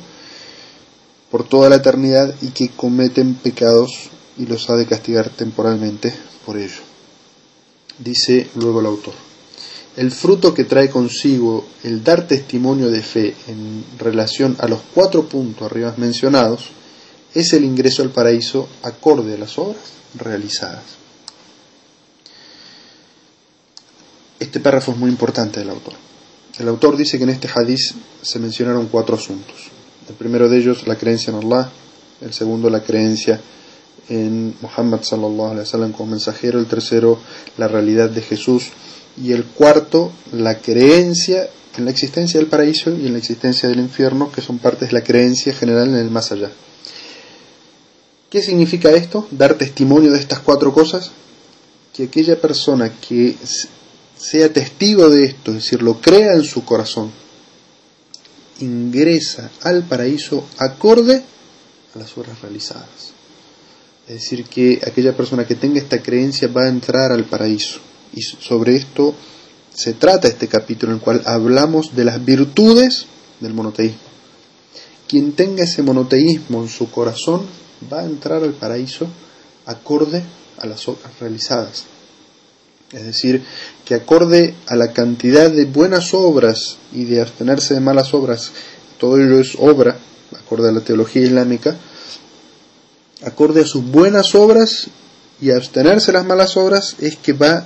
por 1.30 1.44
toda 1.44 1.68
la 1.68 1.76
eternidad 1.76 2.34
y 2.42 2.52
que 2.52 2.70
cometen 2.70 3.34
pecados 3.34 4.10
y 4.38 4.46
los 4.46 4.70
ha 4.70 4.78
de 4.78 4.86
castigar 4.86 5.32
temporalmente 5.32 6.14
por 6.46 6.56
ello. 6.56 6.80
Dice 8.00 8.48
luego 8.56 8.80
el 8.80 8.86
autor 8.86 9.31
el 9.98 10.12
fruto 10.12 10.54
que 10.54 10.64
trae 10.64 10.90
consigo 10.90 11.66
el 11.84 12.04
dar 12.04 12.28
testimonio 12.28 12.90
de 12.90 13.02
fe 13.02 13.36
en 13.48 13.84
relación 13.98 14.56
a 14.60 14.68
los 14.68 14.80
cuatro 14.94 15.28
puntos 15.28 15.70
arriba 15.70 15.94
mencionados 15.98 16.70
es 17.34 17.54
el 17.54 17.66
ingreso 17.66 18.02
al 18.02 18.10
paraíso 18.10 18.68
acorde 18.84 19.36
a 19.36 19.38
las 19.38 19.58
obras 19.58 19.82
realizadas. 20.16 20.84
Este 24.40 24.60
párrafo 24.60 24.92
es 24.92 24.98
muy 24.98 25.10
importante 25.10 25.60
del 25.60 25.70
autor. 25.70 25.94
El 26.58 26.68
autor 26.68 26.98
dice 26.98 27.18
que 27.18 27.24
en 27.24 27.30
este 27.30 27.50
hadiz 27.54 27.94
se 28.22 28.40
mencionaron 28.40 28.88
cuatro 28.88 29.16
asuntos. 29.16 29.56
El 30.10 30.16
primero 30.16 30.50
de 30.50 30.58
ellos, 30.58 30.88
la 30.88 30.96
creencia 30.96 31.32
en 31.32 31.46
Allah. 31.46 31.70
el 32.22 32.34
segundo 32.34 32.70
la 32.70 32.84
creencia 32.84 33.40
en 34.10 34.54
Muhammad 34.62 35.02
sallallahu 35.02 35.52
alaihi 35.52 35.66
wasallam 35.66 35.92
como 35.92 36.12
mensajero, 36.12 36.60
el 36.60 36.68
tercero 36.68 37.20
la 37.58 37.68
realidad 37.68 38.10
de 38.10 38.22
Jesús 38.22 38.72
y 39.18 39.34
el 39.34 39.46
cuarto 39.46 40.12
la 40.32 40.60
creencia 40.60 41.50
en 41.78 41.86
la 41.86 41.92
existencia 41.92 42.40
del 42.40 42.50
paraíso 42.50 42.92
y 42.92 43.08
en 43.08 43.14
la 43.14 43.20
existencia 43.20 43.70
del 43.70 43.80
infierno, 43.80 44.32
que 44.32 44.42
son 44.42 44.60
partes 44.60 44.90
de 44.90 44.94
la 44.94 45.04
creencia 45.04 45.54
general 45.54 45.90
en 45.90 45.96
el 45.96 46.12
más 46.12 46.32
allá. 46.32 46.52
¿Qué 48.30 48.42
significa 48.42 48.92
esto? 48.92 49.28
Dar 49.32 49.56
testimonio 49.56 50.12
de 50.12 50.20
estas 50.20 50.40
cuatro 50.40 50.74
cosas. 50.74 51.12
Que 51.94 52.04
aquella 52.04 52.40
persona 52.40 52.90
que 52.90 53.36
sea 54.18 54.52
testigo 54.54 55.10
de 55.10 55.26
esto, 55.26 55.52
es 55.52 55.58
decir, 55.58 55.82
lo 55.82 56.00
crea 56.00 56.34
en 56.34 56.44
su 56.44 56.64
corazón, 56.64 57.12
ingresa 58.60 59.50
al 59.64 59.84
paraíso 59.84 60.48
acorde 60.58 61.24
a 61.94 62.00
las 62.00 62.18
obras 62.18 62.42
realizadas. 62.42 63.12
Es 64.08 64.16
decir, 64.16 64.46
que 64.46 64.80
aquella 64.86 65.16
persona 65.16 65.46
que 65.46 65.56
tenga 65.56 65.80
esta 65.80 66.02
creencia 66.02 66.48
va 66.48 66.64
a 66.64 66.70
entrar 66.70 67.12
al 67.12 67.26
paraíso. 67.26 67.80
Y 68.14 68.22
sobre 68.22 68.76
esto 68.76 69.16
se 69.74 69.94
trata 69.94 70.28
este 70.28 70.48
capítulo 70.48 70.92
en 70.92 70.98
el 70.98 71.04
cual 71.04 71.22
hablamos 71.26 71.96
de 71.96 72.06
las 72.06 72.24
virtudes 72.24 73.06
del 73.40 73.54
monoteísmo. 73.54 74.00
Quien 75.08 75.34
tenga 75.34 75.64
ese 75.64 75.84
monoteísmo 75.84 76.62
en 76.62 76.70
su 76.70 76.90
corazón 76.90 77.46
va 77.92 78.02
a 78.02 78.06
entrar 78.06 78.44
al 78.44 78.54
paraíso 78.54 79.08
acorde 79.66 80.24
a 80.58 80.68
las 80.68 80.88
obras 80.88 81.20
realizadas. 81.20 81.86
Es 82.92 83.04
decir, 83.06 83.44
que 83.86 83.96
acorde 83.96 84.56
a 84.68 84.76
la 84.76 84.92
cantidad 84.92 85.50
de 85.50 85.66
buenas 85.66 86.14
obras 86.14 86.78
y 86.92 87.06
de 87.06 87.22
abstenerse 87.22 87.74
de 87.74 87.80
malas 87.80 88.14
obras, 88.14 88.52
todo 88.98 89.18
ello 89.18 89.40
es 89.40 89.56
obra, 89.58 89.98
acorde 90.38 90.70
a 90.70 90.74
la 90.74 90.82
teología 90.82 91.22
islámica, 91.22 91.78
acorde 93.24 93.62
a 93.62 93.66
sus 93.66 93.84
buenas 93.86 94.36
obras 94.36 94.88
y 95.40 95.52
abstenerse 95.52 96.08
de 96.08 96.18
las 96.18 96.26
malas 96.26 96.58
obras 96.58 96.98
es 97.00 97.16
que 97.16 97.34
va 97.34 97.66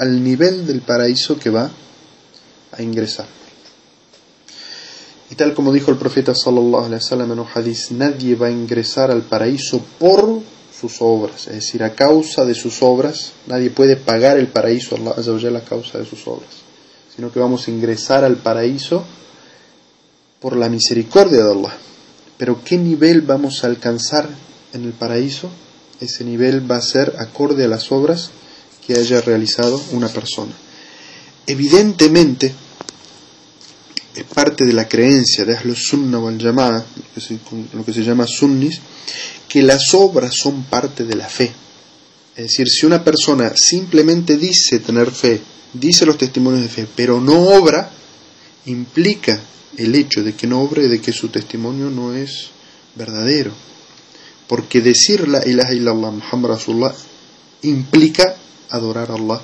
al 0.00 0.24
nivel 0.24 0.66
del 0.66 0.80
paraíso 0.80 1.38
que 1.38 1.50
va 1.50 1.70
a 2.72 2.82
ingresar. 2.82 3.26
Y 5.30 5.34
tal 5.34 5.52
como 5.52 5.72
dijo 5.74 5.90
el 5.90 5.98
profeta 5.98 6.34
sallallahu 6.34 6.86
alaihi 6.86 7.02
wasallam 7.04 7.32
en 7.32 7.38
un 7.40 7.46
hadith, 7.54 7.90
nadie 7.90 8.34
va 8.34 8.46
a 8.46 8.50
ingresar 8.50 9.10
al 9.10 9.22
paraíso 9.22 9.82
por 9.98 10.40
sus 10.72 10.96
obras, 11.00 11.48
es 11.48 11.56
decir, 11.56 11.82
a 11.82 11.94
causa 11.94 12.46
de 12.46 12.54
sus 12.54 12.82
obras, 12.82 13.32
nadie 13.46 13.68
puede 13.68 13.96
pagar 13.96 14.38
el 14.38 14.48
paraíso 14.48 14.96
Allah 14.96 15.58
a 15.58 15.64
causa 15.68 15.98
de 15.98 16.06
sus 16.06 16.26
obras, 16.26 16.48
sino 17.14 17.30
que 17.30 17.38
vamos 17.38 17.68
a 17.68 17.70
ingresar 17.70 18.24
al 18.24 18.36
paraíso 18.36 19.04
por 20.40 20.56
la 20.56 20.70
misericordia 20.70 21.44
de 21.44 21.52
Allah. 21.52 21.76
Pero 22.38 22.64
¿qué 22.64 22.78
nivel 22.78 23.20
vamos 23.20 23.62
a 23.62 23.66
alcanzar 23.66 24.26
en 24.72 24.84
el 24.84 24.94
paraíso? 24.94 25.50
Ese 26.00 26.24
nivel 26.24 26.68
va 26.68 26.76
a 26.76 26.82
ser 26.82 27.16
acorde 27.18 27.64
a 27.64 27.68
las 27.68 27.92
obras 27.92 28.30
que 28.90 28.98
haya 28.98 29.20
realizado 29.20 29.80
una 29.92 30.08
persona. 30.08 30.50
Evidentemente, 31.46 32.52
es 34.16 34.24
parte 34.24 34.66
de 34.66 34.72
la 34.72 34.88
creencia 34.88 35.44
de 35.44 35.56
Ahlus 35.56 35.86
Sunna 35.86 36.18
wal 36.18 36.36
Jamaa, 36.42 36.84
lo 37.72 37.84
que 37.84 37.92
se 37.92 38.02
llama 38.02 38.26
sunnis, 38.26 38.80
que 39.46 39.62
las 39.62 39.94
obras 39.94 40.34
son 40.34 40.64
parte 40.64 41.04
de 41.04 41.14
la 41.14 41.28
fe. 41.28 41.52
Es 42.34 42.48
decir, 42.48 42.68
si 42.68 42.84
una 42.84 43.04
persona 43.04 43.52
simplemente 43.54 44.36
dice 44.36 44.80
tener 44.80 45.12
fe, 45.12 45.40
dice 45.72 46.04
los 46.04 46.18
testimonios 46.18 46.64
de 46.64 46.68
fe, 46.68 46.88
pero 46.96 47.20
no 47.20 47.38
obra, 47.40 47.92
implica 48.66 49.40
el 49.76 49.94
hecho 49.94 50.24
de 50.24 50.34
que 50.34 50.48
no 50.48 50.62
obre, 50.62 50.88
de 50.88 51.00
que 51.00 51.12
su 51.12 51.28
testimonio 51.28 51.90
no 51.90 52.12
es 52.12 52.48
verdadero. 52.96 53.52
Porque 54.48 54.80
decir 54.80 55.28
la 55.28 55.46
ilaha 55.46 55.74
illallah 55.74 56.10
Muhammad 56.10 56.58
implica 57.62 58.34
adorar 58.70 59.10
a 59.10 59.14
Allah 59.14 59.40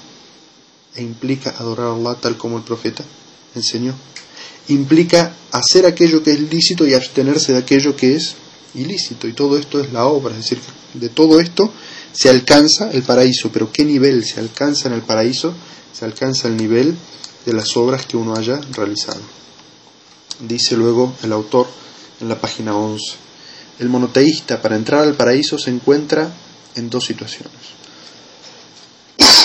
e 0.95 1.03
implica 1.03 1.51
adorar 1.59 1.89
a 1.89 1.95
Allah 1.95 2.15
tal 2.21 2.37
como 2.37 2.59
el 2.59 2.65
profeta 2.65 3.05
enseñó. 3.55 3.95
Implica 4.69 5.35
hacer 5.53 5.87
aquello 5.87 6.23
que 6.23 6.33
es 6.33 6.41
lícito 6.41 6.87
y 6.87 6.95
abstenerse 6.95 7.53
de 7.53 7.59
aquello 7.59 7.95
que 7.95 8.17
es 8.17 8.35
ilícito. 8.75 9.29
Y 9.29 9.33
todo 9.33 9.59
esto 9.59 9.81
es 9.81 9.93
la 9.93 10.07
obra, 10.07 10.33
es 10.33 10.43
decir, 10.43 10.59
de 10.95 11.09
todo 11.09 11.41
esto 11.41 11.71
se 12.13 12.31
alcanza 12.31 12.91
el 12.91 13.03
paraíso. 13.03 13.51
Pero 13.53 13.71
¿qué 13.71 13.85
nivel 13.85 14.25
se 14.25 14.41
alcanza 14.41 14.89
en 14.89 14.95
el 14.95 15.03
paraíso? 15.03 15.55
Se 15.93 16.05
alcanza 16.05 16.49
el 16.49 16.57
nivel 16.57 16.97
de 17.45 17.53
las 17.53 17.77
obras 17.77 18.07
que 18.07 18.17
uno 18.17 18.35
haya 18.35 18.61
realizado. 18.73 19.21
Dice 20.41 20.77
luego 20.77 21.15
el 21.23 21.33
autor 21.33 21.67
en 22.21 22.29
la 22.29 22.41
página 22.41 22.77
11. 22.77 23.05
El 23.79 23.89
monoteísta 23.89 24.61
para 24.61 24.77
entrar 24.77 25.03
al 25.03 25.15
paraíso 25.15 25.59
se 25.59 25.71
encuentra 25.71 26.33
en 26.75 26.91
dos 26.91 27.05
situaciones. 27.05 27.76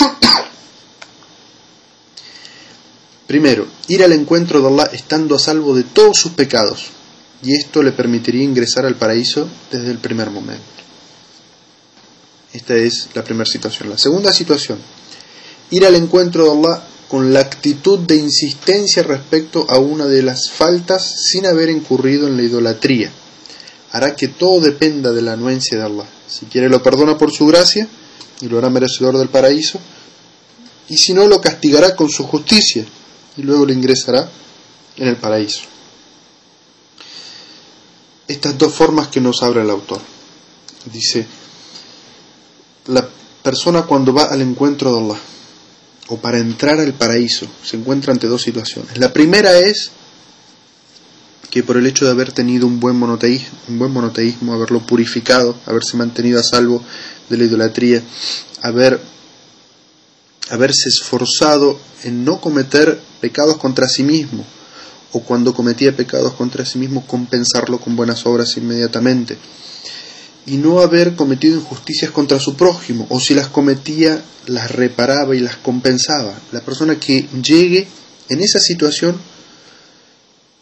Primero, 3.28 3.68
ir 3.88 4.04
al 4.04 4.14
encuentro 4.14 4.62
de 4.62 4.68
Allah 4.68 4.90
estando 4.94 5.36
a 5.36 5.40
salvo 5.40 5.76
de 5.76 5.84
todos 5.84 6.18
sus 6.18 6.34
pecados, 6.34 6.92
y 7.44 7.54
esto 7.54 7.82
le 7.82 7.92
permitiría 7.92 8.44
ingresar 8.44 8.86
al 8.86 8.96
paraíso 8.96 9.48
desde 9.72 9.92
el 9.92 9.98
primer 9.98 10.30
momento. 10.30 10.64
Esta 12.54 12.76
es 12.76 13.10
la 13.14 13.24
primera 13.24 13.50
situación. 13.50 13.90
La 13.90 13.98
segunda 13.98 14.34
situación, 14.34 14.78
ir 15.70 15.86
al 15.86 15.96
encuentro 15.96 16.46
de 16.46 16.52
Allah 16.52 16.84
con 17.08 17.34
la 17.34 17.42
actitud 17.42 18.00
de 18.00 18.16
insistencia 18.16 19.04
respecto 19.04 19.66
a 19.70 19.80
una 19.80 20.06
de 20.06 20.24
las 20.24 20.50
faltas 20.50 21.28
sin 21.30 21.46
haber 21.46 21.70
incurrido 21.70 22.28
en 22.28 22.38
la 22.38 22.44
idolatría. 22.44 23.12
Hará 23.92 24.16
que 24.16 24.30
todo 24.30 24.62
dependa 24.62 25.12
de 25.12 25.22
la 25.22 25.34
anuencia 25.34 25.78
de 25.78 25.84
Allah. 25.84 26.06
Si 26.28 26.46
quiere 26.46 26.70
lo 26.70 26.82
perdona 26.82 27.18
por 27.18 27.32
su 27.32 27.46
gracia 27.46 27.88
y 28.42 28.48
lo 28.48 28.58
hará 28.58 28.70
merecedor 28.70 29.18
del 29.18 29.30
paraíso, 29.30 29.80
y 30.90 30.98
si 30.98 31.14
no 31.14 31.28
lo 31.28 31.40
castigará 31.40 31.96
con 31.96 32.10
su 32.10 32.24
justicia 32.26 32.86
y 33.38 33.44
luego 33.44 33.66
le 33.66 33.74
ingresará 33.74 34.30
en 34.98 35.08
el 35.08 35.16
paraíso. 35.16 35.62
Estas 38.28 38.58
dos 38.58 38.74
formas 38.74 39.08
que 39.08 39.22
nos 39.22 39.42
abre 39.44 39.62
el 39.62 39.70
autor. 39.70 40.02
Dice, 40.92 41.26
la 42.88 43.08
persona 43.44 43.84
cuando 43.84 44.14
va 44.14 44.26
al 44.26 44.42
encuentro 44.42 44.94
de 44.94 45.00
Allah 45.00 45.20
o 46.08 46.18
para 46.18 46.40
entrar 46.40 46.80
al 46.80 46.94
paraíso 46.94 47.48
se 47.64 47.78
encuentra 47.78 48.12
ante 48.12 48.28
dos 48.28 48.42
situaciones. 48.42 48.98
La 48.98 49.14
primera 49.14 49.58
es 49.58 49.92
que 51.50 51.64
por 51.64 51.78
el 51.78 51.86
hecho 51.86 52.06
de 52.06 52.12
haber 52.12 52.32
tenido 52.32 52.66
un 52.66 52.80
buen 52.80 52.96
monoteísmo, 52.96 53.58
un 53.68 53.80
buen 53.80 53.92
monoteísmo 53.92 54.54
haberlo 54.54 54.80
purificado, 54.86 55.56
haberse 55.66 55.98
mantenido 55.98 56.40
a 56.40 56.44
salvo 56.44 56.84
de 57.30 57.38
la 57.38 57.44
idolatría, 57.46 58.02
haber 58.62 59.00
haberse 60.50 60.90
esforzado 60.90 61.80
en 62.04 62.26
no 62.26 62.42
cometer 62.42 63.00
pecados 63.22 63.58
contra 63.58 63.88
sí 63.88 64.04
mismo, 64.04 64.46
o 65.14 65.22
cuando 65.22 65.54
cometía 65.54 65.96
pecados 65.96 66.34
contra 66.34 66.66
sí 66.66 66.78
mismo 66.78 67.06
compensarlo 67.08 67.80
con 67.80 67.96
buenas 67.96 68.26
obras 68.26 68.58
inmediatamente, 68.58 69.38
y 70.46 70.58
no 70.58 70.82
haber 70.82 71.16
cometido 71.16 71.56
injusticias 71.56 72.12
contra 72.12 72.40
su 72.40 72.56
prójimo, 72.56 73.06
o 73.10 73.20
si 73.20 73.34
las 73.34 73.48
cometía 73.48 74.24
las 74.48 74.72
reparaba 74.72 75.36
y 75.36 75.40
las 75.40 75.56
compensaba. 75.58 76.34
La 76.52 76.62
persona 76.62 77.00
que 77.00 77.28
llegue 77.42 77.88
en 78.30 78.42
esa 78.42 78.60
situación, 78.60 79.18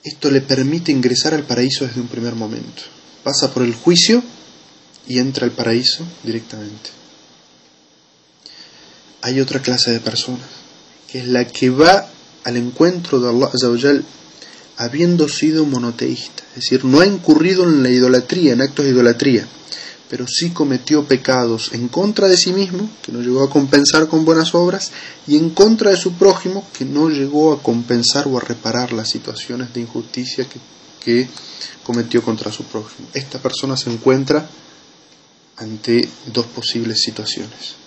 esto 0.04 0.30
le 0.30 0.42
permite 0.42 0.92
ingresar 0.92 1.34
al 1.34 1.44
paraíso 1.44 1.86
desde 1.86 2.02
un 2.02 2.08
primer 2.08 2.36
momento. 2.36 2.84
Pasa 3.24 3.54
por 3.54 3.64
el 3.64 3.74
juicio 3.74 4.22
y 5.10 5.20
entra 5.20 5.46
al 5.46 5.52
paraíso 5.52 6.06
directamente 6.24 7.00
hay 9.22 9.40
otra 9.42 9.62
clase 9.62 9.92
de 9.92 10.00
personas, 10.00 10.48
que 11.12 11.20
es 11.20 11.28
la 11.28 11.46
que 11.46 11.70
va 11.70 12.08
al 12.44 12.58
encuentro 12.58 13.20
de 13.20 13.30
Allah 13.30 14.02
habiendo 14.78 15.28
sido 15.28 15.66
monoteísta, 15.66 16.44
es 16.56 16.64
decir, 16.64 16.86
no 16.86 17.02
ha 17.02 17.06
incurrido 17.06 17.64
en 17.64 17.84
la 17.84 17.90
idolatría, 17.90 18.54
en 18.54 18.62
actos 18.62 18.86
de 18.86 18.92
idolatría, 18.92 19.46
pero 20.10 20.26
sí 20.26 20.52
cometió 20.52 21.04
pecados 21.04 21.72
en 21.74 21.90
contra 21.90 22.30
de 22.30 22.38
sí 22.38 22.54
mismo, 22.54 22.90
que 23.04 23.12
no 23.12 23.22
llegó 23.22 23.44
a 23.44 23.50
compensar 23.50 24.08
con 24.08 24.24
buenas 24.24 24.56
obras, 24.56 24.92
y 25.28 25.36
en 25.36 25.50
contra 25.50 25.92
de 25.92 25.98
su 25.98 26.14
prójimo, 26.14 26.66
que 26.78 26.86
no 26.86 27.10
llegó 27.10 27.52
a 27.52 27.62
compensar 27.62 28.28
o 28.28 28.38
a 28.38 28.42
reparar 28.42 28.94
las 28.94 29.10
situaciones 29.10 29.74
de 29.74 29.82
injusticia 29.82 30.48
que 31.04 31.28
cometió 31.84 32.24
contra 32.24 32.52
su 32.52 32.64
prójimo. 32.64 33.10
Esta 33.14 33.40
persona 33.40 33.76
se 33.76 33.92
encuentra 33.92 34.48
ante 35.60 36.10
dos 36.34 36.48
posibles 36.48 37.02
situaciones 37.02 37.80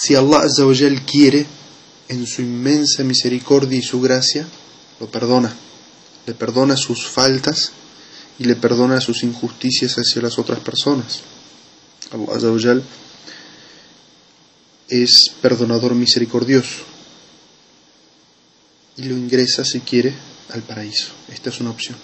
si 0.00 0.14
Allah 0.14 0.40
Azzawajal 0.40 1.04
quiere, 1.04 1.46
en 2.08 2.26
su 2.26 2.40
inmensa 2.40 3.04
misericordia 3.04 3.78
y 3.78 3.82
su 3.82 4.00
gracia, 4.00 4.46
lo 4.98 5.10
perdona. 5.10 5.54
Le 6.26 6.34
perdona 6.34 6.76
sus 6.76 7.06
faltas 7.06 7.72
y 8.38 8.44
le 8.44 8.56
perdona 8.56 9.00
sus 9.00 9.22
injusticias 9.22 9.96
hacia 9.96 10.22
las 10.22 10.38
otras 10.38 10.60
personas. 10.60 11.20
Allah 12.12 12.34
Azzawajal 12.34 12.82
es 14.88 15.32
perdonador 15.42 15.94
misericordioso 15.94 16.78
y 18.96 19.02
lo 19.04 19.16
ingresa 19.16 19.66
si 19.66 19.80
quiere 19.80 20.14
al 20.48 20.62
paraíso. 20.62 21.08
Esta 21.28 21.50
es 21.50 21.60
una 21.60 21.70
opción. 21.70 21.98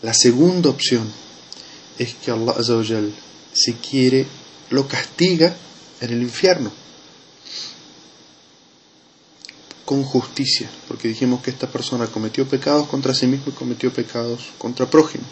La 0.00 0.14
segunda 0.14 0.70
opción 0.70 1.06
es 1.98 2.14
que 2.14 2.30
Allah 2.30 2.52
Azzawajal, 2.52 3.12
si 3.52 3.74
quiere, 3.74 4.26
lo 4.70 4.86
castiga 4.86 5.56
en 6.00 6.10
el 6.10 6.22
infierno 6.22 6.72
con 9.88 10.04
justicia, 10.04 10.68
porque 10.86 11.08
dijimos 11.08 11.40
que 11.42 11.50
esta 11.50 11.66
persona 11.66 12.08
cometió 12.08 12.46
pecados 12.46 12.86
contra 12.88 13.14
sí 13.14 13.26
mismo 13.26 13.46
y 13.48 13.52
cometió 13.52 13.90
pecados 13.90 14.50
contra 14.58 14.90
prójimos. 14.90 15.28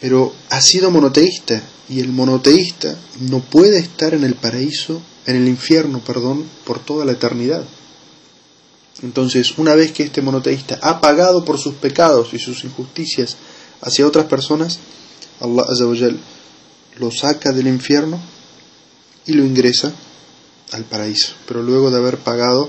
Pero 0.00 0.32
ha 0.50 0.60
sido 0.60 0.92
monoteísta 0.92 1.60
y 1.88 1.98
el 1.98 2.10
monoteísta 2.10 2.96
no 3.22 3.40
puede 3.40 3.80
estar 3.80 4.14
en 4.14 4.22
el 4.22 4.36
paraíso, 4.36 5.02
en 5.26 5.34
el 5.34 5.48
infierno, 5.48 5.98
perdón, 5.98 6.44
por 6.64 6.78
toda 6.78 7.04
la 7.04 7.10
eternidad. 7.10 7.64
Entonces, 9.02 9.58
una 9.58 9.74
vez 9.74 9.90
que 9.90 10.04
este 10.04 10.22
monoteísta 10.22 10.78
ha 10.80 11.00
pagado 11.00 11.44
por 11.44 11.58
sus 11.58 11.74
pecados 11.74 12.34
y 12.34 12.38
sus 12.38 12.62
injusticias 12.62 13.36
hacia 13.80 14.06
otras 14.06 14.26
personas, 14.26 14.78
Allah 15.40 15.64
Azzawajal 15.68 16.20
lo 16.98 17.10
saca 17.10 17.52
del 17.52 17.66
infierno 17.66 18.20
y 19.26 19.32
lo 19.32 19.44
ingresa 19.44 19.92
al 20.72 20.84
paraíso, 20.84 21.34
pero 21.46 21.62
luego 21.62 21.90
de 21.90 21.98
haber 21.98 22.18
pagado 22.18 22.68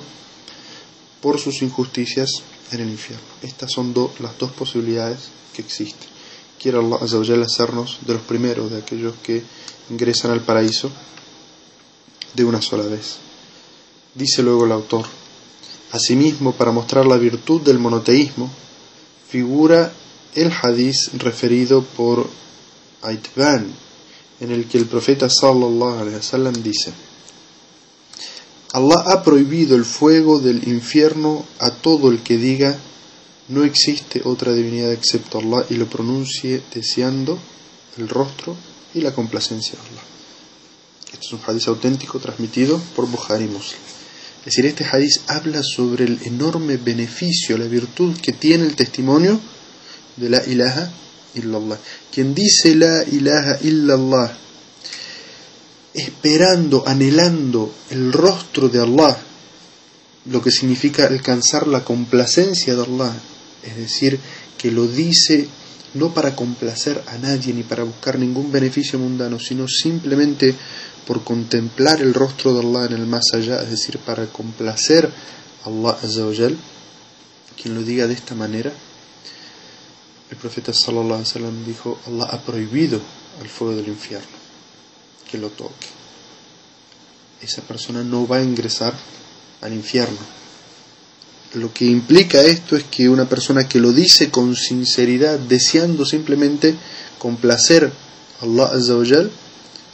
por 1.22 1.40
sus 1.40 1.62
injusticias 1.62 2.30
en 2.72 2.82
el 2.82 2.90
infierno. 2.90 3.26
Estas 3.42 3.72
son 3.72 3.94
las 4.20 4.38
dos 4.38 4.52
posibilidades 4.52 5.20
que 5.54 5.62
existen. 5.62 6.08
Quiere 6.60 6.80
Allah 6.80 6.98
Azzawajal 7.02 7.44
hacernos 7.44 8.00
de 8.06 8.14
los 8.14 8.24
primeros, 8.24 8.72
de 8.72 8.80
aquellos 8.80 9.16
que 9.24 9.44
ingresan 9.90 10.32
al 10.32 10.42
paraíso 10.42 10.92
de 12.34 12.44
una 12.44 12.62
sola 12.62 12.84
vez. 12.84 13.18
Dice 14.14 14.44
luego 14.44 14.66
el 14.66 14.72
autor, 14.72 15.06
asimismo 15.92 16.54
para 16.54 16.72
mostrar 16.72 17.06
la 17.06 17.18
virtud 17.18 17.62
del 17.62 17.80
monoteísmo, 17.80 18.50
figura 19.30 19.92
el 20.36 20.52
hadiz 20.52 21.12
referido 21.14 21.84
por 21.84 22.28
Aitban, 23.02 23.72
en 24.40 24.52
el 24.52 24.68
que 24.68 24.78
el 24.78 24.86
profeta 24.86 25.30
sallallahu 25.30 26.00
alaihi 26.00 26.16
wasallam 26.18 26.54
dice: 26.62 26.94
Allah 28.74 29.04
ha 29.08 29.24
prohibido 29.24 29.76
el 29.76 29.86
fuego 29.86 30.40
del 30.40 30.68
infierno 30.68 31.46
a 31.60 31.72
todo 31.72 32.12
el 32.12 32.22
que 32.22 32.38
diga 32.38 32.78
no 33.50 33.64
existe 33.64 34.22
otra 34.26 34.54
divinidad 34.54 34.92
excepto 34.92 35.40
Allah 35.40 35.66
y 35.70 35.76
lo 35.76 35.88
pronuncie 35.88 36.62
deseando 36.74 37.40
el 37.98 38.10
rostro 38.10 38.56
y 38.94 39.02
la 39.02 39.14
complacencia 39.14 39.74
de 39.74 39.88
Allah. 39.88 40.04
Este 41.14 41.26
es 41.26 41.34
un 41.34 41.40
hadiz 41.46 41.68
auténtico 41.68 42.20
transmitido 42.20 42.80
por 42.96 43.08
Bukhari 43.08 43.46
Muslim. 43.46 43.80
Es 44.40 44.46
decir, 44.46 44.66
este 44.66 44.86
hadiz 44.86 45.22
habla 45.28 45.64
sobre 45.64 46.06
el 46.06 46.20
enorme 46.24 46.78
beneficio, 46.78 47.58
la 47.58 47.66
virtud 47.66 48.18
que 48.22 48.34
tiene 48.34 48.66
el 48.66 48.76
testimonio 48.76 49.40
de 50.18 50.30
la 50.30 50.46
ilaha 50.46 50.92
illallah. 51.40 51.78
Quien 52.12 52.34
dice 52.34 52.76
la 52.76 53.04
ilaha 53.04 53.58
illallah 53.62 54.38
esperando, 55.94 56.84
anhelando 56.86 57.74
el 57.90 58.14
rostro 58.14 58.70
de 58.70 58.80
Allah, 58.82 59.18
lo 60.26 60.42
que 60.42 60.52
significa 60.52 61.08
alcanzar 61.08 61.68
la 61.68 61.84
complacencia 61.84 62.76
de 62.76 62.84
Allah, 62.84 63.14
es 63.64 63.76
decir, 63.76 64.20
que 64.58 64.72
lo 64.72 64.88
dice 64.88 65.48
no 65.94 66.14
para 66.14 66.36
complacer 66.36 67.02
a 67.08 67.18
nadie 67.18 67.54
ni 67.54 67.64
para 67.64 67.84
buscar 67.84 68.20
ningún 68.20 68.52
beneficio 68.52 69.00
mundano, 69.00 69.40
sino 69.40 69.68
simplemente 69.68 70.54
por 71.08 71.24
contemplar 71.24 72.02
el 72.02 72.14
rostro 72.14 72.54
de 72.54 72.60
Allah 72.60 72.86
en 72.88 72.94
el 72.94 73.08
más 73.08 73.24
allá, 73.34 73.62
es 73.62 73.72
decir, 73.72 73.98
para 74.00 74.28
complacer 74.28 75.10
a 75.64 75.70
Allah 75.70 75.98
Azzawajal, 76.04 76.56
quien 77.60 77.74
lo 77.74 77.82
diga 77.82 78.06
de 78.08 78.14
esta 78.14 78.36
manera, 78.36 78.72
el 80.30 80.38
profeta 80.38 80.74
sallallahu 80.74 81.06
alaihi 81.06 81.30
wasallam 81.30 81.66
dijo, 81.66 82.00
Allah 82.08 82.26
ha 82.26 82.42
prohibido 82.42 83.00
el 83.42 83.48
fuego 83.50 83.76
del 83.76 83.88
infierno 83.88 84.28
que 85.30 85.38
lo 85.38 85.50
toque. 85.50 85.88
Esa 87.42 87.62
persona 87.62 88.04
no 88.04 88.28
va 88.28 88.38
a 88.38 88.44
ingresar 88.44 88.94
al 89.62 89.74
infierno. 89.74 90.18
Lo 91.54 91.74
que 91.74 91.86
implica 91.86 92.42
esto 92.42 92.76
es 92.76 92.84
que 92.84 93.08
una 93.08 93.28
persona 93.28 93.68
que 93.68 93.80
lo 93.80 93.94
dice 93.94 94.30
con 94.30 94.56
sinceridad, 94.56 95.40
deseando 95.40 96.06
simplemente 96.06 96.76
complacer 97.20 97.92
a 98.42 98.46
Allah 98.46 98.66
Azzawajal, 98.74 99.32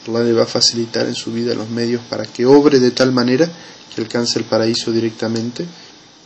Allah 0.07 0.23
le 0.23 0.33
va 0.33 0.43
a 0.43 0.47
facilitar 0.47 1.07
en 1.07 1.15
su 1.15 1.31
vida 1.31 1.53
los 1.53 1.69
medios 1.69 2.01
para 2.09 2.25
que 2.25 2.45
obre 2.45 2.79
de 2.79 2.91
tal 2.91 3.11
manera 3.11 3.49
que 3.93 4.01
alcance 4.01 4.39
el 4.39 4.45
paraíso 4.45 4.91
directamente 4.91 5.65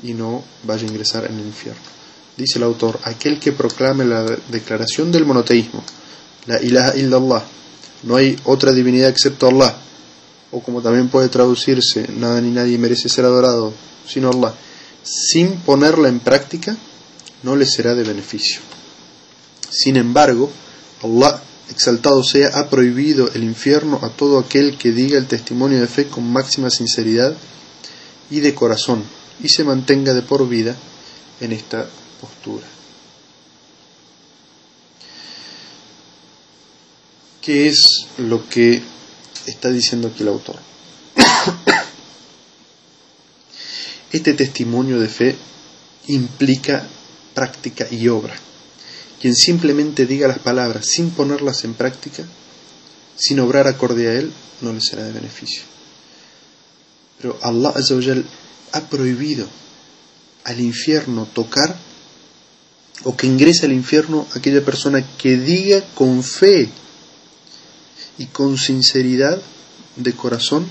y 0.01 0.13
no 0.13 0.43
vaya 0.63 0.83
a 0.83 0.89
ingresar 0.89 1.25
en 1.25 1.39
el 1.39 1.45
infierno. 1.45 1.96
Dice 2.37 2.59
el 2.59 2.63
autor, 2.63 2.99
aquel 3.03 3.39
que 3.39 3.51
proclame 3.51 4.05
la 4.05 4.23
declaración 4.23 5.11
del 5.11 5.25
monoteísmo, 5.25 5.83
la 6.45 6.61
ilaha 6.61 6.95
illallah, 6.95 7.43
no 8.03 8.15
hay 8.15 8.37
otra 8.43 8.71
divinidad 8.71 9.09
excepto 9.09 9.47
Allah, 9.47 9.75
o 10.51 10.61
como 10.61 10.81
también 10.81 11.09
puede 11.09 11.29
traducirse, 11.29 12.07
nada 12.15 12.39
ni 12.39 12.51
nadie 12.51 12.77
merece 12.77 13.09
ser 13.09 13.25
adorado 13.25 13.73
sino 14.07 14.29
Allah, 14.29 14.53
sin 15.03 15.57
ponerla 15.57 16.07
en 16.07 16.19
práctica, 16.19 16.77
no 17.43 17.55
le 17.55 17.65
será 17.65 17.93
de 17.93 18.03
beneficio. 18.03 18.61
Sin 19.69 19.97
embargo, 19.97 20.49
Allah, 21.03 21.41
exaltado 21.69 22.23
sea, 22.23 22.49
ha 22.55 22.69
prohibido 22.69 23.29
el 23.33 23.43
infierno 23.43 23.99
a 24.01 24.09
todo 24.09 24.39
aquel 24.39 24.77
que 24.77 24.91
diga 24.91 25.17
el 25.17 25.27
testimonio 25.27 25.81
de 25.81 25.87
fe 25.87 26.07
con 26.07 26.31
máxima 26.31 26.69
sinceridad 26.69 27.35
y 28.29 28.39
de 28.39 28.53
corazón, 28.53 29.03
y 29.43 29.49
se 29.49 29.63
mantenga 29.63 30.13
de 30.13 30.21
por 30.21 30.47
vida 30.47 30.75
en 31.41 31.51
esta 31.51 31.87
postura. 32.19 32.65
¿Qué 37.41 37.67
es 37.69 38.07
lo 38.17 38.47
que 38.49 38.81
está 39.45 39.69
diciendo 39.69 40.09
aquí 40.09 40.23
el 40.23 40.29
autor? 40.29 40.57
Este 44.11 44.33
testimonio 44.33 44.99
de 45.01 45.09
fe 45.09 45.35
implica 46.07 46.87
práctica 47.33 47.87
y 47.91 48.07
obra. 48.07 48.35
Quien 49.21 49.35
simplemente 49.35 50.05
diga 50.05 50.27
las 50.27 50.39
palabras 50.39 50.85
sin 50.85 51.11
ponerlas 51.11 51.65
en 51.65 51.73
práctica, 51.73 52.23
sin 53.17 53.39
obrar 53.39 53.67
acorde 53.67 54.07
a 54.07 54.13
él, 54.13 54.31
no 54.61 54.71
le 54.73 54.81
será 54.81 55.03
de 55.03 55.11
beneficio. 55.11 55.63
Pero 57.19 57.37
Allah 57.41 57.73
ha 58.73 58.81
prohibido 58.89 59.47
al 60.43 60.59
infierno 60.61 61.25
tocar 61.25 61.75
o 63.03 63.15
que 63.15 63.27
ingrese 63.27 63.65
al 63.65 63.73
infierno 63.73 64.27
aquella 64.33 64.63
persona 64.63 65.05
que 65.17 65.37
diga 65.37 65.83
con 65.93 66.23
fe 66.23 66.69
y 68.17 68.25
con 68.27 68.57
sinceridad 68.57 69.41
de 69.95 70.13
corazón 70.13 70.67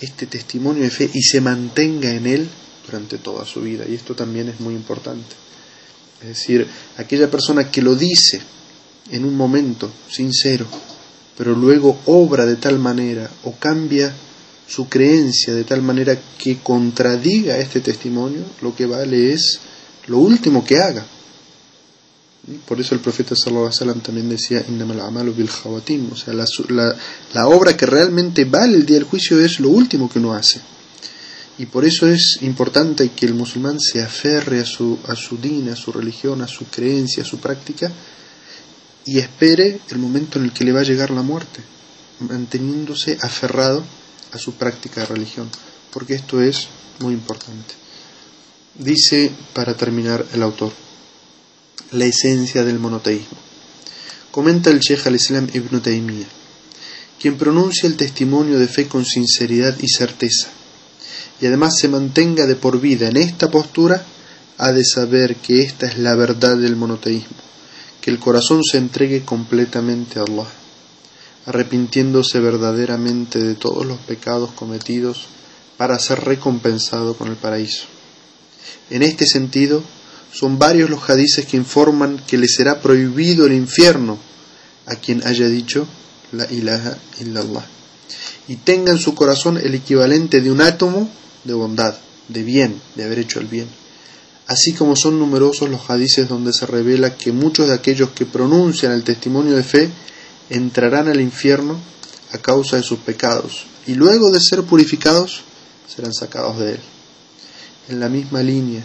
este 0.00 0.26
testimonio 0.26 0.82
de 0.82 0.90
fe 0.90 1.10
y 1.12 1.22
se 1.22 1.40
mantenga 1.40 2.10
en 2.10 2.26
él 2.26 2.48
durante 2.84 3.18
toda 3.18 3.44
su 3.44 3.62
vida. 3.62 3.84
Y 3.88 3.94
esto 3.94 4.14
también 4.14 4.48
es 4.48 4.60
muy 4.60 4.74
importante. 4.74 5.34
Es 6.20 6.28
decir, 6.28 6.66
aquella 6.96 7.30
persona 7.30 7.70
que 7.70 7.82
lo 7.82 7.94
dice 7.94 8.40
en 9.10 9.24
un 9.24 9.36
momento 9.36 9.90
sincero, 10.10 10.66
pero 11.36 11.54
luego 11.54 12.00
obra 12.06 12.46
de 12.46 12.56
tal 12.56 12.78
manera 12.78 13.30
o 13.44 13.52
cambia 13.52 14.12
su 14.66 14.88
creencia 14.88 15.54
de 15.54 15.64
tal 15.64 15.82
manera 15.82 16.18
que 16.38 16.58
contradiga 16.58 17.58
este 17.58 17.80
testimonio, 17.80 18.42
lo 18.62 18.74
que 18.74 18.86
vale 18.86 19.32
es 19.32 19.60
lo 20.08 20.18
último 20.18 20.64
que 20.64 20.78
haga. 20.78 21.04
Por 22.64 22.80
eso 22.80 22.94
el 22.94 23.00
profeta 23.00 23.34
sallallahu 23.34 23.72
alaihi 23.80 24.00
también 24.00 24.28
decía 24.28 24.62
bil 24.62 25.50
o 26.12 26.16
sea, 26.16 26.32
la, 26.32 27.48
obra 27.48 27.76
que 27.76 27.86
realmente 27.86 28.44
vale 28.44 28.76
el 28.76 28.86
día 28.86 28.98
del 28.98 29.04
juicio 29.04 29.40
es 29.40 29.58
lo 29.58 29.70
último 29.70 30.08
que 30.08 30.20
uno 30.20 30.32
hace. 30.32 30.60
Y 31.58 31.66
por 31.66 31.84
eso 31.84 32.06
es 32.06 32.38
importante 32.42 33.10
que 33.10 33.26
el 33.26 33.34
musulmán 33.34 33.80
se 33.80 34.00
aferre 34.00 34.60
a 34.60 34.64
su, 34.64 34.98
a 35.08 35.16
su 35.16 35.38
din, 35.38 35.70
a 35.70 35.76
su 35.76 35.90
religión, 35.90 36.40
a 36.40 36.46
su 36.46 36.66
creencia, 36.66 37.24
a 37.24 37.26
su 37.26 37.38
práctica, 37.38 37.90
y 39.06 39.18
espere 39.18 39.80
el 39.90 39.98
momento 39.98 40.38
en 40.38 40.44
el 40.44 40.52
que 40.52 40.64
le 40.64 40.72
va 40.72 40.80
a 40.80 40.84
llegar 40.84 41.10
la 41.10 41.22
muerte, 41.22 41.62
manteniéndose 42.20 43.18
aferrado 43.22 43.82
a 44.32 44.38
su 44.38 44.52
práctica 44.52 45.00
de 45.00 45.06
religión, 45.06 45.48
porque 45.92 46.14
esto 46.14 46.40
es 46.40 46.68
muy 47.00 47.14
importante. 47.14 47.85
Dice, 48.78 49.32
para 49.54 49.74
terminar, 49.74 50.26
el 50.34 50.42
autor, 50.42 50.70
la 51.92 52.04
esencia 52.04 52.62
del 52.62 52.78
monoteísmo. 52.78 53.38
Comenta 54.30 54.68
el 54.68 54.80
Sheikh 54.80 55.06
al-Islam 55.06 55.48
Ibn 55.50 55.80
Taymiyyah, 55.80 56.28
quien 57.18 57.38
pronuncia 57.38 57.88
el 57.88 57.96
testimonio 57.96 58.58
de 58.58 58.68
fe 58.68 58.86
con 58.86 59.06
sinceridad 59.06 59.78
y 59.80 59.88
certeza, 59.88 60.48
y 61.40 61.46
además 61.46 61.78
se 61.78 61.88
mantenga 61.88 62.44
de 62.44 62.54
por 62.54 62.78
vida 62.78 63.08
en 63.08 63.16
esta 63.16 63.50
postura, 63.50 64.04
ha 64.58 64.72
de 64.72 64.84
saber 64.84 65.36
que 65.36 65.62
esta 65.62 65.86
es 65.86 65.96
la 65.96 66.14
verdad 66.14 66.58
del 66.58 66.76
monoteísmo, 66.76 67.36
que 68.02 68.10
el 68.10 68.18
corazón 68.18 68.62
se 68.62 68.76
entregue 68.76 69.24
completamente 69.24 70.18
a 70.18 70.24
Allah, 70.24 70.48
arrepintiéndose 71.46 72.40
verdaderamente 72.40 73.38
de 73.38 73.54
todos 73.54 73.86
los 73.86 74.00
pecados 74.00 74.50
cometidos 74.52 75.28
para 75.78 75.98
ser 75.98 76.24
recompensado 76.24 77.16
con 77.16 77.28
el 77.28 77.36
paraíso. 77.36 77.95
En 78.90 79.02
este 79.02 79.26
sentido, 79.26 79.82
son 80.32 80.58
varios 80.58 80.90
los 80.90 81.08
hadices 81.08 81.46
que 81.46 81.56
informan 81.56 82.22
que 82.26 82.38
le 82.38 82.48
será 82.48 82.80
prohibido 82.80 83.46
el 83.46 83.52
infierno 83.52 84.18
a 84.86 84.96
quien 84.96 85.26
haya 85.26 85.48
dicho 85.48 85.86
la 86.32 86.50
ilaha 86.50 86.98
illallah 87.20 87.76
y 88.48 88.56
tenga 88.56 88.92
en 88.92 88.98
su 88.98 89.14
corazón 89.14 89.58
el 89.58 89.74
equivalente 89.74 90.40
de 90.40 90.50
un 90.50 90.60
átomo 90.60 91.08
de 91.44 91.54
bondad, 91.54 91.96
de 92.28 92.42
bien, 92.42 92.80
de 92.94 93.04
haber 93.04 93.20
hecho 93.20 93.40
el 93.40 93.46
bien. 93.46 93.68
Así 94.46 94.72
como 94.72 94.94
son 94.94 95.18
numerosos 95.18 95.68
los 95.68 95.90
hadices 95.90 96.28
donde 96.28 96.52
se 96.52 96.66
revela 96.66 97.16
que 97.16 97.32
muchos 97.32 97.66
de 97.66 97.74
aquellos 97.74 98.10
que 98.10 98.26
pronuncian 98.26 98.92
el 98.92 99.02
testimonio 99.02 99.56
de 99.56 99.64
fe 99.64 99.90
entrarán 100.50 101.08
al 101.08 101.20
infierno 101.20 101.76
a 102.32 102.38
causa 102.38 102.76
de 102.76 102.82
sus 102.84 103.00
pecados 103.00 103.66
y 103.86 103.94
luego 103.94 104.30
de 104.30 104.40
ser 104.40 104.62
purificados 104.62 105.42
serán 105.92 106.12
sacados 106.12 106.58
de 106.58 106.72
él. 106.72 106.80
En 107.88 108.00
la 108.00 108.08
misma 108.08 108.42
línea 108.42 108.84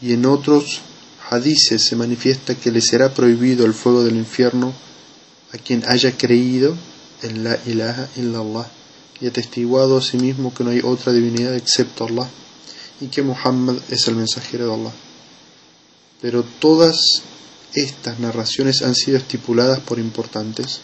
y 0.00 0.12
en 0.12 0.24
otros 0.26 0.80
hadices 1.28 1.84
se 1.84 1.96
manifiesta 1.96 2.54
que 2.54 2.70
le 2.70 2.80
será 2.80 3.12
prohibido 3.12 3.66
el 3.66 3.74
fuego 3.74 4.02
del 4.02 4.16
infierno 4.16 4.72
a 5.52 5.58
quien 5.58 5.84
haya 5.86 6.16
creído 6.16 6.76
en 7.22 7.44
la 7.44 7.58
ilaha 7.66 8.08
illallah 8.16 8.66
y 9.20 9.26
atestiguado 9.26 9.98
a 9.98 10.02
sí 10.02 10.16
mismo 10.16 10.54
que 10.54 10.64
no 10.64 10.70
hay 10.70 10.80
otra 10.82 11.12
divinidad 11.12 11.54
excepto 11.54 12.06
Allah 12.06 12.28
y 13.00 13.06
que 13.06 13.22
Muhammad 13.22 13.76
es 13.90 14.08
el 14.08 14.16
mensajero 14.16 14.66
de 14.66 14.74
Allah. 14.74 14.92
Pero 16.20 16.42
todas 16.42 17.22
estas 17.74 18.18
narraciones 18.18 18.82
han 18.82 18.94
sido 18.94 19.18
estipuladas 19.18 19.80
por 19.80 19.98
importantes 19.98 20.80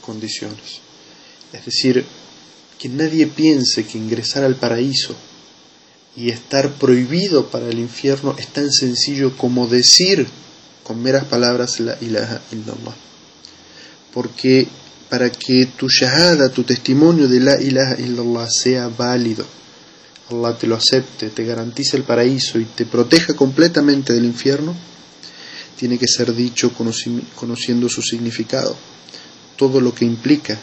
condiciones. 0.00 0.80
Es 1.52 1.64
decir, 1.64 2.04
que 2.78 2.88
nadie 2.88 3.26
piense 3.26 3.84
que 3.86 3.98
ingresar 3.98 4.44
al 4.44 4.56
paraíso 4.56 5.14
y 6.16 6.30
estar 6.30 6.72
prohibido 6.72 7.48
para 7.48 7.68
el 7.68 7.78
infierno 7.78 8.34
es 8.38 8.48
tan 8.48 8.72
sencillo 8.72 9.36
como 9.36 9.66
decir 9.66 10.26
con 10.82 11.02
meras 11.02 11.24
palabras 11.24 11.78
la 11.80 11.98
ilaha 12.00 12.40
illallah. 12.52 12.94
Porque 14.14 14.66
para 15.10 15.30
que 15.30 15.66
tu 15.76 15.88
shahada, 15.88 16.48
tu 16.48 16.64
testimonio 16.64 17.28
de 17.28 17.40
la 17.40 17.60
ilaha 17.60 17.96
illallah 17.98 18.48
sea 18.48 18.88
válido, 18.88 19.44
Allah 20.30 20.56
te 20.56 20.66
lo 20.66 20.74
acepte, 20.74 21.28
te 21.28 21.44
garantice 21.44 21.96
el 21.96 22.02
paraíso 22.02 22.58
y 22.58 22.64
te 22.64 22.86
proteja 22.86 23.34
completamente 23.34 24.12
del 24.12 24.24
infierno, 24.24 24.74
tiene 25.76 25.98
que 25.98 26.08
ser 26.08 26.34
dicho 26.34 26.72
conociendo 26.72 27.88
su 27.88 28.00
significado, 28.00 28.74
todo 29.56 29.80
lo 29.80 29.94
que 29.94 30.06
implica, 30.06 30.58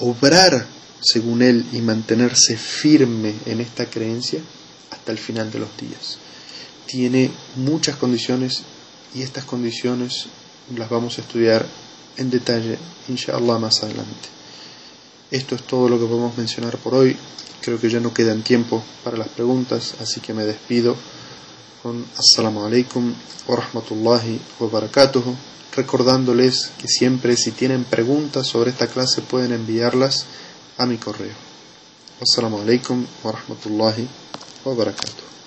obrar 0.00 0.66
según 1.00 1.42
él 1.42 1.64
y 1.72 1.80
mantenerse 1.80 2.56
firme 2.56 3.34
en 3.46 3.60
esta 3.60 3.86
creencia 3.86 4.40
hasta 4.90 5.12
el 5.12 5.18
final 5.18 5.50
de 5.50 5.60
los 5.60 5.76
días. 5.76 6.18
Tiene 6.86 7.30
muchas 7.56 7.96
condiciones 7.96 8.62
y 9.14 9.22
estas 9.22 9.44
condiciones 9.44 10.26
las 10.76 10.88
vamos 10.88 11.18
a 11.18 11.22
estudiar 11.22 11.66
en 12.16 12.30
detalle, 12.30 12.78
inshallah, 13.08 13.58
más 13.58 13.82
adelante. 13.82 14.28
Esto 15.30 15.54
es 15.54 15.62
todo 15.62 15.88
lo 15.88 15.98
que 15.98 16.06
podemos 16.06 16.36
mencionar 16.36 16.76
por 16.78 16.94
hoy. 16.94 17.16
Creo 17.60 17.78
que 17.78 17.90
ya 17.90 18.00
no 18.00 18.14
quedan 18.14 18.42
tiempo 18.42 18.82
para 19.04 19.16
las 19.16 19.28
preguntas, 19.28 19.94
así 20.00 20.20
que 20.20 20.32
me 20.32 20.44
despido 20.44 20.96
con 21.82 22.04
Assalamu 22.16 22.64
alaikum 22.64 23.14
wa 23.46 23.56
rahmatullahi 23.56 24.40
wa 24.58 24.68
barakatuh, 24.68 25.22
recordándoles 25.76 26.72
que 26.78 26.88
siempre 26.88 27.36
si 27.36 27.52
tienen 27.52 27.84
preguntas 27.84 28.46
sobre 28.46 28.70
esta 28.70 28.88
clase 28.88 29.22
pueden 29.22 29.52
enviarlas 29.52 30.26
a 30.76 30.86
mi 30.86 30.96
correo. 30.96 31.34
Assalamu 32.20 32.60
alaikum 32.60 33.06
wa 33.22 33.32
rahmatullahi 33.32 34.08
wa 34.68 34.74
barakatuh. 34.76 35.37